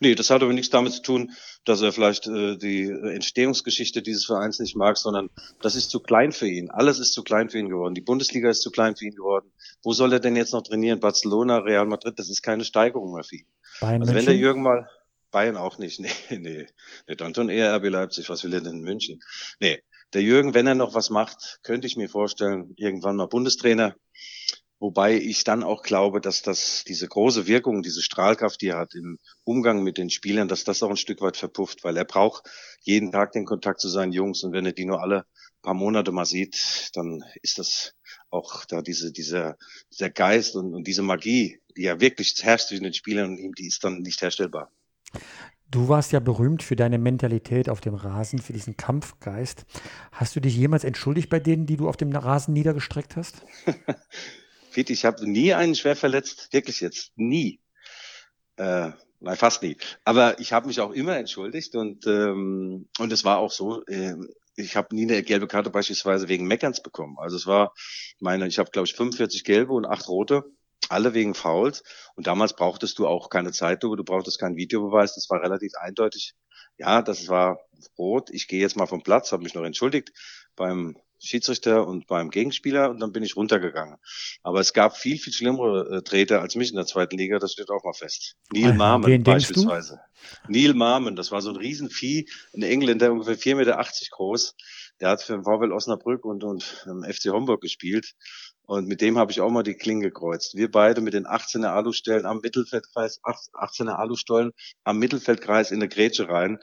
Nee, 0.00 0.14
das 0.14 0.30
hat 0.30 0.42
aber 0.42 0.52
nichts 0.52 0.70
damit 0.70 0.92
zu 0.92 1.02
tun, 1.02 1.32
dass 1.64 1.82
er 1.82 1.92
vielleicht 1.92 2.26
äh, 2.26 2.56
die 2.56 2.88
Entstehungsgeschichte 2.88 4.02
dieses 4.02 4.24
Vereins 4.24 4.58
nicht 4.58 4.74
mag, 4.74 4.96
sondern 4.96 5.30
das 5.60 5.76
ist 5.76 5.90
zu 5.90 6.00
klein 6.00 6.32
für 6.32 6.48
ihn. 6.48 6.70
Alles 6.70 6.98
ist 6.98 7.12
zu 7.12 7.22
klein 7.22 7.50
für 7.50 7.58
ihn 7.58 7.68
geworden. 7.68 7.94
Die 7.94 8.00
Bundesliga 8.00 8.50
ist 8.50 8.62
zu 8.62 8.70
klein 8.70 8.96
für 8.96 9.04
ihn 9.04 9.14
geworden. 9.14 9.52
Wo 9.82 9.92
soll 9.92 10.12
er 10.12 10.20
denn 10.20 10.34
jetzt 10.34 10.52
noch 10.52 10.62
trainieren? 10.62 11.00
Barcelona, 11.00 11.58
Real 11.58 11.86
Madrid, 11.86 12.18
das 12.18 12.30
ist 12.30 12.42
keine 12.42 12.64
Steigerung 12.64 13.12
mehr 13.14 13.24
für 13.24 13.36
ihn. 13.36 13.46
Bayern 13.80 14.02
also 14.02 14.14
wenn 14.14 14.24
der 14.24 14.36
Jürgen 14.36 14.62
mal, 14.62 14.88
Bayern 15.32 15.56
auch 15.56 15.78
nicht. 15.78 16.00
Nee, 16.30 16.38
nee. 16.38 16.66
nee 17.08 17.16
dann 17.16 17.34
schon 17.34 17.48
eher 17.48 17.74
RB 17.76 17.88
Leipzig. 17.88 18.28
Was 18.28 18.44
will 18.44 18.54
er 18.54 18.60
denn 18.60 18.74
in 18.74 18.82
München? 18.82 19.20
Nee. 19.58 19.82
Der 20.12 20.22
Jürgen, 20.22 20.54
wenn 20.54 20.66
er 20.66 20.74
noch 20.74 20.94
was 20.94 21.10
macht, 21.10 21.58
könnte 21.62 21.86
ich 21.86 21.96
mir 21.96 22.08
vorstellen, 22.08 22.74
irgendwann 22.76 23.16
mal 23.16 23.26
Bundestrainer 23.26 23.96
Wobei 24.82 25.14
ich 25.14 25.44
dann 25.44 25.62
auch 25.62 25.84
glaube, 25.84 26.20
dass 26.20 26.42
das 26.42 26.82
diese 26.82 27.06
große 27.06 27.46
Wirkung, 27.46 27.82
diese 27.82 28.02
Strahlkraft, 28.02 28.60
die 28.60 28.70
er 28.70 28.78
hat 28.78 28.96
im 28.96 29.20
Umgang 29.44 29.84
mit 29.84 29.96
den 29.96 30.10
Spielern, 30.10 30.48
dass 30.48 30.64
das 30.64 30.82
auch 30.82 30.90
ein 30.90 30.96
Stück 30.96 31.20
weit 31.20 31.36
verpufft, 31.36 31.84
weil 31.84 31.96
er 31.96 32.04
braucht 32.04 32.50
jeden 32.80 33.12
Tag 33.12 33.30
den 33.30 33.44
Kontakt 33.44 33.80
zu 33.80 33.88
seinen 33.88 34.10
Jungs 34.10 34.42
und 34.42 34.52
wenn 34.52 34.66
er 34.66 34.72
die 34.72 34.84
nur 34.84 35.00
alle 35.00 35.24
paar 35.62 35.74
Monate 35.74 36.10
mal 36.10 36.24
sieht, 36.24 36.90
dann 36.94 37.22
ist 37.42 37.60
das 37.60 37.94
auch 38.30 38.64
da 38.64 38.82
diese, 38.82 39.12
dieser, 39.12 39.56
dieser 39.92 40.10
Geist 40.10 40.56
und, 40.56 40.74
und 40.74 40.84
diese 40.88 41.02
Magie, 41.02 41.60
die 41.76 41.82
ja 41.82 42.00
wirklich 42.00 42.34
herrscht 42.42 42.66
zwischen 42.66 42.82
den 42.82 42.92
Spielern 42.92 43.30
und 43.30 43.38
ihm, 43.38 43.54
die 43.54 43.68
ist 43.68 43.84
dann 43.84 44.00
nicht 44.00 44.20
herstellbar. 44.20 44.72
Du 45.70 45.88
warst 45.88 46.12
ja 46.12 46.20
berühmt 46.20 46.62
für 46.62 46.76
deine 46.76 46.98
Mentalität 46.98 47.70
auf 47.70 47.80
dem 47.80 47.94
Rasen, 47.94 48.38
für 48.40 48.52
diesen 48.52 48.76
Kampfgeist. 48.76 49.64
Hast 50.12 50.36
du 50.36 50.40
dich 50.40 50.54
jemals 50.54 50.84
entschuldigt 50.84 51.30
bei 51.30 51.40
denen, 51.40 51.64
die 51.64 51.78
du 51.78 51.88
auf 51.88 51.96
dem 51.96 52.14
Rasen 52.14 52.52
niedergestreckt 52.52 53.16
hast? 53.16 53.42
Pete, 54.72 54.92
ich 54.92 55.06
habe 55.06 55.26
nie 55.26 55.54
einen 55.54 55.74
schwer 55.74 55.96
verletzt, 55.96 56.52
wirklich 56.52 56.80
jetzt, 56.80 57.12
nie. 57.16 57.60
Äh, 58.56 58.90
nein, 59.20 59.36
fast 59.36 59.62
nie. 59.62 59.78
Aber 60.04 60.38
ich 60.40 60.52
habe 60.52 60.66
mich 60.66 60.80
auch 60.80 60.92
immer 60.92 61.16
entschuldigt 61.16 61.74
und 61.74 62.06
ähm, 62.06 62.88
und 62.98 63.12
es 63.12 63.24
war 63.24 63.38
auch 63.38 63.50
so. 63.50 63.82
Äh, 63.86 64.16
ich 64.56 64.76
habe 64.76 64.94
nie 64.94 65.04
eine 65.04 65.22
gelbe 65.22 65.46
Karte 65.46 65.70
beispielsweise 65.70 66.28
wegen 66.28 66.46
Meckerns 66.46 66.82
bekommen. 66.82 67.16
Also 67.18 67.36
es 67.36 67.46
war 67.46 67.72
meine, 68.20 68.46
ich 68.46 68.58
habe 68.58 68.70
glaube 68.70 68.86
ich 68.86 68.94
45 68.94 69.44
gelbe 69.44 69.72
und 69.72 69.86
acht 69.86 70.06
rote, 70.08 70.44
alle 70.88 71.14
wegen 71.14 71.34
Fouls. 71.34 71.82
Und 72.14 72.26
damals 72.26 72.54
brauchtest 72.54 72.98
du 72.98 73.06
auch 73.06 73.30
keine 73.30 73.52
Zeitung, 73.52 73.96
du 73.96 74.04
brauchtest 74.04 74.38
keinen 74.38 74.56
Videobeweis. 74.56 75.14
Das 75.14 75.28
war 75.30 75.42
relativ 75.42 75.72
eindeutig. 75.80 76.34
Ja, 76.78 77.02
das 77.02 77.28
war 77.28 77.58
rot. 77.98 78.30
Ich 78.30 78.48
gehe 78.48 78.60
jetzt 78.60 78.76
mal 78.76 78.86
vom 78.86 79.02
Platz, 79.02 79.32
habe 79.32 79.42
mich 79.42 79.54
noch 79.54 79.64
entschuldigt 79.64 80.12
beim 80.56 80.96
Schiedsrichter 81.24 81.86
und 81.86 82.08
beim 82.08 82.30
Gegenspieler 82.30 82.90
und 82.90 83.00
dann 83.00 83.12
bin 83.12 83.22
ich 83.22 83.36
runtergegangen. 83.36 83.96
Aber 84.42 84.58
es 84.58 84.72
gab 84.72 84.96
viel, 84.96 85.18
viel 85.18 85.32
schlimmere 85.32 85.98
äh, 85.98 86.02
Treter 86.02 86.40
als 86.40 86.56
mich 86.56 86.70
in 86.70 86.76
der 86.76 86.86
zweiten 86.86 87.16
Liga, 87.16 87.38
das 87.38 87.52
steht 87.52 87.70
auch 87.70 87.84
mal 87.84 87.92
fest. 87.92 88.36
Neil 88.52 88.74
Marmon 88.74 89.22
beispielsweise. 89.22 90.00
Neil 90.48 90.74
Marmon, 90.74 91.14
das 91.14 91.30
war 91.30 91.40
so 91.40 91.50
ein 91.50 91.56
Riesenvieh, 91.56 92.28
ein 92.54 92.62
Engländer, 92.62 93.12
ungefähr 93.12 93.38
4,80 93.38 93.54
Meter 93.54 93.84
groß. 94.10 94.56
Der 95.02 95.10
hat 95.10 95.22
für 95.22 95.34
den 95.34 95.44
VfL 95.44 95.72
Osnabrück 95.72 96.24
und, 96.24 96.44
und 96.44 96.86
ähm, 96.88 97.04
FC 97.04 97.26
Homburg 97.26 97.60
gespielt. 97.60 98.14
Und 98.62 98.86
mit 98.86 99.02
dem 99.02 99.18
habe 99.18 99.32
ich 99.32 99.42
auch 99.42 99.50
mal 99.50 99.62
die 99.62 99.74
Klinge 99.74 100.06
gekreuzt. 100.06 100.56
Wir 100.56 100.70
beide 100.70 101.02
mit 101.02 101.12
den 101.12 101.26
18er 101.26 101.74
Alustellen 101.74 102.24
am 102.24 102.38
Mittelfeldkreis, 102.38 103.20
18er 103.22 103.96
Alustollen 103.96 104.52
am 104.84 104.98
Mittelfeldkreis 104.98 105.70
in 105.70 105.80
der 105.80 105.88
Grätsche 105.88 106.28
rein 106.28 106.58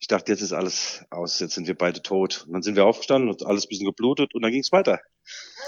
ich 0.00 0.08
dachte, 0.08 0.32
jetzt 0.32 0.40
ist 0.40 0.54
alles 0.54 1.04
aus, 1.10 1.38
jetzt 1.40 1.54
sind 1.54 1.68
wir 1.68 1.76
beide 1.76 2.02
tot. 2.02 2.44
Und 2.46 2.54
dann 2.54 2.62
sind 2.62 2.74
wir 2.74 2.86
aufgestanden 2.86 3.28
und 3.28 3.44
alles 3.44 3.66
ein 3.66 3.68
bisschen 3.68 3.86
geblutet 3.86 4.34
und 4.34 4.42
dann 4.42 4.50
ging 4.50 4.62
es 4.62 4.72
weiter. 4.72 5.00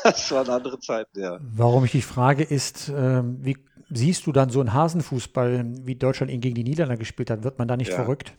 Das 0.05 0.32
war 0.32 0.43
eine 0.43 0.55
andere 0.55 0.80
Zeit, 0.80 1.07
ja. 1.14 1.38
Warum 1.40 1.84
ich 1.84 1.93
dich 1.93 2.05
frage, 2.05 2.43
ist, 2.43 2.88
äh, 2.88 3.22
wie 3.22 3.57
siehst 3.88 4.26
du 4.26 4.32
dann 4.32 4.51
so 4.51 4.59
einen 4.59 4.72
Hasenfußball, 4.72 5.64
wie 5.84 5.95
Deutschland 5.95 6.32
ihn 6.32 6.40
gegen 6.40 6.57
die 6.57 6.64
Niederlande 6.64 6.99
gespielt 6.99 7.30
hat? 7.30 7.45
Wird 7.45 7.61
man 7.61 7.68
da 7.68 7.76
nicht 7.76 7.90
ja. 7.90 7.95
verrückt? 7.95 8.32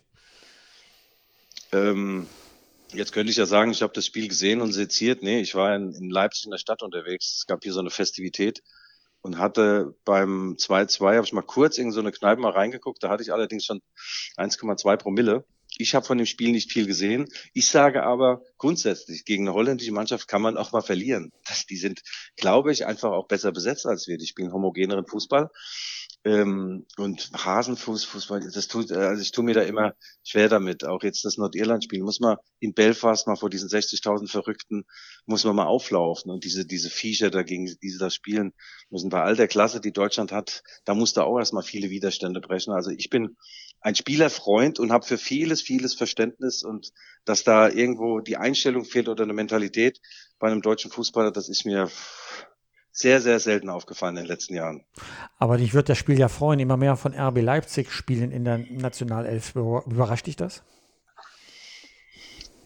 Ähm, 1.71 2.27
jetzt 2.93 3.11
könnte 3.11 3.31
ich 3.31 3.37
ja 3.37 3.45
sagen, 3.45 3.71
ich 3.71 3.81
habe 3.81 3.93
das 3.93 4.05
Spiel 4.05 4.27
gesehen 4.27 4.61
und 4.61 4.71
seziert. 4.73 5.23
Nee, 5.23 5.41
ich 5.41 5.55
war 5.55 5.75
in, 5.75 5.93
in 5.93 6.09
Leipzig 6.09 6.45
in 6.45 6.51
der 6.51 6.57
Stadt 6.57 6.83
unterwegs. 6.83 7.37
Es 7.39 7.45
gab 7.45 7.63
hier 7.63 7.73
so 7.73 7.79
eine 7.79 7.89
Festivität 7.89 8.61
und 9.21 9.37
hatte 9.37 9.95
beim 10.05 10.55
2-2, 10.57 11.15
habe 11.15 11.25
ich 11.25 11.33
mal 11.33 11.41
kurz 11.41 11.77
in 11.77 11.91
so 11.91 12.01
eine 12.01 12.11
Kneipe 12.11 12.41
mal 12.41 12.51
reingeguckt. 12.51 13.03
Da 13.03 13.09
hatte 13.09 13.23
ich 13.23 13.31
allerdings 13.31 13.65
schon 13.65 13.81
1,2 14.37 14.97
Promille. 14.97 15.45
Ich 15.77 15.95
habe 15.95 16.05
von 16.05 16.17
dem 16.17 16.27
Spiel 16.27 16.51
nicht 16.51 16.71
viel 16.71 16.85
gesehen. 16.85 17.27
Ich 17.53 17.67
sage 17.67 18.03
aber 18.03 18.43
grundsätzlich, 18.57 19.25
gegen 19.25 19.47
eine 19.47 19.55
holländische 19.55 19.91
Mannschaft 19.91 20.27
kann 20.27 20.41
man 20.41 20.55
auch 20.55 20.71
mal 20.71 20.81
verlieren. 20.81 21.31
Das, 21.47 21.65
die 21.65 21.77
sind, 21.77 22.01
glaube 22.35 22.71
ich, 22.71 22.85
einfach 22.85 23.11
auch 23.11 23.27
besser 23.27 23.51
besetzt 23.51 23.87
als 23.87 24.07
wir. 24.07 24.17
Die 24.17 24.27
spielen 24.27 24.53
homogeneren 24.53 25.07
Fußball. 25.07 25.49
Ähm, 26.25 26.85
und 26.97 27.31
Hasenfußball, 27.33 28.49
das 28.53 28.67
tut, 28.69 28.91
also 28.93 29.21
ich 29.21 29.33
tue 29.33 29.43
mir 29.43 29.53
da 29.53 29.61
immer 29.61 29.93
schwer 30.23 30.47
damit. 30.47 30.85
Auch 30.85 31.03
jetzt 31.03 31.25
das 31.25 31.37
Nordirland-Spiel 31.37 32.01
muss 32.01 32.21
man 32.21 32.37
in 32.59 32.73
Belfast 32.73 33.27
mal 33.27 33.35
vor 33.35 33.49
diesen 33.49 33.67
60.000 33.67 34.29
Verrückten 34.29 34.85
muss 35.25 35.43
man 35.43 35.55
mal 35.55 35.65
auflaufen 35.65 36.31
und 36.31 36.45
diese 36.45 36.65
diese 36.65 36.89
Viecher 36.89 37.29
dagegen, 37.29 37.65
die 37.65 37.89
sie 37.89 37.97
da 37.97 38.09
spielen, 38.09 38.53
müssen 38.89 39.09
bei 39.09 39.21
all 39.21 39.35
der 39.35 39.49
Klasse, 39.49 39.81
die 39.81 39.91
Deutschland 39.91 40.31
hat, 40.31 40.63
da 40.85 40.93
muss 40.93 41.13
da 41.13 41.23
auch 41.23 41.39
erstmal 41.39 41.63
viele 41.63 41.89
Widerstände 41.89 42.39
brechen. 42.39 42.71
Also 42.71 42.91
ich 42.91 43.09
bin 43.09 43.35
ein 43.81 43.95
Spielerfreund 43.95 44.79
und 44.79 44.93
habe 44.93 45.05
für 45.05 45.17
vieles, 45.17 45.61
vieles 45.61 45.93
Verständnis 45.93 46.63
und 46.63 46.91
dass 47.25 47.43
da 47.43 47.67
irgendwo 47.67 48.21
die 48.21 48.37
Einstellung 48.37 48.85
fehlt 48.85 49.09
oder 49.09 49.23
eine 49.23 49.33
Mentalität 49.33 49.99
bei 50.39 50.47
einem 50.49 50.61
deutschen 50.61 50.89
Fußballer, 50.89 51.31
das 51.31 51.49
ist 51.49 51.65
mir 51.65 51.89
sehr, 52.93 53.19
sehr 53.19 53.39
selten 53.39 53.69
aufgefallen 53.69 54.15
in 54.17 54.23
den 54.23 54.29
letzten 54.29 54.53
Jahren. 54.53 54.83
Aber 55.39 55.57
dich 55.57 55.73
wird 55.73 55.89
das 55.89 55.97
Spiel 55.97 56.17
ja 56.17 56.29
freuen, 56.29 56.59
immer 56.59 56.77
mehr 56.77 56.95
von 56.95 57.13
RB 57.13 57.41
Leipzig 57.41 57.91
spielen 57.91 58.31
in 58.31 58.45
der 58.45 58.59
Nationalelf. 58.59 59.55
Überrascht 59.55 60.27
dich 60.27 60.35
das? 60.35 60.63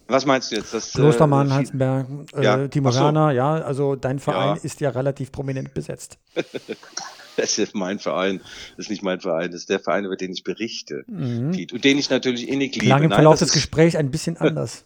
Was 0.07 0.25
meinst 0.25 0.51
du 0.51 0.55
jetzt? 0.55 0.73
Das, 0.73 0.93
Klostermann, 0.93 1.49
äh, 1.49 1.53
Heisenberg, 1.53 2.07
äh, 2.35 2.43
ja. 2.43 2.67
Timo 2.67 2.93
Werner, 2.93 3.29
so. 3.29 3.35
ja, 3.35 3.53
also 3.55 3.95
dein 3.95 4.19
Verein 4.19 4.55
ja. 4.55 4.61
ist 4.63 4.79
ja 4.79 4.89
relativ 4.89 5.31
prominent 5.31 5.73
besetzt. 5.73 6.17
das 7.35 7.57
ist 7.57 7.75
mein 7.75 7.99
Verein, 7.99 8.39
das 8.77 8.85
ist 8.85 8.89
nicht 8.89 9.03
mein 9.03 9.19
Verein, 9.19 9.51
das 9.51 9.61
ist 9.61 9.69
der 9.69 9.79
Verein, 9.79 10.05
über 10.05 10.15
den 10.15 10.31
ich 10.31 10.43
berichte, 10.43 11.03
mhm. 11.07 11.67
und 11.71 11.83
den 11.83 11.97
ich 11.97 12.09
natürlich 12.09 12.47
innig 12.47 12.73
liebe. 12.75 12.85
Klang 12.85 13.03
im 13.03 13.11
Verlauf 13.11 13.39
des 13.39 13.51
Gesprächs 13.51 13.95
ein 13.95 14.09
bisschen 14.09 14.37
anders. 14.37 14.85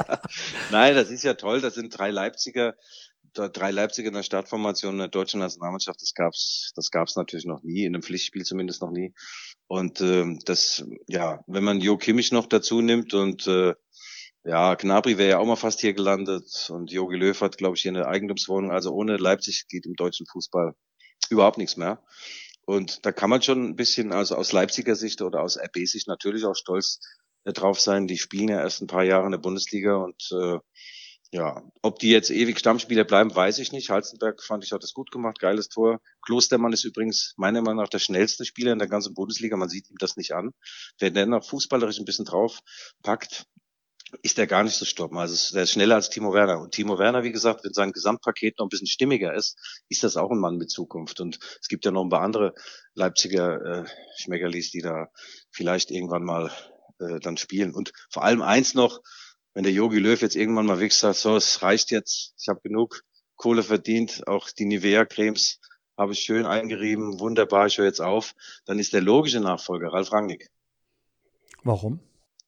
Nein, 0.70 0.94
das 0.96 1.10
ist 1.10 1.22
ja 1.22 1.34
toll, 1.34 1.60
das 1.60 1.74
sind 1.74 1.96
drei 1.96 2.10
Leipziger, 2.10 2.74
drei 3.34 3.70
Leipziger 3.70 4.08
in 4.08 4.14
der 4.14 4.22
Startformation 4.22 4.98
der 4.98 5.08
deutschen 5.08 5.40
Nationalmannschaft, 5.40 6.00
das 6.00 6.14
gab's, 6.14 6.72
das 6.74 6.90
gab's 6.90 7.16
natürlich 7.16 7.46
noch 7.46 7.62
nie, 7.62 7.84
in 7.84 7.94
einem 7.94 8.02
Pflichtspiel 8.02 8.44
zumindest 8.44 8.82
noch 8.82 8.90
nie. 8.90 9.14
Und 9.66 10.00
ähm, 10.00 10.38
das, 10.44 10.84
ja, 11.06 11.42
wenn 11.46 11.64
man 11.64 11.80
Jo 11.80 11.96
Kimmich 11.96 12.32
noch 12.32 12.46
dazu 12.46 12.80
nimmt 12.80 13.14
und 13.14 13.46
äh, 13.46 13.74
ja, 14.44 14.74
Gnabry 14.74 15.18
wäre 15.18 15.30
ja 15.30 15.38
auch 15.38 15.46
mal 15.46 15.56
fast 15.56 15.80
hier 15.80 15.94
gelandet 15.94 16.68
und 16.70 16.90
Jogi 16.90 17.16
Löw 17.16 17.40
hat, 17.40 17.58
glaube 17.58 17.76
ich, 17.76 17.82
hier 17.82 17.92
eine 17.92 18.08
Eigentumswohnung. 18.08 18.72
Also 18.72 18.90
ohne 18.90 19.16
Leipzig 19.16 19.66
geht 19.68 19.86
im 19.86 19.94
deutschen 19.94 20.26
Fußball 20.26 20.74
überhaupt 21.30 21.58
nichts 21.58 21.76
mehr. 21.76 22.02
Und 22.64 23.06
da 23.06 23.12
kann 23.12 23.30
man 23.30 23.42
schon 23.42 23.64
ein 23.64 23.76
bisschen, 23.76 24.12
also 24.12 24.34
aus 24.34 24.52
Leipziger 24.52 24.96
Sicht 24.96 25.22
oder 25.22 25.42
aus 25.42 25.58
RB-Sicht 25.58 26.08
natürlich 26.08 26.44
auch 26.44 26.56
stolz 26.56 27.00
äh, 27.44 27.52
drauf 27.52 27.80
sein. 27.80 28.06
Die 28.06 28.18
spielen 28.18 28.48
ja 28.48 28.60
erst 28.60 28.82
ein 28.82 28.88
paar 28.88 29.04
Jahre 29.04 29.26
in 29.26 29.32
der 29.32 29.38
Bundesliga 29.38 29.96
und 29.96 30.28
äh, 30.32 30.58
ja, 31.32 31.62
ob 31.80 31.98
die 31.98 32.10
jetzt 32.10 32.30
ewig 32.30 32.58
Stammspieler 32.58 33.04
bleiben, 33.04 33.34
weiß 33.34 33.58
ich 33.58 33.72
nicht. 33.72 33.88
Halzenberg 33.88 34.42
fand 34.42 34.64
ich 34.64 34.72
hat 34.72 34.82
das 34.82 34.92
gut 34.92 35.10
gemacht, 35.10 35.38
geiles 35.38 35.70
Tor. 35.70 35.98
Klostermann 36.26 36.74
ist 36.74 36.84
übrigens 36.84 37.32
meiner 37.38 37.62
Meinung 37.62 37.82
nach 37.82 37.88
der 37.88 38.00
schnellste 38.00 38.44
Spieler 38.44 38.72
in 38.72 38.78
der 38.78 38.88
ganzen 38.88 39.14
Bundesliga. 39.14 39.56
Man 39.56 39.70
sieht 39.70 39.88
ihm 39.88 39.96
das 39.98 40.18
nicht 40.18 40.32
an. 40.32 40.50
Wer 40.98 41.10
denn 41.10 41.30
noch 41.30 41.42
fußballerisch 41.42 41.98
ein 41.98 42.04
bisschen 42.04 42.26
drauf 42.26 42.58
packt, 43.02 43.46
ist 44.20 44.38
er 44.38 44.46
gar 44.46 44.62
nicht 44.62 44.76
zu 44.76 44.84
stoppen. 44.84 45.16
Also 45.16 45.56
er 45.56 45.62
ist 45.62 45.70
schneller 45.70 45.94
als 45.94 46.10
Timo 46.10 46.34
Werner. 46.34 46.60
Und 46.60 46.72
Timo 46.72 46.98
Werner, 46.98 47.22
wie 47.22 47.32
gesagt, 47.32 47.64
wenn 47.64 47.72
sein 47.72 47.92
Gesamtpaket 47.92 48.58
noch 48.58 48.66
ein 48.66 48.68
bisschen 48.68 48.86
stimmiger 48.86 49.34
ist, 49.34 49.56
ist 49.88 50.04
das 50.04 50.18
auch 50.18 50.30
ein 50.30 50.38
Mann 50.38 50.58
mit 50.58 50.70
Zukunft. 50.70 51.18
Und 51.20 51.38
es 51.62 51.68
gibt 51.68 51.86
ja 51.86 51.92
noch 51.92 52.04
ein 52.04 52.10
paar 52.10 52.20
andere 52.20 52.52
Leipziger 52.92 53.84
äh, 53.84 53.84
Schmeckerlis, 54.18 54.70
die 54.70 54.82
da 54.82 55.08
vielleicht 55.50 55.90
irgendwann 55.90 56.24
mal 56.24 56.50
äh, 56.98 57.20
dann 57.20 57.38
spielen. 57.38 57.74
Und 57.74 57.92
vor 58.10 58.22
allem 58.22 58.42
eins 58.42 58.74
noch, 58.74 59.00
wenn 59.54 59.64
der 59.64 59.72
Yogi 59.72 59.98
Löw 59.98 60.20
jetzt 60.20 60.36
irgendwann 60.36 60.66
mal 60.66 60.80
wächst, 60.80 61.00
sagt, 61.00 61.16
so, 61.16 61.36
es 61.36 61.62
reicht 61.62 61.90
jetzt, 61.90 62.34
ich 62.38 62.48
habe 62.48 62.60
genug 62.62 63.02
Kohle 63.36 63.62
verdient, 63.62 64.26
auch 64.26 64.50
die 64.50 64.64
Nivea-Cremes 64.64 65.60
habe 65.96 66.12
ich 66.12 66.20
schön 66.20 66.46
eingerieben, 66.46 67.20
wunderbar, 67.20 67.66
ich 67.66 67.78
höre 67.78 67.86
jetzt 67.86 68.00
auf, 68.00 68.34
dann 68.64 68.78
ist 68.78 68.92
der 68.92 69.02
logische 69.02 69.40
Nachfolger 69.40 69.92
Ralf 69.92 70.12
Rangnick. 70.12 70.48
Warum? 71.62 72.00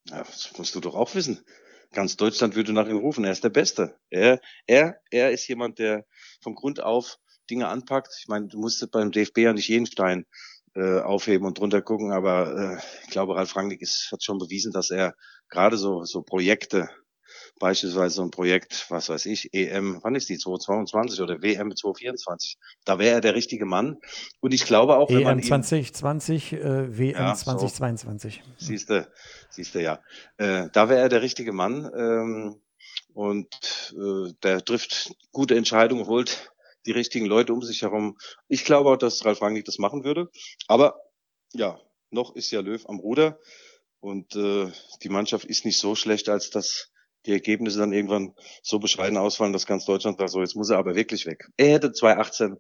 Ja, 0.09 0.19
das 0.19 0.53
musst 0.57 0.75
du 0.75 0.81
doch 0.81 0.95
auch 0.95 1.15
wissen. 1.15 1.45
Ganz 1.93 2.17
Deutschland 2.17 2.57
würde 2.57 2.73
nach 2.73 2.89
ihm 2.89 2.97
rufen. 2.97 3.25
Er 3.25 3.33
ist 3.33 3.45
der 3.45 3.51
Beste. 3.51 3.97
Er, 4.11 4.41
er, 4.67 5.01
er 5.11 5.31
ist 5.31 5.47
jemand, 5.47 5.79
der 5.79 6.05
vom 6.41 6.55
Grund 6.55 6.83
auf 6.83 7.19
Dinge 7.49 7.69
anpackt. 7.69 8.17
Ich 8.21 8.29
meine, 8.29 8.49
du 8.49 8.59
musst 8.59 8.91
beim 8.91 9.13
DFB 9.13 9.39
ja 9.39 9.53
nicht 9.53 9.69
jeden 9.69 9.87
Stein 9.87 10.27
äh, 10.75 11.01
aufheben 11.01 11.47
und 11.47 11.59
drunter 11.59 11.83
gucken, 11.83 12.13
aber 12.13 12.79
äh, 12.81 13.05
ich 13.05 13.11
glaube, 13.11 13.37
Ralf 13.37 13.55
Rangnick 13.55 13.81
ist, 13.81 14.09
hat 14.11 14.25
schon 14.25 14.39
bewiesen, 14.39 14.73
dass 14.73 14.91
er 14.91 15.15
gerade 15.55 15.79
so, 15.79 16.05
so 16.05 16.23
Projekte 16.23 16.91
beispielsweise 17.59 18.17
so 18.17 18.23
ein 18.23 18.31
Projekt, 18.31 18.87
was 18.91 19.09
weiß 19.09 19.27
ich, 19.27 19.55
EM, 19.55 20.01
wann 20.03 20.15
ist 20.15 20.29
die, 20.29 20.39
2022 20.39 21.21
oder 21.21 21.41
WM 21.41 21.75
2024, 21.75 22.59
da 22.85 22.99
wäre 22.99 23.15
er 23.15 23.21
der 23.21 23.35
richtige 23.35 23.65
Mann. 23.65 23.99
Und 24.41 24.53
ich 24.53 24.65
glaube 24.67 24.97
auch, 24.97 25.09
wenn 25.09 25.19
EM 25.19 25.25
man 25.25 25.43
2020, 25.43 26.53
äh, 26.53 26.99
WM 26.99 27.15
ja, 27.15 27.35
2022. 27.35 28.43
So. 28.57 28.67
Siehste, 28.67 29.13
siehste 29.51 29.81
ja. 29.81 30.01
Äh, 30.37 30.69
da 30.73 30.89
wäre 30.89 31.01
er 31.01 31.09
der 31.09 31.23
richtige 31.23 31.53
Mann. 31.53 31.91
Ähm, 31.97 32.61
und 33.13 33.95
äh, 33.97 34.33
der 34.43 34.65
trifft 34.65 35.15
gute 35.31 35.55
Entscheidungen, 35.55 36.07
holt 36.07 36.53
die 36.87 36.93
richtigen 36.93 37.27
Leute 37.27 37.53
um 37.53 37.63
sich 37.63 37.83
herum. 37.83 38.19
Ich 38.49 38.65
glaube 38.65 38.91
auch, 38.91 38.97
dass 38.97 39.25
Ralf 39.25 39.41
Rangnick 39.41 39.65
das 39.65 39.79
machen 39.79 40.05
würde. 40.05 40.29
Aber 40.67 41.01
ja, 41.53 41.79
noch 42.11 42.35
ist 42.35 42.51
ja 42.51 42.61
Löw 42.61 42.85
am 42.87 42.99
Ruder 42.99 43.39
und 44.05 44.37
äh, 44.37 44.71
die 45.03 45.09
Mannschaft 45.09 45.47
ist 45.47 45.65
nicht 45.65 45.79
so 45.79 45.95
schlecht, 45.95 46.29
als 46.29 46.51
dass 46.51 46.91
die 47.25 47.33
Ergebnisse 47.33 47.79
dann 47.79 47.95
irgendwann 47.95 48.35
so 48.63 48.79
bescheiden 48.79 49.17
ausfallen, 49.17 49.55
dass 49.55 49.65
ganz 49.65 49.87
Deutschland 49.87 50.19
sagt, 50.19 50.29
so 50.29 50.43
jetzt 50.43 50.57
muss 50.57 50.69
er 50.69 50.77
aber 50.77 50.95
wirklich 50.95 51.25
weg. 51.25 51.49
Er 51.57 51.73
hätte 51.73 51.91
2018 51.91 52.59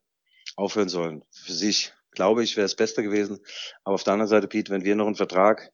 aufhören 0.57 0.88
sollen. 0.88 1.22
Für 1.30 1.53
sich, 1.53 1.92
glaube 2.12 2.42
ich, 2.42 2.57
wäre 2.57 2.64
es 2.64 2.74
besser 2.74 3.03
gewesen. 3.03 3.40
Aber 3.84 3.95
auf 3.95 4.05
der 4.05 4.14
anderen 4.14 4.30
Seite, 4.30 4.49
Pete, 4.49 4.72
wenn 4.72 4.86
wir 4.86 4.97
noch 4.97 5.05
einen 5.05 5.16
Vertrag 5.16 5.70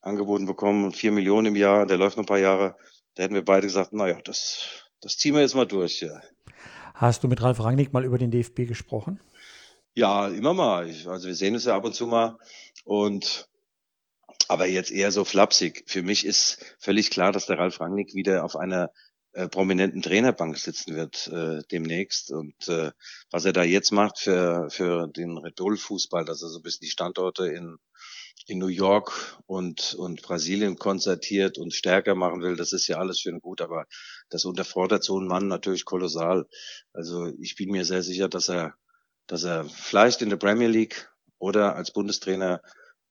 angeboten 0.00 0.46
bekommen, 0.46 0.90
vier 0.90 1.12
Millionen 1.12 1.46
im 1.46 1.56
Jahr, 1.56 1.86
der 1.86 1.96
läuft 1.96 2.16
noch 2.16 2.24
ein 2.24 2.26
paar 2.26 2.40
Jahre, 2.40 2.76
da 3.14 3.22
hätten 3.22 3.34
wir 3.34 3.44
beide 3.44 3.68
gesagt, 3.68 3.92
naja, 3.92 4.18
das, 4.24 4.66
das 5.00 5.16
ziehen 5.16 5.34
wir 5.34 5.42
jetzt 5.42 5.54
mal 5.54 5.64
durch. 5.64 6.00
Ja. 6.00 6.20
Hast 6.94 7.22
du 7.22 7.28
mit 7.28 7.40
Ralf 7.40 7.60
Rangnick 7.60 7.92
mal 7.92 8.04
über 8.04 8.18
den 8.18 8.32
DFB 8.32 8.66
gesprochen? 8.66 9.20
Ja, 9.94 10.26
immer 10.26 10.54
mal. 10.54 10.92
Also 11.06 11.28
wir 11.28 11.36
sehen 11.36 11.54
es 11.54 11.66
ja 11.66 11.76
ab 11.76 11.84
und 11.84 11.94
zu 11.94 12.08
mal. 12.08 12.36
Und 12.84 13.48
aber 14.52 14.66
jetzt 14.66 14.90
eher 14.90 15.10
so 15.10 15.24
flapsig. 15.24 15.82
Für 15.86 16.02
mich 16.02 16.26
ist 16.26 16.58
völlig 16.78 17.10
klar, 17.10 17.32
dass 17.32 17.46
der 17.46 17.58
Ralf 17.58 17.80
Rangnick 17.80 18.14
wieder 18.14 18.44
auf 18.44 18.54
einer 18.54 18.90
äh, 19.32 19.48
prominenten 19.48 20.02
Trainerbank 20.02 20.58
sitzen 20.58 20.94
wird 20.94 21.26
äh, 21.28 21.62
demnächst. 21.70 22.30
Und 22.30 22.68
äh, 22.68 22.90
was 23.30 23.46
er 23.46 23.54
da 23.54 23.62
jetzt 23.62 23.92
macht 23.92 24.18
für, 24.18 24.68
für 24.68 25.08
den 25.08 25.38
Red 25.38 25.56
Bull 25.56 25.78
Fußball, 25.78 26.26
dass 26.26 26.42
er 26.42 26.50
so 26.50 26.58
ein 26.58 26.62
bisschen 26.62 26.84
die 26.84 26.90
Standorte 26.90 27.46
in, 27.46 27.78
in 28.46 28.58
New 28.58 28.66
York 28.66 29.38
und, 29.46 29.94
und 29.94 30.20
Brasilien 30.20 30.76
konzertiert 30.76 31.56
und 31.56 31.72
stärker 31.72 32.14
machen 32.14 32.42
will, 32.42 32.56
das 32.56 32.74
ist 32.74 32.86
ja 32.88 32.98
alles 32.98 33.20
schön 33.20 33.36
und 33.36 33.42
gut, 33.42 33.62
aber 33.62 33.86
das 34.28 34.44
unterfordert 34.44 35.02
so 35.02 35.16
einen 35.16 35.28
Mann 35.28 35.48
natürlich 35.48 35.86
kolossal. 35.86 36.46
Also 36.92 37.32
ich 37.40 37.56
bin 37.56 37.70
mir 37.70 37.86
sehr 37.86 38.02
sicher, 38.02 38.28
dass 38.28 38.50
er, 38.50 38.74
dass 39.26 39.44
er 39.44 39.64
vielleicht 39.64 40.20
in 40.20 40.28
der 40.28 40.36
Premier 40.36 40.68
League 40.68 41.10
oder 41.38 41.74
als 41.74 41.90
Bundestrainer 41.90 42.60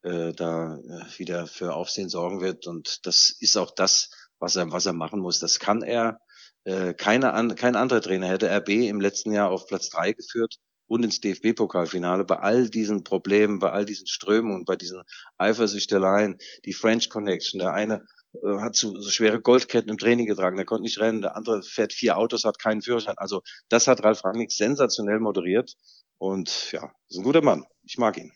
äh, 0.04 0.34
da 0.34 0.78
äh, 0.78 1.20
wieder 1.20 1.48
für 1.48 1.74
Aufsehen 1.76 2.10
sorgen 2.10 2.42
wird. 2.42 2.68
Und 2.68 3.06
das 3.06 3.36
ist 3.40 3.58
auch 3.58 3.72
das, 3.72 4.10
was 4.40 4.56
er, 4.56 4.72
was 4.72 4.86
er 4.86 4.94
machen 4.94 5.20
muss. 5.20 5.40
Das 5.40 5.60
kann 5.60 5.82
er. 5.82 6.20
Äh, 6.64 6.94
keine 6.94 7.34
an, 7.34 7.56
kein 7.56 7.76
anderer 7.76 8.02
Trainer 8.02 8.28
hätte 8.28 8.50
RB 8.50 8.70
im 8.70 9.02
letzten 9.02 9.32
Jahr 9.32 9.50
auf 9.50 9.66
Platz 9.66 9.90
drei 9.90 10.14
geführt 10.14 10.58
und 10.92 11.04
ins 11.04 11.22
DFB-Pokalfinale 11.22 12.26
bei 12.26 12.38
all 12.38 12.70
diesen 12.70 13.04
Problemen, 13.04 13.60
bei 13.60 13.72
all 13.72 13.86
diesen 13.86 14.08
Strömungen, 14.08 14.66
bei 14.66 14.76
diesen 14.76 15.02
Eifersüchteleien, 15.38 16.38
die 16.66 16.74
French 16.74 17.10
Connection. 17.10 17.60
Der 17.60 17.74
eine 17.74 18.06
äh, 18.44 18.60
hat 18.60 18.76
so, 18.76 19.00
so 19.00 19.10
schwere 19.10 19.42
Goldketten 19.42 19.90
im 19.90 19.98
Training 19.98 20.26
getragen, 20.26 20.58
der 20.58 20.66
konnte 20.66 20.84
nicht 20.84 21.00
rennen, 21.00 21.22
der 21.22 21.36
andere 21.36 21.64
fährt 21.64 21.94
vier 21.94 22.18
Autos, 22.18 22.44
hat 22.44 22.60
keinen 22.60 22.82
Führerschein. 22.82 23.18
Also 23.18 23.42
das 23.70 23.88
hat 23.88 24.04
Ralf 24.04 24.24
Rangnick 24.26 24.52
sensationell 24.52 25.20
moderiert 25.20 25.76
und 26.18 26.72
ja, 26.72 26.92
ist 27.08 27.18
ein 27.18 27.24
guter 27.24 27.42
Mann. 27.42 27.66
Ich 27.84 27.98
mag 27.98 28.18
ihn. 28.18 28.34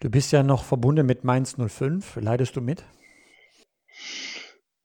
Du 0.00 0.08
bist 0.08 0.32
ja 0.32 0.42
noch 0.42 0.64
verbunden 0.64 1.04
mit 1.04 1.24
Mainz 1.24 1.56
05. 1.58 2.16
Leidest 2.16 2.56
du 2.56 2.62
mit? 2.62 2.84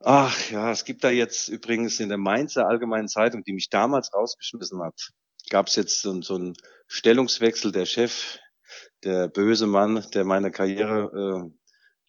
Ach 0.02 0.52
ja, 0.52 0.72
es 0.72 0.84
gibt 0.84 1.06
da 1.06 1.10
jetzt 1.10 1.48
übrigens 1.48 2.02
in 2.02 2.10
der 2.10 2.18
Mainzer 2.18 2.68
Allgemeinen 2.68 3.08
Zeitung, 3.08 3.44
die 3.44 3.54
mich 3.54 3.70
damals 3.70 4.14
rausgeschmissen 4.14 4.84
hat, 4.84 5.14
gab 5.50 5.68
es 5.68 5.76
jetzt 5.78 6.02
so, 6.02 6.22
so 6.22 6.36
einen 6.36 6.54
Stellungswechsel. 6.88 7.72
Der 7.72 7.86
Chef, 7.86 8.38
der 9.04 9.30
böse 9.30 9.68
Mann, 9.68 10.06
der 10.14 10.26
meine 10.26 10.52
Karriere 10.52 11.48
äh, 11.48 11.52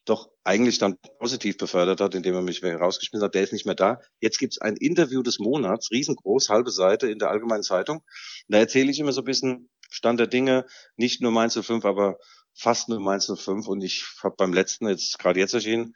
doch 0.05 0.29
eigentlich 0.43 0.79
dann 0.79 0.97
positiv 1.19 1.59
befördert 1.59 2.01
hat, 2.01 2.15
indem 2.15 2.35
er 2.35 2.43
mich 2.43 2.63
rausgeschmissen 2.63 3.25
hat, 3.25 3.35
der 3.35 3.45
ist 3.45 3.53
nicht 3.53 3.67
mehr 3.67 3.75
da. 3.77 4.01
Jetzt 4.21 4.39
gibt's 4.39 4.61
ein 4.61 4.77
Interview 4.77 5.23
des 5.23 5.39
Monats, 5.39 5.91
riesengroß, 5.91 6.49
halbe 6.49 6.73
Seite 6.73 7.09
in 7.09 7.19
der 7.19 7.31
Allgemeinen 7.31 7.63
Zeitung. 7.63 8.03
Da 8.49 8.59
erzähle 8.59 8.91
ich 8.91 8.99
immer 8.99 9.13
so 9.13 9.23
ein 9.23 9.27
bisschen 9.27 9.71
Stand 9.91 10.21
der 10.21 10.27
Dinge, 10.27 10.67
nicht 10.97 11.23
nur 11.23 11.33
Mainz 11.33 11.59
05, 11.59 11.85
aber 11.85 12.19
fast 12.57 12.89
nur 12.89 13.01
Mainz 13.01 13.27
05 13.27 13.69
und 13.69 13.83
ich 13.83 14.05
habe 14.23 14.35
beim 14.37 14.53
letzten, 14.53 14.89
jetzt 14.89 15.19
gerade 15.19 15.39
jetzt 15.41 15.55
erschienen, 15.55 15.95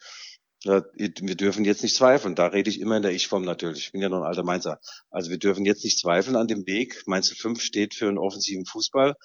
wir 0.63 1.35
dürfen 1.35 1.65
jetzt 1.65 1.81
nicht 1.81 1.95
zweifeln. 1.95 2.35
Da 2.35 2.45
rede 2.45 2.69
ich 2.69 2.79
immer 2.79 2.95
in 2.95 3.01
der 3.01 3.13
Ich-Form 3.13 3.43
natürlich. 3.43 3.85
Ich 3.85 3.91
bin 3.93 4.01
ja 4.01 4.09
noch 4.09 4.19
ein 4.19 4.27
alter 4.27 4.43
Mainzer. 4.43 4.79
Also 5.09 5.31
wir 5.31 5.39
dürfen 5.39 5.65
jetzt 5.65 5.83
nicht 5.83 5.97
zweifeln 5.97 6.35
an 6.35 6.47
dem 6.47 6.67
Weg. 6.67 7.01
Mainz 7.07 7.29
05 7.35 7.59
steht 7.59 7.95
für 7.95 8.07
einen 8.07 8.19
offensiven 8.19 8.67
Fußball. 8.67 9.15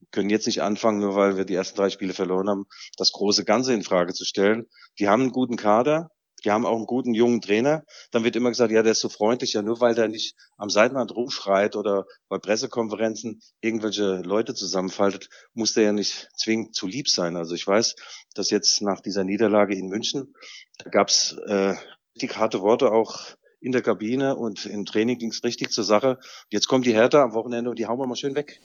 Wir 0.00 0.08
können 0.10 0.30
jetzt 0.30 0.46
nicht 0.46 0.62
anfangen, 0.62 0.98
nur 0.98 1.14
weil 1.14 1.36
wir 1.36 1.44
die 1.44 1.54
ersten 1.54 1.76
drei 1.76 1.90
Spiele 1.90 2.12
verloren 2.12 2.48
haben, 2.48 2.64
das 2.96 3.12
große 3.12 3.44
Ganze 3.44 3.72
in 3.72 3.84
Frage 3.84 4.14
zu 4.14 4.24
stellen. 4.24 4.66
Die 4.98 5.08
haben 5.08 5.22
einen 5.22 5.30
guten 5.30 5.54
Kader. 5.54 6.10
Die 6.44 6.50
haben 6.50 6.66
auch 6.66 6.76
einen 6.76 6.86
guten 6.86 7.14
jungen 7.14 7.40
Trainer. 7.40 7.84
Dann 8.10 8.24
wird 8.24 8.36
immer 8.36 8.50
gesagt, 8.50 8.72
ja, 8.72 8.82
der 8.82 8.92
ist 8.92 9.00
so 9.00 9.08
freundlich, 9.08 9.52
ja, 9.52 9.62
nur 9.62 9.80
weil 9.80 9.94
der 9.94 10.08
nicht 10.08 10.34
am 10.56 10.70
Seitenrand 10.70 11.14
rumschreit 11.14 11.76
oder 11.76 12.06
bei 12.28 12.38
Pressekonferenzen 12.38 13.40
irgendwelche 13.60 14.22
Leute 14.22 14.54
zusammenfaltet, 14.54 15.28
muss 15.54 15.74
der 15.74 15.84
ja 15.84 15.92
nicht 15.92 16.28
zwingend 16.36 16.74
zu 16.74 16.86
lieb 16.86 17.08
sein. 17.08 17.36
Also 17.36 17.54
ich 17.54 17.66
weiß, 17.66 17.96
dass 18.34 18.50
jetzt 18.50 18.82
nach 18.82 19.00
dieser 19.00 19.24
Niederlage 19.24 19.74
in 19.76 19.88
München, 19.88 20.34
da 20.78 20.90
gab's 20.90 21.36
äh, 21.46 21.74
die 22.14 22.28
harte 22.28 22.60
Worte 22.60 22.92
auch 22.92 23.36
in 23.60 23.72
der 23.72 23.82
Kabine 23.82 24.36
und 24.36 24.66
im 24.66 24.86
Training 24.86 25.18
ging's 25.18 25.44
richtig 25.44 25.70
zur 25.70 25.84
Sache. 25.84 26.18
Jetzt 26.48 26.66
kommt 26.66 26.86
die 26.86 26.94
Hertha 26.94 27.22
am 27.22 27.34
Wochenende 27.34 27.70
und 27.70 27.78
die 27.78 27.86
hauen 27.86 27.98
wir 27.98 28.06
mal 28.06 28.16
schön 28.16 28.34
weg. 28.34 28.60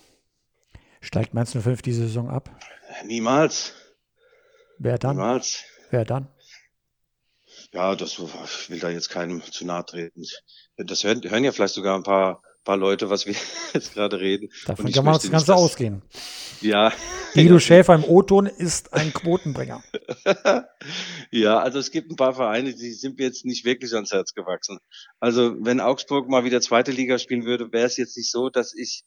Steigt 1.02 1.34
Mainz 1.34 1.52
05 1.52 1.82
diese 1.82 2.04
Saison 2.04 2.30
ab? 2.30 2.50
Niemals. 3.06 3.74
Wer 4.80 4.98
dann? 4.98 5.18
Niemals. 5.18 5.64
Wer 5.92 6.06
dann? 6.06 6.28
Ja, 7.76 7.94
das 7.94 8.14
ich 8.14 8.70
will 8.70 8.80
da 8.80 8.90
jetzt 8.90 9.10
keinem 9.10 9.44
zu 9.44 9.66
nahe 9.66 9.86
treten. 9.86 10.24
Das 10.78 11.04
hören, 11.04 11.22
hören 11.30 11.44
ja 11.44 11.52
vielleicht 11.52 11.74
sogar 11.74 11.98
ein 11.98 12.04
paar, 12.04 12.42
paar 12.64 12.78
Leute, 12.78 13.10
was 13.10 13.26
wir 13.26 13.36
jetzt 13.74 13.96
gerade 13.96 14.18
reden. 14.18 14.48
Davon 14.66 14.90
kann 14.90 15.04
man 15.04 15.16
das 15.16 15.30
Ganze 15.30 15.48
dass, 15.48 15.58
ausgehen. 15.58 16.02
Ja. 16.62 16.94
Guido 17.34 17.60
Schäfer 17.60 17.94
im 17.94 18.06
O-Ton 18.06 18.46
ist 18.46 18.94
ein 18.94 19.12
Quotenbringer. 19.12 19.84
ja, 21.32 21.60
also 21.60 21.80
es 21.80 21.92
gibt 21.92 22.10
ein 22.12 22.16
paar 22.16 22.34
Vereine, 22.34 22.74
die 22.74 22.94
sind 22.94 23.18
mir 23.18 23.26
jetzt 23.26 23.44
nicht 23.44 23.66
wirklich 23.66 23.94
ans 23.94 24.14
Herz 24.14 24.34
gewachsen. 24.34 24.78
Also 25.20 25.58
wenn 25.60 25.82
Augsburg 25.82 26.30
mal 26.30 26.46
wieder 26.46 26.62
zweite 26.62 26.94
Liga 26.94 27.20
spielen 27.20 27.44
würde, 27.44 27.74
wäre 27.74 27.88
es 27.88 27.98
jetzt 27.98 28.16
nicht 28.16 28.32
so, 28.32 28.50
dass 28.50 28.74
ich 28.74 29.04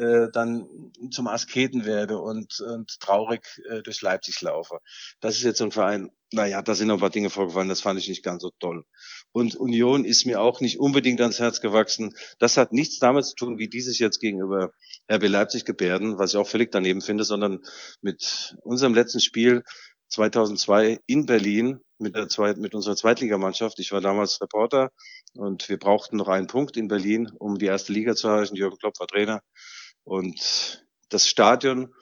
äh, 0.00 0.30
dann 0.32 0.66
zum 1.10 1.28
Asketen 1.28 1.84
werde 1.84 2.18
und, 2.18 2.60
und 2.60 2.98
traurig 3.00 3.42
äh, 3.68 3.82
durch 3.82 4.00
Leipzig 4.00 4.40
laufe. 4.40 4.78
Das 5.20 5.36
ist 5.36 5.42
jetzt 5.42 5.58
so 5.58 5.64
ein 5.64 5.72
Verein, 5.72 6.10
naja, 6.32 6.62
da 6.62 6.74
sind 6.74 6.88
noch 6.88 6.94
ein 6.94 7.00
paar 7.00 7.10
Dinge 7.10 7.28
vorgefallen, 7.28 7.68
das 7.68 7.80
fand 7.80 7.98
ich 7.98 8.08
nicht 8.08 8.22
ganz 8.22 8.42
so 8.42 8.50
toll. 8.60 8.84
Und 9.32 9.56
Union 9.56 10.04
ist 10.04 10.26
mir 10.26 10.40
auch 10.40 10.60
nicht 10.60 10.80
unbedingt 10.80 11.20
ans 11.20 11.38
Herz 11.38 11.60
gewachsen. 11.60 12.14
Das 12.38 12.56
hat 12.56 12.72
nichts 12.72 12.98
damit 12.98 13.26
zu 13.26 13.34
tun, 13.34 13.58
wie 13.58 13.68
die 13.68 13.80
sich 13.80 13.98
jetzt 13.98 14.20
gegenüber 14.20 14.72
RB 15.12 15.28
Leipzig 15.28 15.64
gebärden, 15.64 16.18
was 16.18 16.32
ich 16.32 16.36
auch 16.38 16.48
völlig 16.48 16.70
daneben 16.70 17.02
finde, 17.02 17.24
sondern 17.24 17.60
mit 18.00 18.56
unserem 18.62 18.94
letzten 18.94 19.20
Spiel 19.20 19.62
2002 20.08 21.00
in 21.06 21.26
Berlin 21.26 21.80
mit, 21.98 22.16
der 22.16 22.28
Zweit, 22.28 22.56
mit 22.56 22.74
unserer 22.74 22.96
Zweitligamannschaft. 22.96 23.78
Ich 23.78 23.92
war 23.92 24.00
damals 24.00 24.40
Reporter 24.40 24.90
und 25.34 25.68
wir 25.68 25.78
brauchten 25.78 26.16
noch 26.16 26.28
einen 26.28 26.46
Punkt 26.46 26.76
in 26.76 26.88
Berlin, 26.88 27.30
um 27.38 27.58
die 27.58 27.66
erste 27.66 27.92
Liga 27.92 28.16
zu 28.16 28.28
erreichen. 28.28 28.56
Jürgen 28.56 28.78
Klopp 28.78 28.98
war 28.98 29.06
Trainer. 29.06 29.42
Und 30.04 30.84
das 31.08 31.28
Stadion 31.28 31.94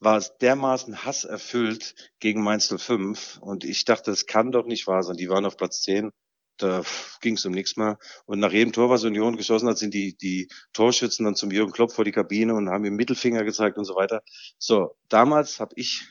war 0.00 0.20
dermaßen 0.40 1.04
hasserfüllt 1.04 1.94
gegen 2.18 2.42
Mainz 2.42 2.68
05. 2.74 3.38
Und 3.40 3.64
ich 3.64 3.84
dachte, 3.84 4.10
das 4.10 4.26
kann 4.26 4.52
doch 4.52 4.66
nicht 4.66 4.86
wahr 4.86 5.02
sein. 5.02 5.16
Die 5.16 5.28
waren 5.28 5.44
auf 5.44 5.56
Platz 5.56 5.82
10. 5.82 6.10
Da 6.58 6.82
ging 7.20 7.34
es 7.34 7.44
um 7.44 7.52
nichts 7.52 7.76
mehr. 7.76 7.98
Und 8.26 8.38
nach 8.38 8.52
jedem 8.52 8.72
Tor, 8.72 8.90
was 8.90 9.04
Union 9.04 9.36
geschossen 9.36 9.68
hat, 9.68 9.78
sind 9.78 9.94
die, 9.94 10.16
die 10.16 10.48
Torschützen 10.72 11.24
dann 11.24 11.34
zum 11.34 11.50
Jürgen 11.50 11.72
Klopp 11.72 11.92
vor 11.92 12.04
die 12.04 12.12
Kabine 12.12 12.54
und 12.54 12.68
haben 12.68 12.84
ihm 12.84 12.94
Mittelfinger 12.94 13.44
gezeigt 13.44 13.78
und 13.78 13.84
so 13.84 13.94
weiter. 13.96 14.22
So, 14.58 14.96
damals 15.08 15.60
habe 15.60 15.72
ich 15.76 16.06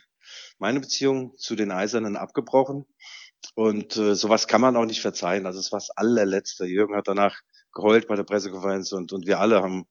meine 0.57 0.79
Beziehung 0.79 1.37
zu 1.37 1.55
den 1.55 1.71
Eisernen 1.71 2.17
abgebrochen. 2.17 2.85
Und 3.55 3.97
äh, 3.97 4.15
sowas 4.15 4.47
kann 4.47 4.61
man 4.61 4.75
auch 4.75 4.85
nicht 4.85 5.01
verzeihen. 5.01 5.45
Also 5.45 5.59
es 5.59 5.71
war 5.71 5.79
das 5.79 5.89
allerletzte. 5.91 6.65
Jürgen 6.65 6.95
hat 6.95 7.07
danach 7.07 7.39
geheult 7.73 8.07
bei 8.07 8.15
der 8.15 8.23
Pressekonferenz 8.23 8.91
und, 8.91 9.13
und 9.13 9.25
wir 9.25 9.39
alle 9.39 9.61
haben 9.61 9.85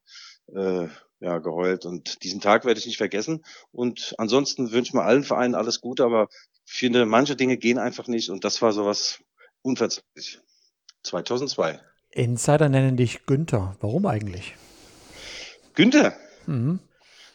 äh, 0.55 0.89
ja, 1.21 1.39
geheult. 1.39 1.87
Und 1.87 2.23
diesen 2.25 2.41
Tag 2.41 2.65
werde 2.65 2.81
ich 2.81 2.87
nicht 2.87 2.97
vergessen. 2.97 3.45
Und 3.73 4.15
ansonsten 4.19 4.73
wünsche 4.73 4.91
ich 4.91 4.95
mir 4.95 5.03
allen 5.03 5.25
Vereinen 5.25 5.55
alles 5.55 5.81
Gute, 5.81 6.05
aber 6.05 6.29
ich 6.67 6.73
finde, 6.73 7.07
manche 7.07 7.37
Dinge 7.37 7.57
gehen 7.57 7.79
einfach 7.79 8.09
nicht. 8.09 8.31
Und 8.31 8.45
das 8.45 8.61
war 8.63 8.73
sowas 8.73 9.21
unverzeihlich. 9.63 10.41
2002. 11.03 11.81
Insider 12.11 12.69
nennen 12.69 12.97
dich 12.97 13.25
Günther. 13.27 13.77
Warum 13.81 14.07
eigentlich? 14.07 14.57
Günther? 15.75 16.15
Mhm. 16.47 16.81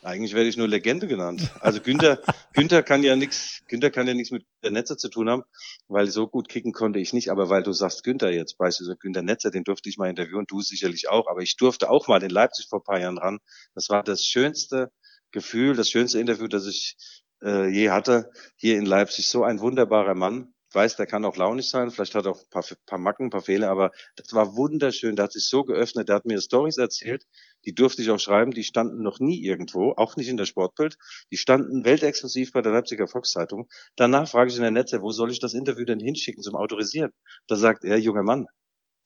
Eigentlich 0.05 0.35
werde 0.35 0.47
ich 0.47 0.55
nur 0.55 0.67
Legende 0.67 1.07
genannt. 1.07 1.49
Also 1.61 1.81
Günther, 1.81 2.21
Günther 2.53 2.83
kann 2.83 3.01
ja 3.01 3.15
nichts, 3.15 3.63
Günther 3.67 3.89
kann 3.89 4.05
ja 4.05 4.13
nichts 4.13 4.29
mit 4.29 4.45
der 4.63 4.69
Netzer 4.69 4.99
zu 4.99 5.09
tun 5.09 5.31
haben, 5.31 5.41
weil 5.87 6.05
so 6.11 6.27
gut 6.27 6.47
kicken 6.47 6.73
konnte 6.73 6.99
ich 6.99 7.11
nicht. 7.11 7.31
Aber 7.31 7.49
weil 7.49 7.63
du 7.63 7.73
sagst 7.73 8.03
Günther 8.03 8.31
jetzt, 8.31 8.59
beispielsweise 8.59 8.97
Günther 8.97 9.23
Netzer, 9.23 9.49
den 9.49 9.63
durfte 9.63 9.89
ich 9.89 9.97
mal 9.97 10.07
interviewen, 10.07 10.45
du 10.47 10.61
sicherlich 10.61 11.09
auch. 11.09 11.27
Aber 11.27 11.41
ich 11.41 11.57
durfte 11.57 11.89
auch 11.89 12.07
mal 12.07 12.21
in 12.21 12.29
Leipzig 12.29 12.67
vor 12.69 12.81
ein 12.81 12.83
paar 12.83 12.99
Jahren 12.99 13.17
ran. 13.17 13.39
Das 13.73 13.89
war 13.89 14.03
das 14.03 14.23
schönste 14.23 14.91
Gefühl, 15.31 15.75
das 15.75 15.89
schönste 15.89 16.19
Interview, 16.19 16.47
das 16.47 16.67
ich 16.67 16.97
äh, 17.43 17.67
je 17.67 17.89
hatte. 17.89 18.29
Hier 18.57 18.77
in 18.77 18.85
Leipzig 18.85 19.27
so 19.27 19.43
ein 19.43 19.59
wunderbarer 19.59 20.13
Mann, 20.13 20.53
weiß, 20.75 20.97
der 20.97 21.07
kann 21.07 21.25
auch 21.25 21.37
launig 21.37 21.69
sein, 21.69 21.89
vielleicht 21.89 22.13
hat 22.13 22.25
er 22.25 22.31
auch 22.33 22.41
ein 22.41 22.49
paar, 22.49 22.63
paar 22.85 22.99
Macken, 22.99 23.27
ein 23.27 23.29
paar 23.29 23.41
Fehler, 23.41 23.69
aber 23.69 23.91
das 24.15 24.33
war 24.33 24.55
wunderschön. 24.55 25.15
Der 25.15 25.23
hat 25.23 25.31
sich 25.31 25.47
so 25.47 25.63
geöffnet, 25.63 26.09
der 26.09 26.17
hat 26.17 26.25
mir 26.25 26.41
Stories 26.41 26.77
erzählt, 26.77 27.25
die 27.65 27.73
durfte 27.73 28.01
ich 28.01 28.11
auch 28.11 28.19
schreiben, 28.19 28.51
die 28.51 28.63
standen 28.63 29.01
noch 29.01 29.19
nie 29.19 29.41
irgendwo, 29.41 29.93
auch 29.93 30.17
nicht 30.17 30.27
in 30.27 30.37
der 30.37 30.45
Sportbild. 30.45 30.97
Die 31.31 31.37
standen 31.37 31.85
weltexklusiv 31.85 32.51
bei 32.51 32.61
der 32.61 32.73
Leipziger 32.73 33.07
Volkszeitung. 33.07 33.69
Danach 33.95 34.29
frage 34.29 34.51
ich 34.51 34.57
in 34.57 34.61
der 34.61 34.71
Netze, 34.71 35.01
wo 35.01 35.11
soll 35.11 35.31
ich 35.31 35.39
das 35.39 35.53
Interview 35.53 35.85
denn 35.85 35.99
hinschicken 35.99 36.43
zum 36.43 36.55
Autorisieren? 36.55 37.11
Da 37.47 37.55
sagt 37.55 37.83
er, 37.83 37.97
junger 37.97 38.23
Mann, 38.23 38.47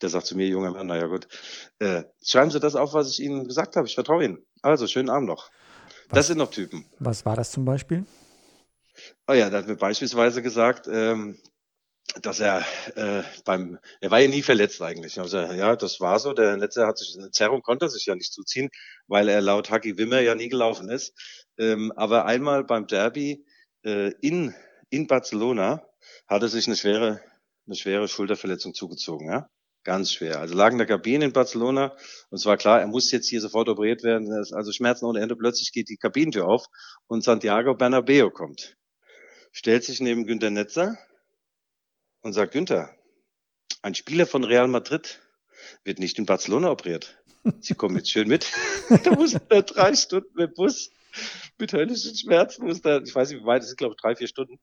Der 0.01 0.09
sagt 0.09 0.27
zu 0.27 0.35
mir, 0.35 0.47
junger 0.47 0.71
Mann, 0.71 0.87
naja 0.87 1.07
gut, 1.07 1.27
äh, 1.79 2.03
schreiben 2.23 2.51
Sie 2.51 2.59
das 2.59 2.75
auf, 2.75 2.93
was 2.93 3.11
ich 3.11 3.19
Ihnen 3.19 3.47
gesagt 3.47 3.75
habe. 3.75 3.87
Ich 3.87 3.95
vertraue 3.95 4.23
Ihnen. 4.23 4.45
Also, 4.61 4.87
schönen 4.87 5.09
Abend 5.09 5.27
noch. 5.27 5.49
Was, 6.09 6.19
das 6.19 6.27
sind 6.27 6.37
noch 6.37 6.51
Typen. 6.51 6.85
Was 6.99 7.25
war 7.25 7.35
das 7.35 7.51
zum 7.51 7.65
Beispiel? 7.65 8.05
Oh 9.27 9.33
ja, 9.33 9.49
da 9.49 9.57
hat 9.59 9.67
mir 9.67 9.75
beispielsweise 9.75 10.41
gesagt, 10.41 10.87
ähm, 10.91 11.37
dass 12.21 12.39
er 12.39 12.65
äh, 12.95 13.23
beim, 13.45 13.77
er 14.01 14.11
war 14.11 14.19
ja 14.19 14.27
nie 14.27 14.41
verletzt 14.41 14.81
eigentlich. 14.81 15.19
Also 15.19 15.37
ja, 15.37 15.75
das 15.75 15.99
war 15.99 16.19
so. 16.19 16.33
Der 16.33 16.57
letzte 16.57 16.87
hat 16.87 16.97
sich 16.97 17.15
eine 17.17 17.31
Zerrung 17.31 17.61
konnte 17.61 17.85
er 17.85 17.89
sich 17.89 18.05
ja 18.05 18.15
nicht 18.15 18.33
zuziehen, 18.33 18.69
weil 19.07 19.29
er 19.29 19.41
laut 19.41 19.69
Haki 19.69 19.97
Wimmer 19.97 20.19
ja 20.19 20.35
nie 20.35 20.49
gelaufen 20.49 20.89
ist. 20.89 21.13
Ähm, 21.57 21.91
aber 21.95 22.25
einmal 22.25 22.63
beim 22.63 22.87
Derby 22.87 23.45
äh, 23.83 24.11
in 24.21 24.55
in 24.89 25.07
Barcelona 25.07 25.85
hat 26.27 26.41
er 26.41 26.49
sich 26.49 26.67
eine 26.67 26.75
schwere 26.75 27.21
eine 27.67 27.75
schwere 27.75 28.07
Schulterverletzung 28.07 28.73
zugezogen, 28.73 29.27
ja. 29.27 29.47
Ganz 29.85 30.11
schwer. 30.11 30.39
Also 30.39 30.55
lag 30.55 30.71
in 30.71 30.77
der 30.77 30.87
Kabine 30.87 31.25
in 31.25 31.31
Barcelona 31.33 31.95
und 32.29 32.37
es 32.37 32.45
war 32.45 32.57
klar, 32.57 32.81
er 32.81 32.87
muss 32.87 33.11
jetzt 33.11 33.29
hier 33.29 33.39
sofort 33.39 33.69
operiert 33.69 34.03
werden. 34.03 34.31
Also 34.53 34.71
Schmerzen 34.73 35.05
ohne 35.05 35.21
Ende. 35.21 35.37
Plötzlich 35.37 35.71
geht 35.71 35.87
die 35.89 35.95
Kabinentür 35.95 36.47
auf 36.47 36.65
und 37.07 37.23
Santiago 37.23 37.75
Bernabeo 37.75 38.29
kommt. 38.29 38.75
Stellt 39.53 39.85
sich 39.85 40.01
neben 40.01 40.25
Günter 40.25 40.49
Netzer 40.49 40.97
und 42.21 42.33
sagt, 42.33 42.53
Günther, 42.53 42.95
ein 43.81 43.95
Spieler 43.95 44.25
von 44.25 44.43
Real 44.43 44.67
Madrid 44.67 45.21
wird 45.83 45.99
nicht 45.99 46.17
in 46.17 46.25
Barcelona 46.25 46.71
operiert. 46.71 47.21
Sie 47.59 47.75
kommen 47.75 47.95
jetzt 47.95 48.11
schön 48.11 48.27
mit. 48.27 48.51
da 49.03 49.11
muss 49.11 49.35
er 49.49 49.63
drei 49.63 49.95
Stunden 49.95 50.33
mit 50.35 50.55
Bus 50.55 50.91
mit 51.57 51.73
höllischen 51.73 52.15
Schmerzen, 52.15 52.65
muss 52.65 52.81
da, 52.81 52.99
ich 52.99 53.13
weiß 53.13 53.31
nicht, 53.31 53.41
wie 53.41 53.45
weit, 53.45 53.61
das 53.61 53.69
sind 53.69 53.77
glaube 53.77 53.95
ich 53.95 54.01
drei, 54.01 54.15
vier 54.15 54.27
Stunden. 54.27 54.59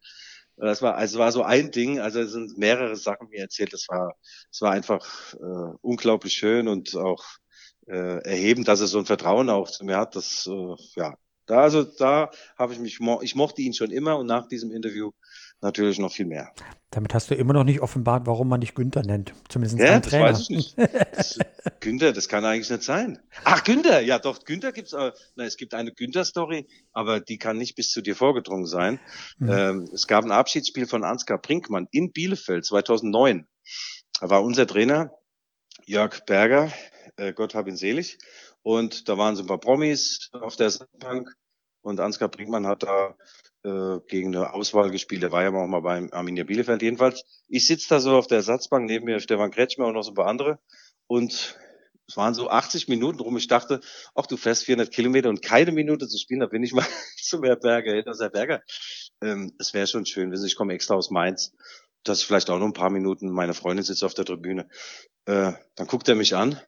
Das 0.56 0.80
war, 0.80 0.94
also 0.94 1.18
war 1.18 1.32
so 1.32 1.42
ein 1.42 1.70
Ding, 1.70 2.00
also 2.00 2.20
es 2.20 2.32
sind 2.32 2.56
mehrere 2.56 2.96
Sachen 2.96 3.28
mir 3.28 3.40
erzählt. 3.40 3.74
Das 3.74 3.88
war, 3.88 4.16
es 4.50 4.62
war 4.62 4.72
einfach 4.72 5.34
äh, 5.34 5.76
unglaublich 5.82 6.32
schön 6.32 6.66
und 6.68 6.96
auch 6.96 7.24
äh, 7.86 8.22
erhebend, 8.22 8.66
dass 8.66 8.80
er 8.80 8.86
so 8.86 8.98
ein 8.98 9.04
Vertrauen 9.04 9.50
auch 9.50 9.70
zu 9.70 9.84
mir 9.84 9.98
hat. 9.98 10.16
Das, 10.16 10.46
äh, 10.46 10.74
ja, 10.94 11.16
da 11.44 11.60
also 11.60 11.82
da 11.82 12.30
habe 12.56 12.72
ich 12.72 12.78
mich, 12.78 12.98
ich 13.20 13.34
mochte 13.34 13.60
ihn 13.60 13.74
schon 13.74 13.90
immer 13.90 14.16
und 14.16 14.26
nach 14.26 14.48
diesem 14.48 14.72
Interview 14.72 15.12
natürlich 15.60 15.98
noch 15.98 16.12
viel 16.12 16.26
mehr. 16.26 16.52
Damit 16.90 17.14
hast 17.14 17.30
du 17.30 17.34
immer 17.34 17.52
noch 17.52 17.64
nicht 17.64 17.80
offenbart, 17.80 18.26
warum 18.26 18.48
man 18.48 18.60
dich 18.60 18.74
Günther 18.74 19.02
nennt. 19.02 19.34
Zumindest 19.48 19.78
ja, 19.78 19.98
das 19.98 20.10
Trainer. 20.10 20.24
weiß 20.24 20.40
ich 20.40 20.50
nicht. 20.50 20.78
Das, 20.78 21.38
Günther, 21.80 22.12
das 22.12 22.28
kann 22.28 22.44
eigentlich 22.44 22.70
nicht 22.70 22.82
sein. 22.84 23.18
Ach, 23.44 23.64
Günther, 23.64 24.00
ja 24.00 24.18
doch, 24.18 24.44
Günther 24.44 24.72
gibt's, 24.72 24.92
äh, 24.92 25.12
na, 25.34 25.44
es 25.44 25.56
gibt 25.56 25.74
eine 25.74 25.92
Günther-Story, 25.92 26.66
aber 26.92 27.20
die 27.20 27.38
kann 27.38 27.58
nicht 27.58 27.74
bis 27.74 27.90
zu 27.90 28.02
dir 28.02 28.14
vorgedrungen 28.14 28.66
sein. 28.66 29.00
Mhm. 29.38 29.50
Ähm, 29.50 29.88
es 29.92 30.06
gab 30.06 30.24
ein 30.24 30.30
Abschiedsspiel 30.32 30.86
von 30.86 31.04
Ansgar 31.04 31.38
Brinkmann 31.38 31.88
in 31.90 32.12
Bielefeld 32.12 32.64
2009. 32.64 33.46
Da 34.20 34.30
war 34.30 34.42
unser 34.42 34.66
Trainer 34.66 35.10
Jörg 35.84 36.24
Berger, 36.24 36.72
äh, 37.16 37.32
Gott 37.32 37.54
hab 37.54 37.68
ihn 37.68 37.76
selig. 37.76 38.18
Und 38.62 39.08
da 39.08 39.18
waren 39.18 39.36
so 39.36 39.42
ein 39.42 39.46
paar 39.46 39.60
Promis 39.60 40.30
auf 40.32 40.56
der 40.56 40.72
Bank 40.98 41.30
und 41.82 42.00
Ansgar 42.00 42.28
Brinkmann 42.28 42.66
hat 42.66 42.82
da 42.82 43.14
äh, 43.66 44.00
gegen 44.06 44.34
eine 44.34 44.54
Auswahl 44.54 44.90
gespielt. 44.90 45.22
Der 45.22 45.32
war 45.32 45.42
ja 45.42 45.50
auch 45.50 45.66
mal 45.66 45.80
beim 45.80 46.08
Arminia 46.12 46.44
Bielefeld. 46.44 46.82
Jedenfalls, 46.82 47.24
ich 47.48 47.66
sitze 47.66 47.88
da 47.88 48.00
so 48.00 48.16
auf 48.16 48.28
der 48.28 48.38
Ersatzbank, 48.38 48.86
neben 48.86 49.04
mir 49.04 49.18
Stefan 49.20 49.50
Kretschmer 49.50 49.86
und 49.86 49.94
noch 49.94 50.04
so 50.04 50.12
ein 50.12 50.14
paar 50.14 50.28
andere. 50.28 50.60
Und 51.08 51.58
es 52.08 52.16
waren 52.16 52.34
so 52.34 52.48
80 52.48 52.86
Minuten 52.86 53.20
rum. 53.20 53.36
Ich 53.36 53.48
dachte, 53.48 53.80
ach, 54.14 54.26
du 54.26 54.36
fährst 54.36 54.64
400 54.64 54.92
Kilometer 54.92 55.28
und 55.28 55.42
keine 55.42 55.72
Minute 55.72 56.06
zu 56.06 56.18
spielen, 56.18 56.40
da 56.40 56.46
bin 56.46 56.62
ich 56.62 56.72
mal 56.72 56.86
zum 57.20 57.42
Herr 57.42 57.56
Berger, 57.56 57.92
hinter 57.92 58.14
Herr 58.18 58.30
Berger. 58.30 58.62
Ähm, 59.20 59.52
es 59.58 59.74
wäre 59.74 59.86
schon 59.86 60.06
schön, 60.06 60.30
wenn 60.30 60.44
ich 60.44 60.56
komme 60.56 60.74
extra 60.74 60.94
aus 60.94 61.10
Mainz, 61.10 61.52
dass 62.04 62.20
ich 62.20 62.26
vielleicht 62.26 62.50
auch 62.50 62.58
noch 62.58 62.66
ein 62.66 62.72
paar 62.72 62.90
Minuten, 62.90 63.30
meine 63.30 63.54
Freundin 63.54 63.84
sitzt 63.84 64.04
auf 64.04 64.14
der 64.14 64.24
Tribüne. 64.24 64.68
Äh, 65.24 65.52
dann 65.74 65.86
guckt 65.88 66.08
er 66.08 66.14
mich 66.14 66.36
an. 66.36 66.60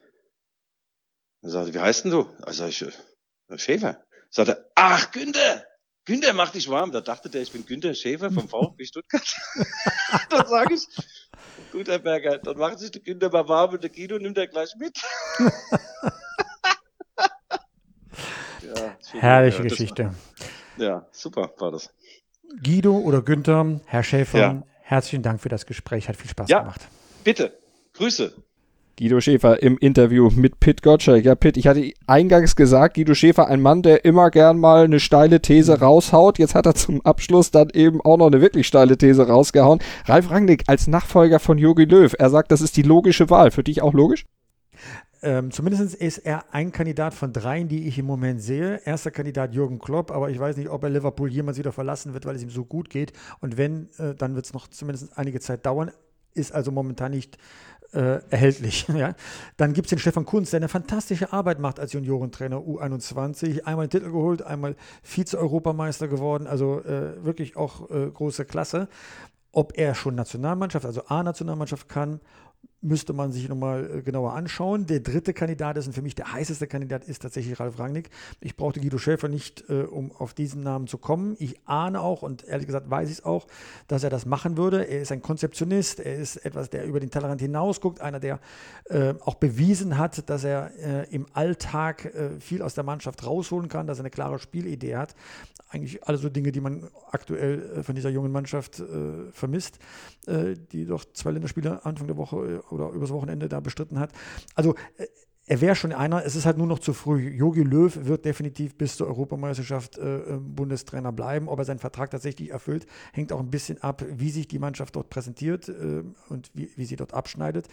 Er 1.43 1.51
sagt, 1.51 1.73
wie 1.73 1.79
heißt 1.79 2.05
denn 2.05 2.11
du? 2.11 2.29
Also 2.43 2.67
ich, 2.67 2.83
äh, 2.83 3.59
Schäfer. 3.59 4.05
Sagt 4.31 4.49
er, 4.49 4.71
ach, 4.75 5.13
Günther, 5.13 5.65
Günther 6.09 6.33
macht 6.33 6.55
dich 6.55 6.69
warm. 6.71 6.91
Da 6.91 7.03
dachte 7.03 7.29
der, 7.29 7.43
ich 7.43 7.53
bin 7.53 7.67
Günther 7.67 7.93
Schäfer 7.93 8.31
vom 8.31 8.49
VfB 8.49 8.87
Stuttgart. 8.87 9.37
dann 10.31 10.47
sage 10.47 10.73
ich, 10.75 10.89
guter 11.71 11.99
Berger, 11.99 12.39
dann 12.39 12.57
macht 12.57 12.79
sich 12.79 12.91
der 12.91 13.03
Günther 13.03 13.31
mal 13.31 13.47
warm 13.47 13.75
und 13.75 13.83
der 13.83 13.91
Guido 13.91 14.19
nimmt 14.19 14.39
er 14.39 14.47
gleich 14.47 14.75
mit. 14.79 14.97
ja, 18.63 18.97
Herrliche 19.21 19.59
ja, 19.59 19.65
Geschichte. 19.65 20.15
War, 20.79 20.87
ja, 20.87 21.07
super 21.13 21.53
war 21.59 21.73
das. 21.73 21.93
Guido 22.65 22.97
oder 22.97 23.21
Günther, 23.21 23.79
Herr 23.85 24.03
Schäfer, 24.03 24.39
ja. 24.39 24.63
herzlichen 24.81 25.23
Dank 25.23 25.43
für 25.43 25.51
das 25.51 25.67
Gespräch. 25.67 26.09
Hat 26.09 26.17
viel 26.17 26.31
Spaß 26.31 26.49
ja, 26.49 26.61
gemacht. 26.61 26.89
Bitte. 27.23 27.59
Grüße. 27.93 28.35
Guido 28.99 29.21
Schäfer 29.21 29.63
im 29.63 29.79
Interview 29.79 30.29
mit 30.35 30.59
Pitt 30.59 30.83
Gottschalk. 30.83 31.25
Ja, 31.25 31.37
Pitt, 31.37 31.57
ich 31.57 31.69
hatte 31.69 31.93
eingangs 32.09 32.57
gesagt, 32.57 32.97
Guido 32.97 33.15
Schäfer, 33.15 33.47
ein 33.47 33.61
Mann, 33.61 33.83
der 33.83 34.05
immer 34.05 34.31
gern 34.31 34.59
mal 34.59 34.85
eine 34.85 34.99
steile 34.99 35.41
These 35.41 35.79
raushaut. 35.79 36.41
Jetzt 36.41 36.57
hat 36.57 36.67
er 36.67 36.75
zum 36.75 37.01
Abschluss 37.07 37.53
dann 37.53 37.71
eben 37.71 38.01
auch 38.01 38.17
noch 38.17 38.27
eine 38.27 38.41
wirklich 38.41 38.67
steile 38.67 38.99
These 38.99 39.29
rausgehauen. 39.29 39.79
Ralf 40.07 40.33
Rangnick 40.33 40.65
als 40.67 40.89
Nachfolger 40.89 41.39
von 41.39 41.59
Jogi 41.59 41.85
Löw. 41.85 42.13
Er 42.19 42.29
sagt, 42.29 42.51
das 42.51 42.61
ist 42.61 42.77
die 42.77 42.83
logische 42.83 43.31
Wahl. 43.31 43.53
Für 43.53 43.63
dich 43.63 43.83
auch 43.83 43.95
logisch? 43.95 44.25
Ähm, 45.23 45.53
zumindest 45.53 45.95
ist 45.95 46.19
er 46.19 46.53
ein 46.53 46.73
Kandidat 46.73 47.15
von 47.15 47.33
dreien, 47.33 47.69
die 47.69 47.87
ich 47.87 47.99
im 47.99 48.07
Moment 48.07 48.43
sehe. 48.43 48.81
Erster 48.85 49.13
Kandidat 49.13 49.55
Jürgen 49.55 49.79
Klopp, 49.79 50.11
aber 50.11 50.31
ich 50.31 50.41
weiß 50.41 50.57
nicht, 50.57 50.71
ob 50.71 50.83
er 50.83 50.91
Liverpool 50.91 51.31
jemals 51.31 51.59
wieder 51.59 51.73
verlassen 51.73 52.15
wird, 52.15 52.27
weil 52.27 52.35
es 52.35 52.43
ihm 52.43 52.51
so 52.51 52.65
gut 52.65 52.91
geht. 52.91 53.13
Und 53.41 53.57
wenn, 53.57 53.89
äh, 53.99 54.15
dann 54.17 54.35
wird 54.35 54.47
es 54.47 54.53
noch 54.53 54.67
zumindest 54.67 55.17
einige 55.17 55.39
Zeit 55.39 55.67
dauern. 55.67 55.93
Ist 56.39 56.53
also 56.53 56.71
momentan 56.71 57.11
nicht 57.11 57.39
äh, 57.93 58.21
erhältlich. 58.31 58.87
Ja? 58.95 59.15
Dann 59.57 59.73
gibt 59.73 59.87
es 59.87 59.91
den 59.91 59.99
Stefan 59.99 60.25
Kunz, 60.25 60.51
der 60.51 60.59
eine 60.59 60.69
fantastische 60.69 61.33
Arbeit 61.33 61.59
macht 61.59 61.79
als 61.79 61.93
Juniorentrainer 61.93 62.59
U21. 62.59 63.65
Einmal 63.65 63.87
den 63.87 63.91
Titel 63.91 64.11
geholt, 64.11 64.43
einmal 64.43 64.77
Vize-Europameister 65.03 66.09
geworden, 66.09 66.47
also 66.47 66.81
äh, 66.81 67.25
wirklich 67.25 67.57
auch 67.57 67.91
äh, 67.91 68.11
große 68.11 68.45
Klasse. 68.45 68.89
Ob 69.53 69.79
er 69.79 69.95
schon 69.95 70.15
Nationalmannschaft, 70.15 70.85
also 70.85 71.07
A-Nationalmannschaft 71.07 71.89
kann 71.89 72.21
müsste 72.81 73.13
man 73.13 73.33
sich 73.33 73.49
nochmal 73.49 73.99
äh, 73.99 74.03
genauer 74.03 74.35
anschauen. 74.35 74.87
Der 74.87 75.01
dritte 75.01 75.35
Kandidat 75.35 75.77
ist 75.77 75.87
und 75.89 75.93
für 75.93 76.03
mich 76.03 76.15
der 76.15 76.33
heißeste 76.33 76.67
Kandidat 76.67 77.05
ist 77.05 77.23
tatsächlich 77.23 77.59
Ralf 77.59 77.79
Rangnick. 77.79 78.11
Ich 78.41 78.57
brauchte 78.57 78.81
Guido 78.81 78.99
Schäfer 78.99 79.29
nicht, 79.29 79.65
äh, 79.69 79.83
um 79.83 80.13
auf 80.13 80.33
diesen 80.33 80.63
Namen 80.63 80.87
zu 80.87 80.99
kommen. 80.99 81.37
Ich 81.39 81.61
ahne 81.67 82.01
auch 82.01 82.23
und 82.23 82.45
ehrlich 82.45 82.67
gesagt 82.67 82.89
weiß 82.89 83.09
ich 83.09 83.19
es 83.19 83.25
auch, 83.25 83.49
dass 83.89 84.05
er 84.05 84.11
das 84.11 84.27
machen 84.27 84.57
würde. 84.57 84.85
Er 84.85 85.03
ist 85.03 85.11
ein 85.11 85.23
Konzeptionist, 85.23 85.99
er 85.99 86.17
ist 86.17 86.37
etwas, 86.37 86.71
der 86.71 86.85
über 86.85 87.01
den 87.01 87.11
Tellerrand 87.11 87.41
hinausguckt, 87.41 88.01
einer, 88.01 88.21
der 88.21 88.39
äh, 88.85 89.15
auch 89.21 89.35
bewiesen 89.35 89.99
hat, 89.99 90.29
dass 90.31 90.45
er 90.45 90.71
äh, 90.79 91.15
im 91.15 91.27
Alltag 91.33 92.05
äh, 92.05 92.39
viel 92.39 92.63
aus 92.63 92.75
der 92.75 92.85
Mannschaft 92.85 93.27
rausholen 93.27 93.69
kann, 93.69 93.87
dass 93.89 93.99
er 93.99 94.03
eine 94.03 94.11
klare 94.11 94.39
Spielidee 94.39 94.97
hat. 94.97 95.17
Eigentlich 95.71 96.05
alle 96.05 96.17
so 96.17 96.29
Dinge, 96.29 96.53
die 96.53 96.61
man 96.61 96.89
aktuell 97.11 97.79
äh, 97.79 97.83
von 97.83 97.95
dieser 97.95 98.11
jungen 98.11 98.33
Mannschaft 98.33 98.83
vermisst, 99.33 99.79
die 100.27 100.85
doch 100.85 101.05
zwei 101.13 101.31
Länderspiele 101.31 101.85
Anfang 101.85 102.07
der 102.07 102.17
Woche 102.17 102.63
oder 102.73 102.91
übers 102.91 103.11
Wochenende 103.11 103.49
da 103.49 103.61
bestritten 103.61 103.99
hat. 103.99 104.13
Also 104.55 104.75
äh, 104.97 105.07
er 105.49 105.63
wäre 105.63 105.75
schon 105.75 105.93
einer, 105.93 106.25
es 106.27 106.37
ist 106.37 106.45
halt 106.45 106.59
nur 106.59 106.67
noch 106.67 106.79
zu 106.79 106.93
früh. 106.93 107.31
Jogi 107.31 107.63
Löw 107.63 108.05
wird 108.05 108.27
definitiv 108.27 108.77
bis 108.77 108.97
zur 108.97 109.07
Europameisterschaft 109.07 109.97
äh, 109.97 110.21
Bundestrainer 110.39 111.11
bleiben. 111.11 111.49
Ob 111.49 111.59
er 111.59 111.65
seinen 111.65 111.79
Vertrag 111.79 112.11
tatsächlich 112.11 112.51
erfüllt, 112.51 112.87
hängt 113.15 113.33
auch 113.33 113.41
ein 113.41 113.51
bisschen 113.51 113.83
ab, 113.83 114.05
wie 114.11 114.31
sich 114.31 114.47
die 114.47 114.59
Mannschaft 114.59 114.95
dort 114.95 115.09
präsentiert 115.09 115.71
äh, 115.71 116.03
und 116.29 116.51
wie, 116.53 116.71
wie, 116.77 116.85
sie 116.85 116.97
dort 116.97 117.15
abschneidet. 117.15 117.67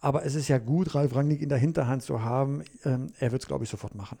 Aber 0.00 0.24
es 0.24 0.34
ist 0.34 0.48
ja 0.48 0.58
gut, 0.58 0.96
Ralf 0.96 1.14
Rangnick 1.14 1.42
in 1.42 1.48
der 1.48 1.58
Hinterhand 1.58 2.02
zu 2.02 2.24
haben. 2.24 2.64
Ähm, 2.84 3.12
er 3.20 3.30
wird 3.30 3.42
es, 3.42 3.48
glaube 3.48 3.62
ich, 3.64 3.70
sofort 3.70 3.94
machen. 3.94 4.18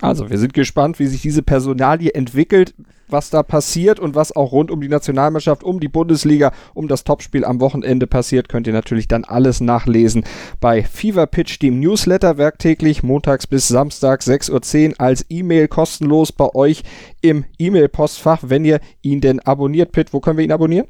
Also, 0.00 0.30
wir 0.30 0.38
sind 0.38 0.54
gespannt, 0.54 0.98
wie 0.98 1.06
sich 1.06 1.22
diese 1.22 1.42
Personalie 1.42 2.14
entwickelt, 2.14 2.74
was 3.08 3.30
da 3.30 3.42
passiert 3.42 4.00
und 4.00 4.14
was 4.14 4.34
auch 4.34 4.52
rund 4.52 4.70
um 4.70 4.80
die 4.80 4.88
Nationalmannschaft, 4.88 5.62
um 5.62 5.80
die 5.80 5.88
Bundesliga, 5.88 6.52
um 6.74 6.88
das 6.88 7.04
Topspiel 7.04 7.44
am 7.44 7.60
Wochenende 7.60 8.06
passiert, 8.06 8.48
könnt 8.48 8.66
ihr 8.66 8.72
natürlich 8.72 9.08
dann 9.08 9.24
alles 9.24 9.62
bei 10.60 10.82
Fever 10.82 11.26
Pitch, 11.26 11.60
dem 11.60 11.80
Newsletter, 11.80 12.38
werktäglich 12.38 13.02
montags 13.02 13.46
bis 13.46 13.68
Samstag 13.68 14.22
6.10 14.22 14.90
Uhr 14.90 14.94
als 15.00 15.26
E-Mail 15.28 15.68
kostenlos 15.68 16.32
bei 16.32 16.54
euch 16.54 16.82
im 17.20 17.44
E-Mail-Postfach, 17.58 18.40
wenn 18.46 18.64
ihr 18.64 18.80
ihn 19.02 19.20
denn 19.20 19.40
abonniert. 19.40 19.92
Pitt, 19.92 20.12
wo 20.12 20.20
können 20.20 20.38
wir 20.38 20.44
ihn 20.44 20.52
abonnieren? 20.52 20.88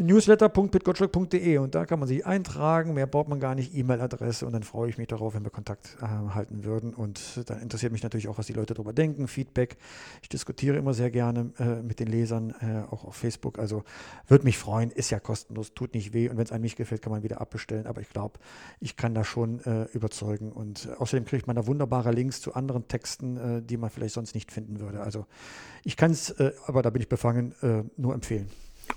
newsletter.pitgottschalk.de 0.00 1.58
und 1.58 1.74
da 1.74 1.86
kann 1.86 1.98
man 1.98 2.08
sich 2.08 2.26
eintragen. 2.26 2.94
Mehr 2.94 3.06
braucht 3.06 3.28
man 3.28 3.40
gar 3.40 3.54
nicht, 3.54 3.74
E-Mail-Adresse 3.74 4.46
und 4.46 4.52
dann 4.52 4.62
freue 4.62 4.90
ich 4.90 4.98
mich 4.98 5.08
darauf, 5.08 5.34
wenn 5.34 5.44
wir 5.44 5.50
Kontakt 5.50 5.96
äh, 6.00 6.06
halten 6.06 6.64
würden. 6.64 6.94
Und 6.94 7.48
dann 7.48 7.60
interessiert 7.60 7.92
mich 7.92 8.02
natürlich 8.02 8.28
auch, 8.28 8.38
was 8.38 8.46
die 8.46 8.52
Leute 8.52 8.74
darüber 8.74 8.92
denken, 8.92 9.28
Feedback. 9.28 9.76
Ich 10.22 10.28
diskutiere 10.28 10.76
immer 10.76 10.94
sehr 10.94 11.10
gerne 11.10 11.52
äh, 11.58 11.82
mit 11.82 12.00
den 12.00 12.08
Lesern, 12.08 12.54
äh, 12.60 12.92
auch 12.92 13.04
auf 13.04 13.16
Facebook. 13.16 13.58
Also 13.58 13.84
würde 14.26 14.44
mich 14.44 14.58
freuen, 14.58 14.90
ist 14.90 15.10
ja 15.10 15.20
kostenlos, 15.20 15.74
tut 15.74 15.94
nicht 15.94 16.12
weh 16.12 16.28
und 16.28 16.36
wenn 16.36 16.44
es 16.44 16.52
einem 16.52 16.62
nicht 16.62 16.76
gefällt, 16.76 17.02
kann 17.02 17.12
man 17.12 17.22
wieder 17.22 17.40
abbestellen. 17.40 17.86
Aber 17.86 18.00
ich 18.00 18.10
glaube, 18.10 18.38
ich 18.80 18.96
kann 18.96 19.14
da 19.14 19.24
schon 19.24 19.60
äh, 19.64 19.84
überzeugen 19.92 20.52
und 20.52 20.88
außerdem 20.98 21.24
kriegt 21.24 21.46
man 21.46 21.56
da 21.56 21.66
wunderbare 21.66 22.12
Links 22.12 22.40
zu 22.40 22.54
anderen 22.54 22.88
Texten, 22.88 23.36
äh, 23.36 23.62
die 23.62 23.76
man 23.76 23.90
vielleicht 23.90 24.14
sonst 24.14 24.34
nicht 24.34 24.50
finden 24.50 24.80
würde. 24.80 25.00
Also 25.00 25.26
ich 25.84 25.96
kann 25.96 26.10
es, 26.10 26.30
äh, 26.30 26.52
aber 26.66 26.82
da 26.82 26.90
bin 26.90 27.02
ich 27.02 27.08
befangen, 27.08 27.54
nur 27.96 28.14
empfehlen. 28.14 28.48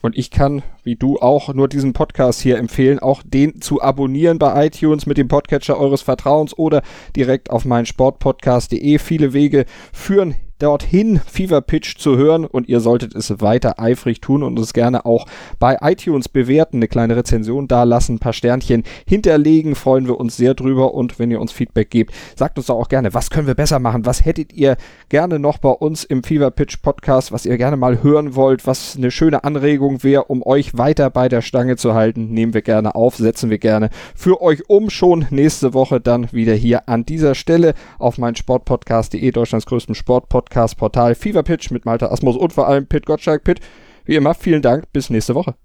Und 0.02 0.18
ich 0.18 0.32
kann, 0.32 0.64
wie 0.84 0.96
du 0.96 1.18
auch, 1.20 1.54
nur 1.54 1.68
diesen 1.68 1.94
Podcast 1.94 2.42
hier 2.42 2.58
empfehlen, 2.58 3.00
auch 3.00 3.24
den 3.26 3.62
zu 3.62 3.82
abonnieren 3.82 4.38
bei 4.40 4.66
iTunes 4.68 5.06
mit 5.06 5.18
dem 5.18 5.28
Podcatcher 5.28 5.80
eures 5.80 6.02
Vertrauens 6.02 6.58
oder 6.58 6.82
direkt 7.16 7.50
auf 7.50 7.64
mein 7.64 7.86
Sportpodcast.de. 7.86 9.00
Viele 9.00 9.34
Wege 9.34 9.66
führen 9.94 10.36
dorthin 10.60 11.20
Fever 11.26 11.62
Pitch 11.62 11.98
zu 11.98 12.18
hören. 12.18 12.46
Und 12.46 12.70
ihr 12.70 12.80
solltet 12.80 13.16
es 13.16 13.42
weiter 13.42 13.80
eifrig 13.80 14.22
tun 14.22 14.44
und 14.44 14.58
uns 14.58 14.74
gerne 14.74 15.06
auch 15.06 15.26
bei 15.60 15.78
iTunes 15.82 16.30
bewerten, 16.30 16.78
eine 16.78 16.88
kleine 16.88 17.16
Rezension 17.16 17.68
da 17.68 17.84
lassen, 17.84 18.16
ein 18.16 18.20
paar 18.20 18.34
Sternchen 18.34 18.84
hinterlegen, 19.06 19.76
freuen 19.76 20.08
wir 20.08 20.20
uns 20.20 20.38
sehr 20.38 20.54
drüber. 20.54 20.94
Und 20.94 21.20
wenn 21.20 21.32
ihr 21.32 21.42
uns 21.42 21.52
Feedback 21.52 21.90
gebt, 21.90 22.14
sagt 22.36 22.58
uns 22.58 22.68
doch 22.68 22.76
auch 22.76 22.90
gerne, 22.90 23.14
was 23.14 23.30
können 23.30 23.48
wir 23.48 23.56
besser 23.56 23.80
machen, 23.80 24.06
was 24.06 24.24
hättet 24.24 24.54
ihr 24.54 24.78
gerne 25.10 25.40
noch 25.40 25.58
bei 25.58 25.70
uns 25.70 26.04
im 26.04 26.24
Fever 26.24 26.52
Pitch 26.52 26.82
Podcast, 26.82 27.32
was 27.32 27.46
ihr 27.46 27.58
gerne 27.58 27.78
mal 27.78 28.04
hören 28.04 28.36
wollt, 28.36 28.66
was 28.66 28.96
eine 28.96 29.12
schöne 29.12 29.44
Anregung 29.44 30.04
wäre, 30.04 30.26
um 30.26 30.46
euch 30.46 30.78
weiter 30.78 31.10
bei 31.10 31.30
der 31.30 31.42
Stange 31.42 31.76
zu 31.76 31.94
halten, 31.94 32.30
nehmen 32.30 32.54
wir 32.54 32.62
gerne 32.62 32.96
auf, 32.96 33.16
setzen 33.18 33.50
wir 33.50 33.58
gerne 33.58 33.90
für 34.16 34.42
euch 34.42 34.70
um, 34.70 34.90
schon 34.90 35.26
nächste 35.30 35.74
Woche 35.74 36.00
dann 36.00 36.32
wieder 36.32 36.54
hier 36.54 36.88
an 36.88 37.06
dieser 37.06 37.36
Stelle 37.36 37.74
auf 38.00 38.18
mein 38.18 38.36
Sportpodcast.de, 38.36 39.32
Deutschlands 39.32 39.66
größtem 39.66 39.96
Sportpodcast 39.96 40.43
Podcast-Portal 40.44 41.16
Fever 41.16 41.44
Pitch 41.44 41.72
mit 41.72 41.86
Malte 41.86 42.12
Asmus 42.12 42.36
und 42.36 42.54
vor 42.54 42.68
allem 42.68 42.86
Pit 42.88 43.06
Gottschalk. 43.06 43.44
Pit, 43.44 43.60
wie 44.06 44.16
immer, 44.16 44.34
vielen 44.34 44.62
Dank. 44.62 44.92
Bis 44.92 45.10
nächste 45.10 45.36
Woche. 45.36 45.56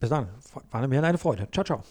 Bis 0.00 0.10
dann. 0.10 0.28
War 0.70 0.86
mir 0.86 1.02
eine 1.02 1.18
Freude. 1.18 1.48
Ciao, 1.50 1.64
ciao. 1.64 1.82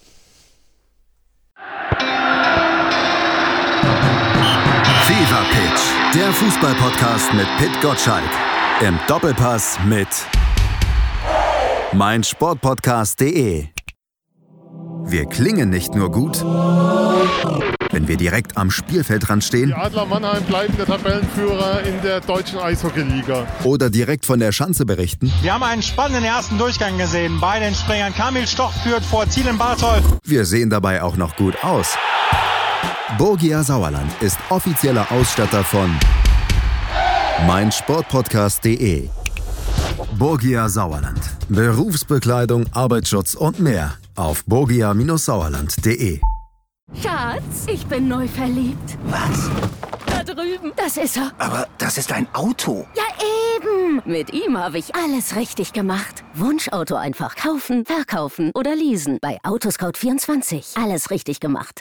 Fever 5.06 5.44
Pitch, 5.52 5.82
der 6.16 6.32
Fußball-Podcast 6.32 7.34
mit 7.34 7.48
Pit 7.58 7.82
Gottschalk. 7.82 8.30
Im 8.82 8.98
Doppelpass 9.08 9.80
mit 9.86 10.08
meinsportpodcast.de. 11.94 13.81
Wir 15.06 15.26
klingen 15.26 15.70
nicht 15.70 15.96
nur 15.96 16.12
gut 16.12 16.44
wenn 17.92 18.08
wir 18.08 18.18
direkt 18.18 18.58
am 18.58 18.72
Spielfeldrand 18.72 19.44
stehen. 19.44 19.68
Die 19.68 19.74
Adler 19.74 20.06
Mannheim 20.06 20.44
bleiben 20.44 20.76
der 20.78 20.86
Tabellenführer 20.86 21.84
in 21.84 22.02
der 22.02 22.22
deutschen 22.22 22.60
Eishockeyliga. 22.60 23.46
Oder 23.64 23.90
direkt 23.90 24.26
von 24.26 24.40
der 24.40 24.52
Schanze 24.52 24.86
berichten. 24.86 25.32
Wir 25.42 25.54
haben 25.54 25.64
einen 25.64 25.82
spannenden 25.82 26.24
ersten 26.24 26.58
Durchgang 26.58 26.98
gesehen. 26.98 27.40
Bei 27.40 27.60
den 27.60 27.76
Springern 27.76 28.14
Kamil 28.14 28.48
Stoch 28.48 28.74
führt 28.84 29.04
vor 29.04 29.30
Ziel 29.30 29.48
in 29.48 29.58
Bartol. 29.58 30.02
Wir 30.24 30.46
sehen 30.46 30.70
dabei 30.70 31.04
auch 31.04 31.18
noch 31.18 31.36
gut 31.36 31.64
aus. 31.64 31.98
Borgia 33.18 33.64
Sauerland 33.64 34.12
ist 34.22 34.38
offizieller 34.50 35.12
Ausstatter 35.12 35.64
von 35.64 35.92
meinsportpodcast.de. 37.46 39.10
Borgia 40.18 40.70
Sauerland. 40.70 41.20
Berufsbekleidung, 41.50 42.66
Arbeitsschutz 42.74 43.36
und 43.36 43.60
mehr 43.60 43.94
auf 44.16 44.44
borgia-sauerland.de. 44.46 46.20
Schatz, 47.02 47.66
ich 47.68 47.86
bin 47.88 48.08
neu 48.08 48.28
verliebt. 48.28 48.98
Was? 49.06 49.50
Da 50.06 50.24
drüben. 50.24 50.74
Das 50.76 50.98
ist 50.98 51.18
er. 51.18 51.32
Aber 51.38 51.68
das 51.78 51.98
ist 51.98 52.12
ein 52.12 52.28
Auto. 52.34 52.86
Ja, 52.96 53.04
eben. 53.56 54.02
Mit 54.06 54.34
ihm 54.34 54.58
habe 54.58 54.78
ich 54.78 54.94
alles 54.96 55.36
richtig 55.36 55.74
gemacht. 55.74 56.24
Wunschauto 56.34 56.96
einfach 56.96 57.36
kaufen, 57.36 57.86
verkaufen 57.86 58.52
oder 58.54 58.76
leasen. 58.76 59.20
Bei 59.22 59.40
Autoscout24. 59.44 60.82
Alles 60.82 61.10
richtig 61.12 61.40
gemacht. 61.40 61.80